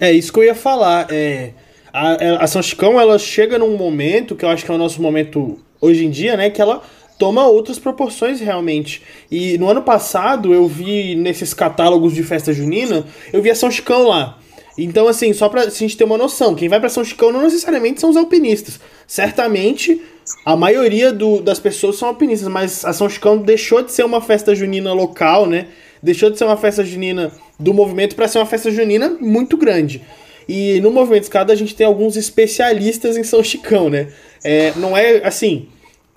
É 0.00 0.10
isso 0.10 0.32
que 0.32 0.40
eu 0.40 0.44
ia 0.44 0.54
falar. 0.54 1.06
É 1.10 1.52
a, 1.92 2.12
é, 2.14 2.36
a 2.36 2.46
São 2.46 2.62
Chicão, 2.62 2.98
ela 2.98 3.18
chega 3.18 3.58
num 3.58 3.76
momento, 3.76 4.34
que 4.34 4.44
eu 4.44 4.48
acho 4.48 4.64
que 4.64 4.70
é 4.70 4.74
o 4.74 4.78
nosso 4.78 5.02
momento 5.02 5.58
hoje 5.80 6.04
em 6.04 6.10
dia, 6.10 6.36
né? 6.36 6.48
Que 6.48 6.62
ela 6.62 6.82
toma 7.18 7.46
outras 7.46 7.78
proporções 7.78 8.40
realmente. 8.40 9.02
E 9.30 9.58
no 9.58 9.68
ano 9.68 9.82
passado 9.82 10.54
eu 10.54 10.66
vi 10.66 11.14
nesses 11.14 11.52
catálogos 11.52 12.14
de 12.14 12.22
festa 12.22 12.52
junina, 12.52 13.04
eu 13.32 13.42
vi 13.42 13.50
a 13.50 13.54
São 13.54 13.70
Chicão 13.70 14.08
lá. 14.08 14.38
Então, 14.76 15.06
assim, 15.06 15.34
só 15.34 15.50
pra 15.50 15.62
a 15.62 15.68
gente 15.68 15.96
ter 15.96 16.04
uma 16.04 16.16
noção, 16.16 16.54
quem 16.54 16.68
vai 16.68 16.80
para 16.80 16.88
São 16.88 17.04
Chicão 17.04 17.30
não 17.30 17.42
necessariamente 17.42 18.00
são 18.00 18.08
os 18.08 18.16
alpinistas. 18.16 18.80
Certamente, 19.06 20.00
a 20.46 20.56
maioria 20.56 21.12
do, 21.12 21.42
das 21.42 21.60
pessoas 21.60 21.96
são 21.96 22.08
alpinistas, 22.08 22.48
mas 22.48 22.84
a 22.84 22.92
São 22.92 23.08
Chicão 23.08 23.36
deixou 23.36 23.82
de 23.82 23.92
ser 23.92 24.04
uma 24.04 24.20
festa 24.22 24.54
junina 24.54 24.94
local, 24.94 25.46
né? 25.46 25.66
Deixou 26.02 26.30
de 26.30 26.38
ser 26.38 26.44
uma 26.44 26.56
festa 26.56 26.82
junina 26.84 27.30
do 27.58 27.74
movimento 27.74 28.16
para 28.16 28.26
ser 28.26 28.38
uma 28.38 28.46
festa 28.46 28.70
junina 28.70 29.16
muito 29.20 29.56
grande. 29.58 30.02
E 30.48 30.80
no 30.80 30.90
Movimento 30.90 31.24
Escada 31.24 31.52
a 31.52 31.56
gente 31.56 31.74
tem 31.74 31.86
alguns 31.86 32.16
especialistas 32.16 33.16
em 33.16 33.24
São 33.24 33.42
Chicão, 33.42 33.88
né? 33.88 34.12
É, 34.42 34.72
não 34.76 34.96
é 34.96 35.24
assim, 35.24 35.68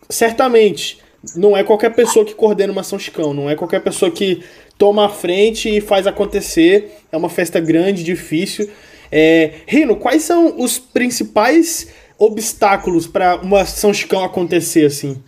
certamente, 0.09 0.99
não 1.35 1.55
é 1.55 1.63
qualquer 1.63 1.93
pessoa 1.95 2.25
que 2.25 2.35
coordena 2.35 2.71
uma 2.71 2.83
São 2.83 2.99
Chicão, 2.99 3.33
não 3.33 3.49
é 3.49 3.55
qualquer 3.55 3.81
pessoa 3.81 4.11
que 4.11 4.43
toma 4.77 5.05
a 5.05 5.09
frente 5.09 5.69
e 5.69 5.81
faz 5.81 6.05
acontecer. 6.05 6.99
É 7.11 7.17
uma 7.17 7.29
festa 7.29 7.59
grande, 7.59 8.03
difícil. 8.03 8.69
É, 9.11 9.61
Rino, 9.65 9.95
quais 9.95 10.23
são 10.23 10.59
os 10.59 10.77
principais 10.77 11.93
obstáculos 12.17 13.07
para 13.07 13.35
uma 13.37 13.65
São 13.65 13.93
Chicão 13.93 14.23
acontecer 14.23 14.85
assim? 14.85 15.23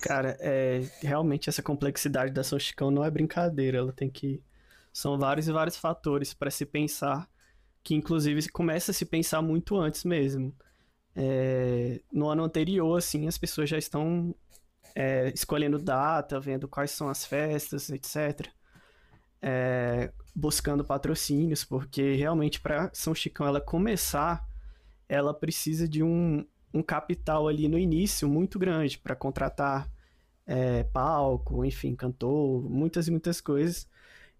Cara, 0.00 0.36
é, 0.40 0.82
realmente 1.02 1.48
essa 1.48 1.62
complexidade 1.62 2.32
da 2.32 2.44
São 2.44 2.58
Chicão 2.58 2.90
não 2.90 3.04
é 3.04 3.10
brincadeira. 3.10 3.78
Ela 3.78 3.92
tem 3.92 4.08
que. 4.08 4.40
São 4.92 5.18
vários 5.18 5.46
e 5.48 5.52
vários 5.52 5.76
fatores 5.76 6.32
para 6.32 6.50
se 6.50 6.64
pensar 6.64 7.28
que 7.86 7.94
inclusive 7.94 8.48
começa 8.48 8.90
a 8.90 8.94
se 8.94 9.06
pensar 9.06 9.40
muito 9.40 9.76
antes 9.76 10.02
mesmo. 10.02 10.52
É, 11.14 12.00
no 12.12 12.28
ano 12.28 12.42
anterior, 12.42 12.98
assim, 12.98 13.28
as 13.28 13.38
pessoas 13.38 13.70
já 13.70 13.78
estão 13.78 14.34
é, 14.92 15.32
escolhendo 15.32 15.78
data, 15.78 16.40
vendo 16.40 16.66
quais 16.66 16.90
são 16.90 17.08
as 17.08 17.24
festas, 17.24 17.88
etc. 17.90 18.48
é, 19.40 20.12
buscando 20.34 20.84
patrocínios, 20.84 21.64
porque 21.64 22.16
realmente 22.16 22.60
para 22.60 22.90
São 22.92 23.14
Chicão 23.14 23.46
ela 23.46 23.60
começar, 23.60 24.44
ela 25.08 25.32
precisa 25.32 25.88
de 25.88 26.02
um, 26.02 26.44
um 26.74 26.82
capital 26.82 27.46
ali 27.46 27.68
no 27.68 27.78
início 27.78 28.28
muito 28.28 28.58
grande 28.58 28.98
para 28.98 29.14
contratar 29.14 29.88
é, 30.44 30.82
palco, 30.82 31.64
enfim, 31.64 31.94
cantor, 31.94 32.68
muitas 32.68 33.06
e 33.06 33.12
muitas 33.12 33.40
coisas. 33.40 33.88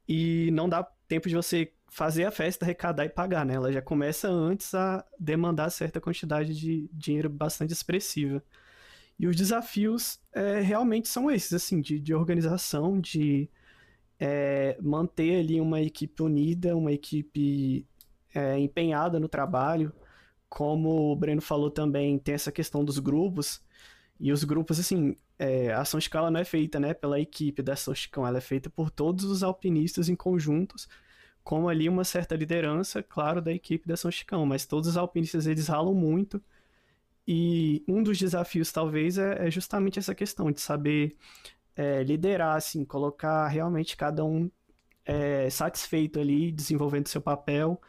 E 0.08 0.50
não 0.50 0.68
dá 0.68 0.82
tempo 1.06 1.28
de 1.28 1.36
você 1.36 1.72
fazer 1.96 2.26
a 2.26 2.30
festa, 2.30 2.66
arrecadar 2.66 3.06
e 3.06 3.08
pagar, 3.08 3.46
né? 3.46 3.54
Ela 3.54 3.72
já 3.72 3.80
começa 3.80 4.28
antes 4.28 4.74
a 4.74 5.02
demandar 5.18 5.70
certa 5.70 5.98
quantidade 5.98 6.54
de 6.54 6.90
dinheiro 6.92 7.30
bastante 7.30 7.72
expressiva. 7.72 8.44
E 9.18 9.26
os 9.26 9.34
desafios 9.34 10.20
é, 10.30 10.60
realmente 10.60 11.08
são 11.08 11.30
esses, 11.30 11.54
assim, 11.54 11.80
de, 11.80 11.98
de 11.98 12.14
organização, 12.14 13.00
de 13.00 13.48
é, 14.20 14.76
manter 14.78 15.40
ali 15.40 15.58
uma 15.58 15.80
equipe 15.80 16.22
unida, 16.22 16.76
uma 16.76 16.92
equipe 16.92 17.86
é, 18.34 18.58
empenhada 18.58 19.18
no 19.18 19.26
trabalho. 19.26 19.90
Como 20.50 21.12
o 21.12 21.16
Breno 21.16 21.40
falou 21.40 21.70
também, 21.70 22.18
tem 22.18 22.34
essa 22.34 22.52
questão 22.52 22.84
dos 22.84 22.98
grupos. 22.98 23.62
E 24.20 24.32
os 24.32 24.44
grupos, 24.44 24.78
assim, 24.78 25.16
é, 25.38 25.72
a 25.72 25.80
ação 25.80 25.96
escala 25.96 26.30
não 26.30 26.40
é 26.40 26.44
feita 26.44 26.78
né, 26.78 26.92
pela 26.92 27.18
equipe 27.18 27.62
da 27.62 27.72
ação 27.72 27.94
Chicão, 27.94 28.26
ela 28.26 28.36
é 28.36 28.42
feita 28.42 28.68
por 28.68 28.90
todos 28.90 29.24
os 29.24 29.42
alpinistas 29.42 30.10
em 30.10 30.14
conjuntos, 30.14 30.86
com 31.46 31.68
ali 31.68 31.88
uma 31.88 32.02
certa 32.02 32.34
liderança, 32.34 33.04
claro, 33.04 33.40
da 33.40 33.52
equipe 33.52 33.86
da 33.86 33.96
São 33.96 34.10
Chicão, 34.10 34.44
mas 34.44 34.66
todos 34.66 34.88
os 34.90 34.96
alpinistas 34.96 35.46
eles 35.46 35.68
ralam 35.68 35.94
muito 35.94 36.42
e 37.26 37.84
um 37.86 38.02
dos 38.02 38.18
desafios 38.18 38.72
talvez 38.72 39.16
é, 39.16 39.46
é 39.46 39.50
justamente 39.50 39.96
essa 39.96 40.12
questão 40.12 40.50
de 40.50 40.60
saber 40.60 41.16
é, 41.76 42.02
liderar, 42.02 42.56
assim, 42.56 42.84
colocar 42.84 43.46
realmente 43.46 43.96
cada 43.96 44.24
um 44.24 44.50
é, 45.04 45.48
satisfeito 45.48 46.18
ali, 46.18 46.50
desenvolvendo 46.50 47.06
seu 47.06 47.20
papel, 47.20 47.80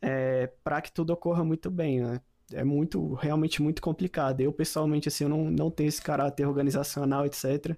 é, 0.00 0.48
para 0.62 0.80
que 0.80 0.92
tudo 0.92 1.12
ocorra 1.12 1.44
muito 1.44 1.70
bem, 1.72 2.00
né? 2.00 2.20
É 2.52 2.62
muito, 2.62 3.14
realmente 3.14 3.60
muito 3.60 3.82
complicado. 3.82 4.40
Eu, 4.40 4.52
pessoalmente, 4.52 5.08
assim, 5.08 5.24
eu 5.24 5.30
não, 5.30 5.50
não 5.50 5.70
tenho 5.70 5.88
esse 5.88 6.00
caráter 6.00 6.46
organizacional, 6.46 7.26
etc. 7.26 7.76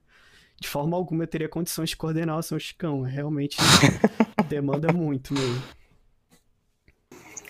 De 0.60 0.68
forma 0.68 0.96
alguma 0.96 1.24
eu 1.24 1.28
teria 1.28 1.48
condições 1.48 1.90
de 1.90 1.96
coordenar 1.96 2.38
o 2.38 2.42
São 2.42 2.58
Chicão. 2.58 3.02
Realmente 3.02 3.56
demanda 4.48 4.92
muito 4.92 5.34
mesmo. 5.34 5.62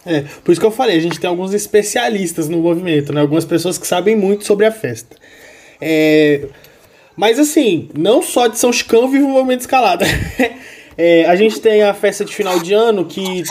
É, 0.05 0.21
por 0.45 0.53
isso 0.53 0.61
que 0.61 0.67
eu 0.67 0.71
falei, 0.71 0.97
a 0.97 1.01
gente 1.01 1.19
tem 1.19 1.29
alguns 1.29 1.53
especialistas 1.53 2.49
no 2.49 2.59
movimento, 2.59 3.13
né? 3.13 3.21
Algumas 3.21 3.45
pessoas 3.45 3.77
que 3.77 3.87
sabem 3.87 4.15
muito 4.15 4.45
sobre 4.45 4.65
a 4.65 4.71
festa. 4.71 5.17
É, 5.81 6.49
mas 7.17 7.39
assim, 7.41 7.89
não 7.97 8.23
só 8.23 8.47
de 8.47 8.59
São 8.59 8.73
Chicão 8.73 9.09
vive 9.09 9.25
o 9.25 9.29
movimento 9.29 9.61
escalada. 9.61 10.05
é, 10.97 11.25
a 11.25 11.35
gente 11.35 11.61
tem 11.61 11.83
a 11.83 11.93
festa 11.93 12.25
de 12.25 12.35
final 12.35 12.61
de 12.61 12.73
ano 12.73 13.05
que 13.05 13.43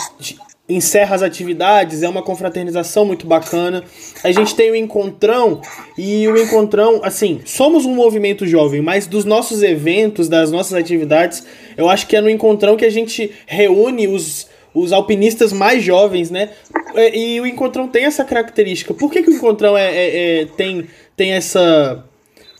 encerra 0.68 1.14
as 1.14 1.22
atividades, 1.22 2.02
é 2.02 2.08
uma 2.08 2.22
confraternização 2.22 3.04
muito 3.04 3.26
bacana. 3.26 3.84
A 4.24 4.32
gente 4.32 4.54
tem 4.54 4.70
o 4.70 4.76
Encontrão, 4.76 5.60
e 5.96 6.26
o 6.26 6.36
Encontrão, 6.36 7.00
assim, 7.04 7.40
somos 7.44 7.84
um 7.84 7.94
movimento 7.94 8.46
jovem, 8.46 8.80
mas 8.80 9.06
dos 9.06 9.24
nossos 9.24 9.62
eventos, 9.62 10.28
das 10.28 10.50
nossas 10.50 10.74
atividades, 10.74 11.44
eu 11.76 11.88
acho 11.88 12.06
que 12.06 12.16
é 12.16 12.20
no 12.20 12.28
Encontrão 12.28 12.76
que 12.76 12.84
a 12.84 12.90
gente 12.90 13.30
reúne 13.46 14.08
os, 14.08 14.48
os 14.74 14.92
alpinistas 14.92 15.52
mais 15.52 15.84
jovens, 15.84 16.30
né? 16.30 16.50
É, 16.94 17.16
e 17.16 17.40
o 17.40 17.46
Encontrão 17.46 17.86
tem 17.86 18.04
essa 18.04 18.24
característica. 18.24 18.92
Por 18.92 19.10
que, 19.10 19.22
que 19.22 19.30
o 19.30 19.34
Encontrão 19.34 19.76
é, 19.76 19.94
é, 19.94 20.40
é 20.42 20.46
tem, 20.46 20.88
tem 21.16 21.32
essa. 21.32 22.04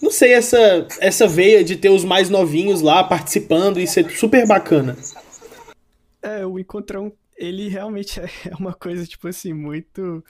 Não 0.00 0.10
sei, 0.10 0.34
essa, 0.34 0.86
essa 1.00 1.26
veia 1.26 1.64
de 1.64 1.74
ter 1.74 1.88
os 1.88 2.04
mais 2.04 2.28
novinhos 2.28 2.82
lá 2.82 3.02
participando 3.02 3.80
e 3.80 3.86
ser 3.86 4.08
super 4.10 4.46
bacana? 4.46 4.96
É, 6.22 6.46
o 6.46 6.58
Encontrão 6.58 7.12
ele 7.36 7.68
realmente 7.68 8.20
é 8.20 8.54
uma 8.58 8.74
coisa, 8.74 9.06
tipo 9.06 9.28
assim, 9.28 9.52
muito. 9.52 10.24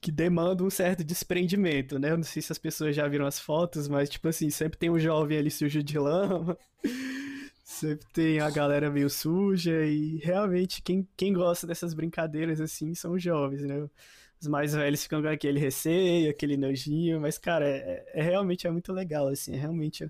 que 0.00 0.12
demanda 0.12 0.62
um 0.64 0.70
certo 0.70 1.04
desprendimento, 1.04 1.98
né? 1.98 2.10
Eu 2.10 2.16
não 2.18 2.24
sei 2.24 2.42
se 2.42 2.52
as 2.52 2.58
pessoas 2.58 2.94
já 2.96 3.08
viram 3.08 3.26
as 3.26 3.38
fotos, 3.38 3.88
mas, 3.88 4.10
tipo 4.10 4.28
assim, 4.28 4.50
sempre 4.50 4.78
tem 4.78 4.90
um 4.90 4.98
jovem 4.98 5.38
ali 5.38 5.50
sujo 5.50 5.82
de 5.82 5.98
lama, 5.98 6.58
sempre 7.64 8.06
tem 8.12 8.40
a 8.40 8.50
galera 8.50 8.90
meio 8.90 9.08
suja, 9.10 9.84
e 9.86 10.18
realmente 10.18 10.82
quem, 10.82 11.08
quem 11.16 11.32
gosta 11.32 11.66
dessas 11.66 11.94
brincadeiras, 11.94 12.60
assim, 12.60 12.94
são 12.94 13.12
os 13.12 13.22
jovens, 13.22 13.62
né? 13.62 13.88
Os 14.40 14.48
mais 14.48 14.74
velhos 14.74 15.02
ficam 15.02 15.22
com 15.22 15.28
aquele 15.28 15.58
receio, 15.58 16.30
aquele 16.30 16.56
nojinho, 16.56 17.20
mas, 17.20 17.38
cara, 17.38 17.66
é, 17.66 18.04
é 18.14 18.22
realmente 18.22 18.66
é 18.66 18.70
muito 18.70 18.92
legal, 18.92 19.28
assim, 19.28 19.54
é 19.54 19.56
realmente 19.58 20.04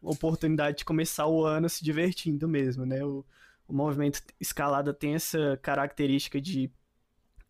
uma 0.00 0.12
oportunidade 0.12 0.78
de 0.78 0.84
começar 0.84 1.26
o 1.26 1.44
ano 1.44 1.68
se 1.68 1.82
divertindo 1.82 2.46
mesmo, 2.48 2.86
né? 2.86 3.04
O, 3.04 3.24
o 3.68 3.74
movimento 3.74 4.20
escalada 4.40 4.92
tem 4.92 5.14
essa 5.14 5.58
característica 5.62 6.40
de 6.40 6.70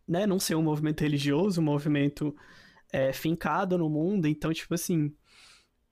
né, 0.07 0.27
não 0.27 0.39
ser 0.39 0.55
um 0.55 0.63
movimento 0.63 1.01
religioso, 1.01 1.61
um 1.61 1.65
movimento 1.65 2.35
é, 2.93 3.13
fincado 3.13 3.77
no 3.77 3.89
mundo. 3.89 4.29
Então, 4.29 4.53
tipo 4.53 4.75
assim, 4.75 5.13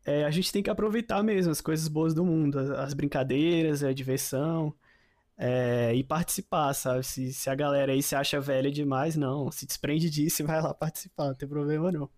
é, 0.04 0.24
a 0.24 0.30
gente 0.30 0.52
tem 0.52 0.62
que 0.62 0.70
aproveitar 0.70 1.22
mesmo 1.22 1.50
as 1.50 1.60
coisas 1.60 1.88
boas 1.88 2.14
do 2.14 2.24
mundo, 2.24 2.58
as 2.58 2.94
brincadeiras, 2.94 3.82
a 3.82 3.92
diversão. 3.92 4.74
É, 5.36 5.92
e 5.94 6.04
participar, 6.04 6.72
sabe? 6.74 7.04
Se, 7.04 7.32
se 7.32 7.50
a 7.50 7.54
galera 7.54 7.92
aí 7.92 8.02
se 8.02 8.14
acha 8.14 8.40
velha 8.40 8.70
demais, 8.70 9.16
não. 9.16 9.50
Se 9.50 9.66
desprende 9.66 10.08
disso 10.08 10.42
e 10.42 10.46
vai 10.46 10.60
lá 10.62 10.72
participar, 10.72 11.28
não 11.28 11.34
tem 11.34 11.48
problema 11.48 11.90
não. 11.90 12.08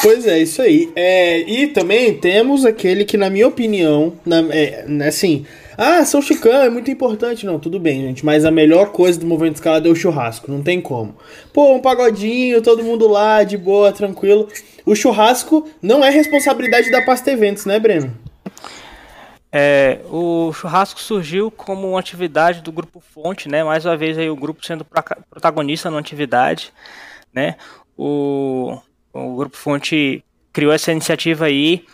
Pois 0.00 0.26
é, 0.26 0.38
isso 0.38 0.62
aí. 0.62 0.92
É, 0.96 1.40
e 1.40 1.68
também 1.68 2.18
temos 2.18 2.64
aquele 2.64 3.04
que, 3.04 3.16
na 3.16 3.28
minha 3.28 3.46
opinião, 3.46 4.18
na, 4.24 4.38
é, 4.54 4.86
assim, 5.06 5.46
ah, 5.76 6.04
São 6.04 6.20
Chicão 6.20 6.52
é 6.52 6.68
muito 6.68 6.90
importante. 6.90 7.46
Não, 7.46 7.58
tudo 7.58 7.78
bem, 7.78 8.02
gente. 8.02 8.24
Mas 8.24 8.44
a 8.44 8.50
melhor 8.50 8.92
coisa 8.92 9.18
do 9.18 9.26
movimento 9.26 9.56
escalado 9.56 9.88
é 9.88 9.90
o 9.90 9.96
churrasco. 9.96 10.50
Não 10.50 10.62
tem 10.62 10.80
como. 10.80 11.16
Pô, 11.52 11.74
um 11.74 11.80
pagodinho, 11.80 12.62
todo 12.62 12.84
mundo 12.84 13.08
lá, 13.08 13.42
de 13.42 13.56
boa, 13.56 13.92
tranquilo. 13.92 14.48
O 14.84 14.94
churrasco 14.94 15.68
não 15.80 16.04
é 16.04 16.10
responsabilidade 16.10 16.90
da 16.90 17.02
Pasta 17.02 17.30
Eventos, 17.30 17.64
né, 17.64 17.78
Breno? 17.78 18.12
É, 19.54 20.00
o 20.10 20.50
churrasco 20.52 20.98
surgiu 20.98 21.50
como 21.50 21.90
uma 21.90 22.00
atividade 22.00 22.62
do 22.62 22.72
Grupo 22.72 23.00
Fonte, 23.00 23.48
né? 23.48 23.62
Mais 23.62 23.84
uma 23.84 23.96
vez 23.96 24.16
aí 24.16 24.30
o 24.30 24.36
grupo 24.36 24.64
sendo 24.64 24.84
protagonista 25.28 25.90
na 25.90 25.98
atividade, 25.98 26.72
né? 27.32 27.56
O, 27.96 28.78
o 29.12 29.36
Grupo 29.36 29.56
Fonte 29.56 30.24
criou 30.52 30.72
essa 30.72 30.90
iniciativa 30.90 31.46
aí 31.46 31.84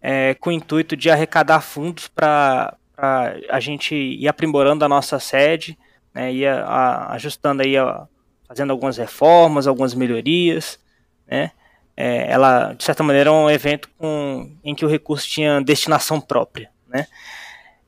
é, 0.00 0.34
com 0.34 0.48
o 0.48 0.52
intuito 0.52 0.96
de 0.96 1.10
arrecadar 1.10 1.60
fundos 1.60 2.08
para 2.08 2.74
para 3.02 3.34
a 3.48 3.58
gente 3.58 3.96
ir 3.96 4.28
aprimorando 4.28 4.84
a 4.84 4.88
nossa 4.88 5.18
sede, 5.18 5.76
né, 6.14 6.32
ir 6.32 6.46
a, 6.46 6.62
a, 6.62 7.14
ajustando 7.14 7.60
aí, 7.60 7.76
a, 7.76 8.06
fazendo 8.46 8.70
algumas 8.70 8.96
reformas, 8.96 9.66
algumas 9.66 9.92
melhorias, 9.92 10.78
né, 11.26 11.50
é, 11.96 12.30
ela, 12.30 12.74
de 12.74 12.84
certa 12.84 13.02
maneira, 13.02 13.30
é 13.30 13.32
um 13.32 13.50
evento 13.50 13.88
com, 13.98 14.56
em 14.62 14.72
que 14.72 14.84
o 14.84 14.88
recurso 14.88 15.26
tinha 15.26 15.60
destinação 15.60 16.20
própria, 16.20 16.70
né, 16.86 17.08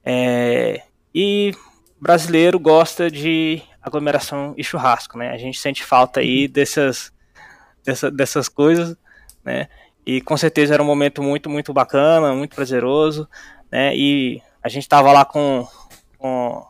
é, 0.05 0.83
e 1.15 1.53
brasileiro 2.01 2.59
gosta 2.59 3.09
de 3.09 3.63
aglomeração 3.81 4.53
e 4.59 4.65
churrasco, 4.65 5.17
né, 5.17 5.31
a 5.31 5.39
gente 5.39 5.61
sente 5.61 5.85
falta 5.85 6.19
aí 6.19 6.49
dessas, 6.49 7.13
dessa, 7.85 8.11
dessas 8.11 8.49
coisas, 8.49 8.97
né, 9.45 9.69
e 10.05 10.21
com 10.21 10.37
certeza 10.37 10.75
era 10.75 10.83
um 10.83 10.87
momento 10.87 11.23
muito, 11.23 11.49
muito 11.49 11.73
bacana, 11.73 12.35
muito 12.35 12.57
prazeroso, 12.57 13.29
né, 13.71 13.97
e 13.97 14.43
a 14.65 14.69
gente 14.71 14.85
estava 14.85 15.13
lá 15.13 15.27
com, 15.27 15.69
com 16.17 16.67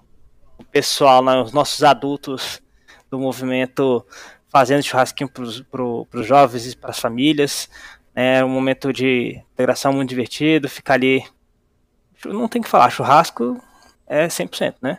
o 0.58 0.64
pessoal, 0.64 1.24
né, 1.24 1.40
os 1.40 1.52
nossos 1.52 1.84
adultos 1.84 2.60
do 3.08 3.20
movimento 3.20 4.04
fazendo 4.48 4.82
churrasquinho 4.82 5.30
para 5.30 5.42
os 6.20 6.26
jovens 6.26 6.72
e 6.72 6.76
para 6.76 6.90
as 6.90 6.98
famílias. 6.98 7.70
É 8.16 8.38
né, 8.38 8.44
um 8.44 8.48
momento 8.48 8.92
de 8.92 9.40
integração 9.52 9.92
muito 9.92 10.08
divertido, 10.08 10.68
ficar 10.68 10.94
ali. 10.94 11.24
Não 12.24 12.48
tem 12.48 12.60
que 12.60 12.68
falar, 12.68 12.90
churrasco 12.90 13.62
é 14.08 14.26
100%, 14.26 14.74
né? 14.82 14.98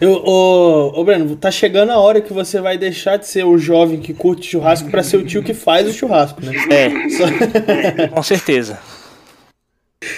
Eu, 0.00 0.12
ô, 0.12 1.00
ô, 1.00 1.04
Breno, 1.04 1.36
tá 1.36 1.50
chegando 1.50 1.90
a 1.92 1.98
hora 1.98 2.20
que 2.20 2.32
você 2.32 2.60
vai 2.60 2.76
deixar 2.76 3.16
de 3.16 3.26
ser 3.26 3.44
o 3.44 3.56
jovem 3.56 4.00
que 4.00 4.12
curte 4.12 4.46
churrasco 4.46 4.90
para 4.90 5.02
ser 5.02 5.16
o 5.16 5.24
tio 5.24 5.42
que 5.42 5.54
faz 5.54 5.88
o 5.88 5.92
churrasco, 5.92 6.44
né? 6.44 6.52
É, 6.70 7.08
Só... 7.08 7.24
com 8.12 8.22
certeza. 8.22 8.78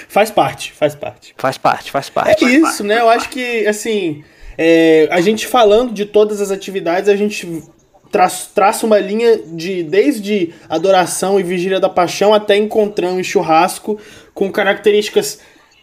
Faz 0.08 0.30
parte, 0.30 0.72
faz 0.72 0.94
parte. 0.94 1.34
Faz 1.36 1.56
parte, 1.56 1.90
faz 1.90 2.10
parte. 2.10 2.44
É 2.44 2.48
isso, 2.48 2.84
né? 2.84 3.00
Eu 3.00 3.08
acho 3.08 3.28
que, 3.28 3.66
assim, 3.66 4.24
é, 4.58 5.08
a 5.10 5.20
gente 5.20 5.46
falando 5.46 5.92
de 5.92 6.04
todas 6.04 6.40
as 6.40 6.50
atividades, 6.50 7.08
a 7.08 7.16
gente 7.16 7.62
traça, 8.10 8.48
traça 8.54 8.84
uma 8.84 8.98
linha 8.98 9.38
de 9.38 9.82
desde 9.82 10.52
adoração 10.68 11.40
e 11.40 11.42
vigília 11.42 11.80
da 11.80 11.88
paixão 11.88 12.34
até 12.34 12.56
encontrão 12.56 13.18
e 13.18 13.24
churrasco, 13.24 13.98
com 14.34 14.50
características 14.50 15.40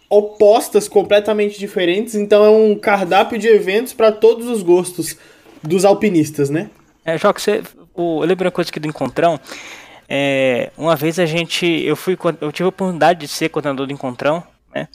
opostas, 0.08 0.88
completamente 0.88 1.58
diferentes. 1.58 2.14
Então 2.14 2.44
é 2.44 2.50
um 2.50 2.76
cardápio 2.76 3.38
de 3.38 3.48
eventos 3.48 3.92
para 3.92 4.12
todos 4.12 4.46
os 4.46 4.62
gostos 4.62 5.16
dos 5.62 5.84
alpinistas, 5.84 6.50
né? 6.50 6.70
É, 7.04 7.18
Joca, 7.18 7.40
você, 7.40 7.62
o, 7.94 8.22
eu 8.22 8.26
lembro 8.26 8.44
uma 8.44 8.52
coisa 8.52 8.70
aqui 8.70 8.78
do 8.78 8.88
encontrão. 8.88 9.40
É, 10.08 10.72
uma 10.76 10.96
vez 10.96 11.18
a 11.18 11.26
gente, 11.26 11.66
eu 11.66 11.94
fui, 11.94 12.16
eu 12.40 12.50
tive 12.50 12.64
a 12.64 12.68
oportunidade 12.68 13.20
de 13.20 13.28
ser 13.28 13.50
coordenador 13.50 13.86
do 13.86 13.92
encontrão, 13.92 14.42
né? 14.74 14.88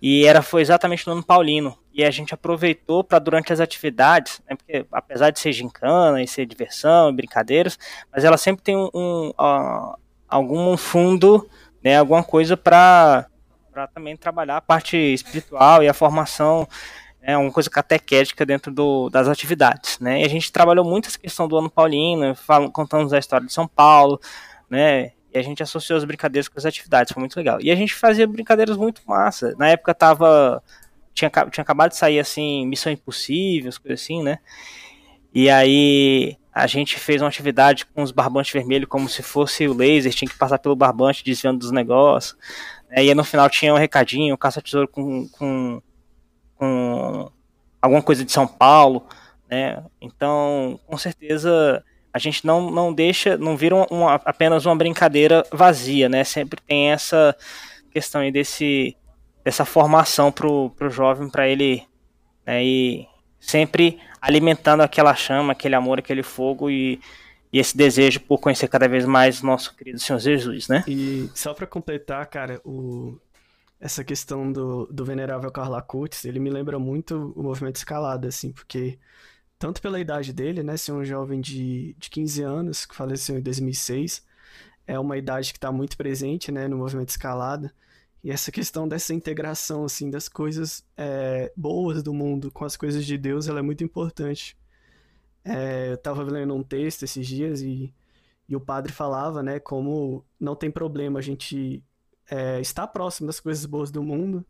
E 0.00 0.24
era 0.26 0.42
foi 0.42 0.62
exatamente 0.62 1.06
no 1.06 1.14
ano 1.14 1.22
paulino. 1.22 1.76
E 1.92 2.04
a 2.04 2.10
gente 2.10 2.34
aproveitou 2.34 3.02
para 3.02 3.18
durante 3.18 3.52
as 3.52 3.60
atividades, 3.60 4.40
né, 4.48 4.54
porque 4.54 4.84
apesar 4.92 5.30
de 5.30 5.40
ser 5.40 5.52
gincana 5.52 6.22
e 6.22 6.28
ser 6.28 6.44
diversão 6.44 7.14
brincadeiras, 7.14 7.78
mas 8.12 8.22
ela 8.22 8.36
sempre 8.36 8.62
tem 8.62 8.76
um, 8.76 8.90
um 8.92 9.28
uh, 9.30 9.96
algum 10.28 10.76
fundo, 10.76 11.48
né, 11.82 11.96
alguma 11.96 12.22
coisa 12.22 12.54
para 12.56 13.26
também 13.94 14.16
trabalhar 14.16 14.58
a 14.58 14.60
parte 14.60 14.96
espiritual 14.96 15.82
e 15.82 15.88
a 15.88 15.94
formação 15.94 16.68
é 17.26 17.36
uma 17.36 17.50
coisa 17.50 17.68
catequética 17.68 18.46
dentro 18.46 18.72
do, 18.72 19.10
das 19.10 19.26
atividades, 19.26 19.98
né? 19.98 20.22
E 20.22 20.24
a 20.24 20.28
gente 20.28 20.52
trabalhou 20.52 20.84
muito 20.84 21.08
essa 21.08 21.18
questão 21.18 21.48
do 21.48 21.58
ano 21.58 21.68
paulino, 21.68 22.36
falando, 22.36 22.70
contando 22.70 23.12
a 23.12 23.18
história 23.18 23.44
de 23.44 23.52
São 23.52 23.66
Paulo, 23.66 24.20
né? 24.70 25.10
E 25.34 25.38
a 25.38 25.42
gente 25.42 25.60
associou 25.60 25.96
as 25.96 26.04
brincadeiras 26.04 26.46
com 26.46 26.56
as 26.56 26.64
atividades, 26.64 27.12
foi 27.12 27.20
muito 27.20 27.36
legal. 27.36 27.58
E 27.60 27.68
a 27.72 27.74
gente 27.74 27.92
fazia 27.94 28.28
brincadeiras 28.28 28.76
muito 28.76 29.02
massa. 29.04 29.56
Na 29.58 29.68
época 29.68 29.92
tava 29.92 30.62
tinha, 31.12 31.28
tinha 31.50 31.62
acabado 31.62 31.90
de 31.90 31.96
sair 31.96 32.20
assim 32.20 32.64
Missão 32.64 32.92
Impossível, 32.92 33.72
coisas 33.82 34.00
assim, 34.00 34.22
né? 34.22 34.38
E 35.34 35.50
aí 35.50 36.36
a 36.54 36.68
gente 36.68 36.96
fez 36.96 37.20
uma 37.20 37.28
atividade 37.28 37.86
com 37.86 38.04
os 38.04 38.12
barbantes 38.12 38.52
vermelhos 38.52 38.88
como 38.88 39.08
se 39.08 39.22
fosse 39.22 39.66
o 39.66 39.74
laser, 39.74 40.14
tinha 40.14 40.30
que 40.30 40.38
passar 40.38 40.60
pelo 40.60 40.76
barbante 40.76 41.24
desviando 41.24 41.58
dos 41.58 41.72
negócios. 41.72 42.38
Né? 42.88 43.04
E 43.04 43.08
aí 43.08 43.14
no 43.16 43.24
final 43.24 43.50
tinha 43.50 43.74
um 43.74 43.78
recadinho, 43.78 44.38
caça-tesouro 44.38 44.86
com, 44.86 45.28
com 45.30 45.82
com 46.56 47.30
alguma 47.80 48.02
coisa 48.02 48.24
de 48.24 48.32
São 48.32 48.46
Paulo, 48.46 49.06
né? 49.48 49.82
Então, 50.00 50.78
com 50.86 50.96
certeza 50.96 51.84
a 52.12 52.18
gente 52.18 52.46
não, 52.46 52.70
não 52.70 52.92
deixa, 52.92 53.36
não 53.36 53.56
vira 53.56 53.76
uma, 53.90 54.14
apenas 54.24 54.64
uma 54.64 54.74
brincadeira 54.74 55.44
vazia, 55.52 56.08
né? 56.08 56.24
Sempre 56.24 56.60
tem 56.66 56.90
essa 56.90 57.36
questão 57.90 58.20
aí 58.22 58.32
desse 58.32 58.96
dessa 59.44 59.64
formação 59.64 60.32
pro, 60.32 60.70
pro 60.70 60.90
jovem 60.90 61.30
para 61.30 61.46
ele 61.46 61.84
né, 62.44 62.64
e 62.64 63.06
sempre 63.38 64.00
alimentando 64.20 64.82
aquela 64.82 65.14
chama, 65.14 65.52
aquele 65.52 65.76
amor, 65.76 66.00
aquele 66.00 66.24
fogo 66.24 66.68
e, 66.68 66.98
e 67.52 67.60
esse 67.60 67.76
desejo 67.76 68.18
por 68.20 68.38
conhecer 68.38 68.66
cada 68.66 68.88
vez 68.88 69.04
mais 69.04 69.42
nosso 69.42 69.76
querido 69.76 70.00
Senhor 70.00 70.18
Jesus, 70.18 70.66
né? 70.66 70.82
E 70.88 71.30
só 71.32 71.54
para 71.54 71.64
completar, 71.64 72.26
cara, 72.26 72.60
o 72.64 73.16
essa 73.80 74.02
questão 74.04 74.50
do, 74.50 74.86
do 74.86 75.04
venerável 75.04 75.50
Carla 75.50 75.82
Coates, 75.82 76.24
ele 76.24 76.40
me 76.40 76.50
lembra 76.50 76.78
muito 76.78 77.32
o 77.36 77.42
movimento 77.42 77.76
escalada, 77.76 78.28
assim, 78.28 78.52
porque 78.52 78.98
tanto 79.58 79.80
pela 79.82 80.00
idade 80.00 80.32
dele, 80.32 80.62
né, 80.62 80.76
ser 80.76 80.92
um 80.92 81.04
jovem 81.04 81.40
de, 81.40 81.94
de 81.98 82.10
15 82.10 82.42
anos, 82.42 82.86
que 82.86 82.94
faleceu 82.94 83.38
em 83.38 83.42
2006, 83.42 84.24
é 84.86 84.98
uma 84.98 85.16
idade 85.16 85.52
que 85.52 85.58
está 85.58 85.72
muito 85.72 85.96
presente, 85.96 86.52
né, 86.52 86.68
no 86.68 86.78
movimento 86.78 87.10
escalada, 87.10 87.72
e 88.24 88.30
essa 88.30 88.50
questão 88.50 88.88
dessa 88.88 89.14
integração, 89.14 89.84
assim, 89.84 90.10
das 90.10 90.28
coisas 90.28 90.84
é, 90.96 91.52
boas 91.56 92.02
do 92.02 92.12
mundo 92.12 92.50
com 92.50 92.64
as 92.64 92.76
coisas 92.76 93.04
de 93.06 93.16
Deus, 93.16 93.46
ela 93.46 93.60
é 93.60 93.62
muito 93.62 93.84
importante. 93.84 94.56
É, 95.44 95.90
eu 95.90 95.94
estava 95.94 96.22
lendo 96.24 96.54
um 96.54 96.62
texto 96.62 97.04
esses 97.04 97.26
dias 97.26 97.60
e, 97.62 97.94
e 98.48 98.56
o 98.56 98.60
padre 98.60 98.92
falava, 98.92 99.42
né, 99.42 99.60
como 99.60 100.24
não 100.40 100.56
tem 100.56 100.70
problema 100.70 101.20
a 101.20 101.22
gente 101.22 101.84
é, 102.30 102.60
estar 102.60 102.86
próximo 102.88 103.26
das 103.26 103.40
coisas 103.40 103.66
boas 103.66 103.90
do 103.90 104.02
mundo, 104.02 104.44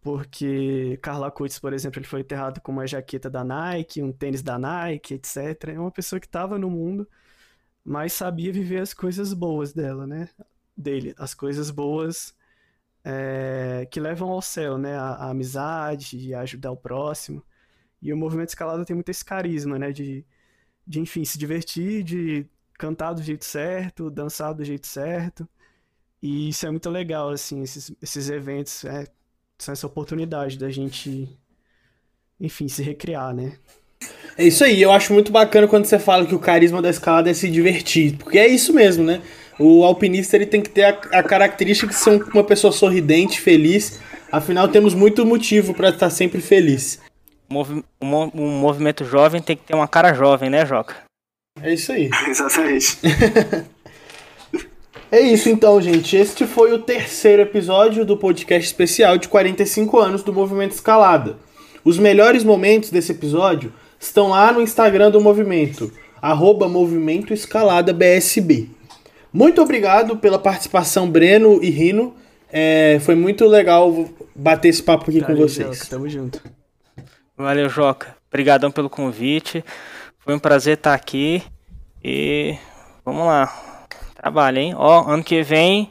porque 0.00 0.98
Carla 1.02 1.30
Coates, 1.30 1.58
por 1.58 1.72
exemplo, 1.72 1.98
ele 1.98 2.06
foi 2.06 2.20
enterrado 2.20 2.60
com 2.60 2.72
uma 2.72 2.86
jaqueta 2.86 3.30
da 3.30 3.42
Nike, 3.42 4.02
um 4.02 4.12
tênis 4.12 4.42
da 4.42 4.58
Nike, 4.58 5.14
etc. 5.14 5.70
É 5.70 5.80
uma 5.80 5.90
pessoa 5.90 6.20
que 6.20 6.26
estava 6.26 6.58
no 6.58 6.70
mundo, 6.70 7.08
mas 7.84 8.12
sabia 8.12 8.52
viver 8.52 8.80
as 8.82 8.94
coisas 8.94 9.32
boas 9.32 9.72
dela, 9.72 10.06
né? 10.06 10.28
Dele, 10.76 11.14
as 11.18 11.34
coisas 11.34 11.70
boas 11.70 12.34
é, 13.04 13.86
que 13.90 14.00
levam 14.00 14.30
ao 14.30 14.42
céu, 14.42 14.78
né? 14.78 14.96
A, 14.96 15.14
a 15.14 15.30
amizade, 15.30 16.34
a 16.34 16.40
ajudar 16.40 16.72
o 16.72 16.76
próximo. 16.76 17.42
E 18.02 18.12
o 18.12 18.16
movimento 18.16 18.50
escalado 18.50 18.84
tem 18.84 18.94
muito 18.94 19.10
esse 19.10 19.24
carisma, 19.24 19.78
né? 19.78 19.92
De, 19.92 20.26
de 20.86 21.00
enfim, 21.00 21.24
se 21.24 21.38
divertir, 21.38 22.02
de 22.04 22.46
cantar 22.78 23.14
do 23.14 23.22
jeito 23.22 23.44
certo, 23.44 24.10
dançar 24.10 24.54
do 24.54 24.64
jeito 24.64 24.86
certo. 24.86 25.48
E 26.24 26.48
isso 26.48 26.66
é 26.66 26.70
muito 26.70 26.88
legal, 26.88 27.28
assim, 27.28 27.62
esses, 27.62 27.92
esses 28.02 28.30
eventos 28.30 28.82
é, 28.86 29.06
são 29.58 29.72
essa 29.74 29.86
oportunidade 29.86 30.58
da 30.58 30.70
gente, 30.70 31.28
enfim, 32.40 32.66
se 32.66 32.82
recriar, 32.82 33.34
né? 33.34 33.58
É 34.38 34.46
isso 34.46 34.64
aí, 34.64 34.80
eu 34.80 34.90
acho 34.90 35.12
muito 35.12 35.30
bacana 35.30 35.68
quando 35.68 35.84
você 35.84 35.98
fala 35.98 36.24
que 36.24 36.34
o 36.34 36.38
carisma 36.38 36.80
da 36.80 36.88
escalada 36.88 37.28
é 37.28 37.34
se 37.34 37.50
divertir, 37.50 38.16
porque 38.16 38.38
é 38.38 38.48
isso 38.48 38.72
mesmo, 38.72 39.04
né? 39.04 39.20
O 39.58 39.84
alpinista 39.84 40.34
ele 40.34 40.46
tem 40.46 40.62
que 40.62 40.70
ter 40.70 40.84
a, 40.84 41.18
a 41.18 41.22
característica 41.22 41.88
de 41.88 41.94
ser 41.94 42.22
uma 42.32 42.42
pessoa 42.42 42.72
sorridente, 42.72 43.38
feliz, 43.38 44.00
afinal 44.32 44.66
temos 44.68 44.94
muito 44.94 45.26
motivo 45.26 45.74
para 45.74 45.90
estar 45.90 46.08
sempre 46.08 46.40
feliz. 46.40 47.02
Movi 47.50 47.84
um 48.00 48.60
movimento 48.60 49.04
jovem 49.04 49.42
tem 49.42 49.58
que 49.58 49.64
ter 49.64 49.74
uma 49.74 49.86
cara 49.86 50.14
jovem, 50.14 50.48
né, 50.48 50.64
Joca? 50.64 50.96
É 51.60 51.74
isso 51.74 51.92
aí. 51.92 52.08
Exatamente. 52.26 52.96
É 55.14 55.20
isso 55.20 55.48
então, 55.48 55.80
gente. 55.80 56.16
Este 56.16 56.44
foi 56.44 56.72
o 56.72 56.78
terceiro 56.80 57.42
episódio 57.42 58.04
do 58.04 58.16
podcast 58.16 58.66
especial 58.66 59.16
de 59.16 59.28
45 59.28 59.96
anos 60.00 60.24
do 60.24 60.32
Movimento 60.32 60.72
Escalada. 60.72 61.36
Os 61.84 62.00
melhores 62.00 62.42
momentos 62.42 62.90
desse 62.90 63.12
episódio 63.12 63.72
estão 63.96 64.30
lá 64.30 64.50
no 64.52 64.60
Instagram 64.60 65.12
do 65.12 65.20
movimento, 65.20 65.92
arroba 66.20 66.68
Movimento 66.68 67.32
Escalada 67.32 67.92
BSB. 67.92 68.68
Muito 69.32 69.62
obrigado 69.62 70.16
pela 70.16 70.36
participação, 70.36 71.08
Breno 71.08 71.62
e 71.62 71.70
Rino. 71.70 72.16
É, 72.50 72.98
foi 73.00 73.14
muito 73.14 73.46
legal 73.46 74.08
bater 74.34 74.70
esse 74.70 74.82
papo 74.82 75.08
aqui 75.08 75.20
Valeu, 75.20 75.36
com 75.36 75.42
vocês. 75.44 75.76
Joca, 75.76 75.90
tamo 75.90 76.08
junto. 76.08 76.42
Valeu, 77.36 77.68
Joca. 77.68 78.16
Obrigadão 78.26 78.72
pelo 78.72 78.90
convite. 78.90 79.64
Foi 80.18 80.34
um 80.34 80.40
prazer 80.40 80.74
estar 80.74 80.92
aqui. 80.92 81.40
E 82.02 82.56
vamos 83.04 83.24
lá. 83.24 83.73
Trabalho, 84.24 84.56
hein? 84.56 84.74
Ó, 84.74 85.04
ano 85.06 85.22
que 85.22 85.42
vem, 85.42 85.90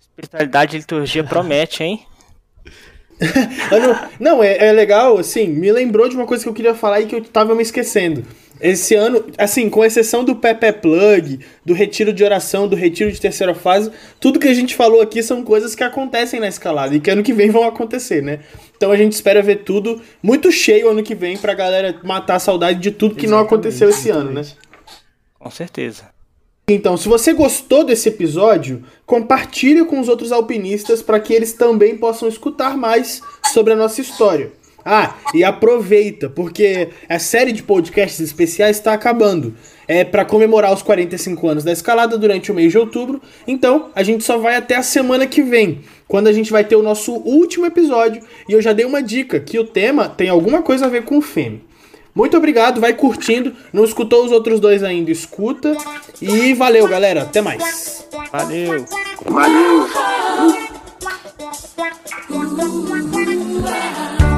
espiritualidade 0.00 0.74
e 0.74 0.78
liturgia 0.78 1.22
promete, 1.22 1.84
hein? 1.84 2.00
não, 4.18 4.42
é, 4.42 4.68
é, 4.68 4.72
legal, 4.72 5.18
assim, 5.18 5.46
me 5.46 5.70
lembrou 5.70 6.08
de 6.08 6.16
uma 6.16 6.24
coisa 6.24 6.42
que 6.42 6.48
eu 6.48 6.54
queria 6.54 6.74
falar 6.74 7.02
e 7.02 7.06
que 7.06 7.14
eu 7.14 7.22
tava 7.22 7.54
me 7.54 7.62
esquecendo. 7.62 8.24
Esse 8.58 8.94
ano, 8.94 9.26
assim, 9.36 9.68
com 9.68 9.84
exceção 9.84 10.24
do 10.24 10.36
Pepe 10.36 10.72
Plug, 10.72 11.40
do 11.66 11.74
retiro 11.74 12.14
de 12.14 12.24
oração, 12.24 12.66
do 12.66 12.74
retiro 12.74 13.12
de 13.12 13.20
terceira 13.20 13.54
fase, 13.54 13.92
tudo 14.18 14.40
que 14.40 14.48
a 14.48 14.54
gente 14.54 14.74
falou 14.74 15.02
aqui 15.02 15.22
são 15.22 15.44
coisas 15.44 15.74
que 15.74 15.84
acontecem 15.84 16.40
na 16.40 16.48
escalada 16.48 16.94
e 16.94 17.00
que 17.00 17.10
ano 17.10 17.22
que 17.22 17.34
vem 17.34 17.50
vão 17.50 17.64
acontecer, 17.64 18.22
né? 18.22 18.40
Então 18.74 18.90
a 18.90 18.96
gente 18.96 19.12
espera 19.12 19.42
ver 19.42 19.56
tudo 19.64 20.00
muito 20.22 20.50
cheio 20.50 20.88
ano 20.88 21.02
que 21.02 21.14
vem 21.14 21.36
pra 21.36 21.52
galera 21.52 21.94
matar 22.02 22.36
a 22.36 22.40
saudade 22.40 22.78
de 22.78 22.90
tudo 22.90 23.14
que 23.14 23.26
exatamente, 23.26 23.30
não 23.30 23.46
aconteceu 23.46 23.90
esse 23.90 24.08
exatamente. 24.08 24.30
ano, 24.30 24.40
né? 24.40 24.46
Com 25.38 25.50
certeza. 25.50 26.17
Então, 26.70 26.98
se 26.98 27.08
você 27.08 27.32
gostou 27.32 27.82
desse 27.82 28.10
episódio, 28.10 28.84
compartilhe 29.06 29.86
com 29.86 29.98
os 29.98 30.08
outros 30.08 30.30
alpinistas 30.30 31.00
para 31.00 31.18
que 31.18 31.32
eles 31.32 31.54
também 31.54 31.96
possam 31.96 32.28
escutar 32.28 32.76
mais 32.76 33.22
sobre 33.54 33.72
a 33.72 33.76
nossa 33.76 34.02
história. 34.02 34.52
Ah, 34.84 35.14
e 35.34 35.42
aproveita, 35.42 36.28
porque 36.28 36.88
a 37.08 37.18
série 37.18 37.52
de 37.52 37.62
podcasts 37.62 38.20
especiais 38.20 38.76
está 38.76 38.92
acabando. 38.92 39.54
É 39.86 40.04
para 40.04 40.26
comemorar 40.26 40.72
os 40.72 40.82
45 40.82 41.48
anos 41.48 41.64
da 41.64 41.72
escalada 41.72 42.18
durante 42.18 42.52
o 42.52 42.54
mês 42.54 42.70
de 42.70 42.76
outubro. 42.76 43.20
Então, 43.46 43.88
a 43.94 44.02
gente 44.02 44.22
só 44.22 44.36
vai 44.36 44.54
até 44.54 44.76
a 44.76 44.82
semana 44.82 45.26
que 45.26 45.42
vem, 45.42 45.80
quando 46.06 46.26
a 46.28 46.32
gente 46.32 46.52
vai 46.52 46.64
ter 46.64 46.76
o 46.76 46.82
nosso 46.82 47.14
último 47.14 47.64
episódio. 47.64 48.22
E 48.46 48.52
eu 48.52 48.60
já 48.60 48.74
dei 48.74 48.84
uma 48.84 49.02
dica 49.02 49.40
que 49.40 49.58
o 49.58 49.64
tema 49.64 50.06
tem 50.06 50.28
alguma 50.28 50.60
coisa 50.60 50.84
a 50.84 50.90
ver 50.90 51.04
com 51.04 51.16
o 51.16 51.22
FEM. 51.22 51.62
Muito 52.18 52.36
obrigado, 52.36 52.80
vai 52.80 52.92
curtindo. 52.94 53.54
Não 53.72 53.84
escutou 53.84 54.24
os 54.24 54.32
outros 54.32 54.58
dois 54.58 54.82
ainda, 54.82 55.08
escuta. 55.12 55.76
E 56.20 56.52
valeu, 56.52 56.88
galera. 56.88 57.22
Até 57.22 57.40
mais. 57.40 58.08
Valeu. 58.32 58.84
Valeu. 59.24 59.88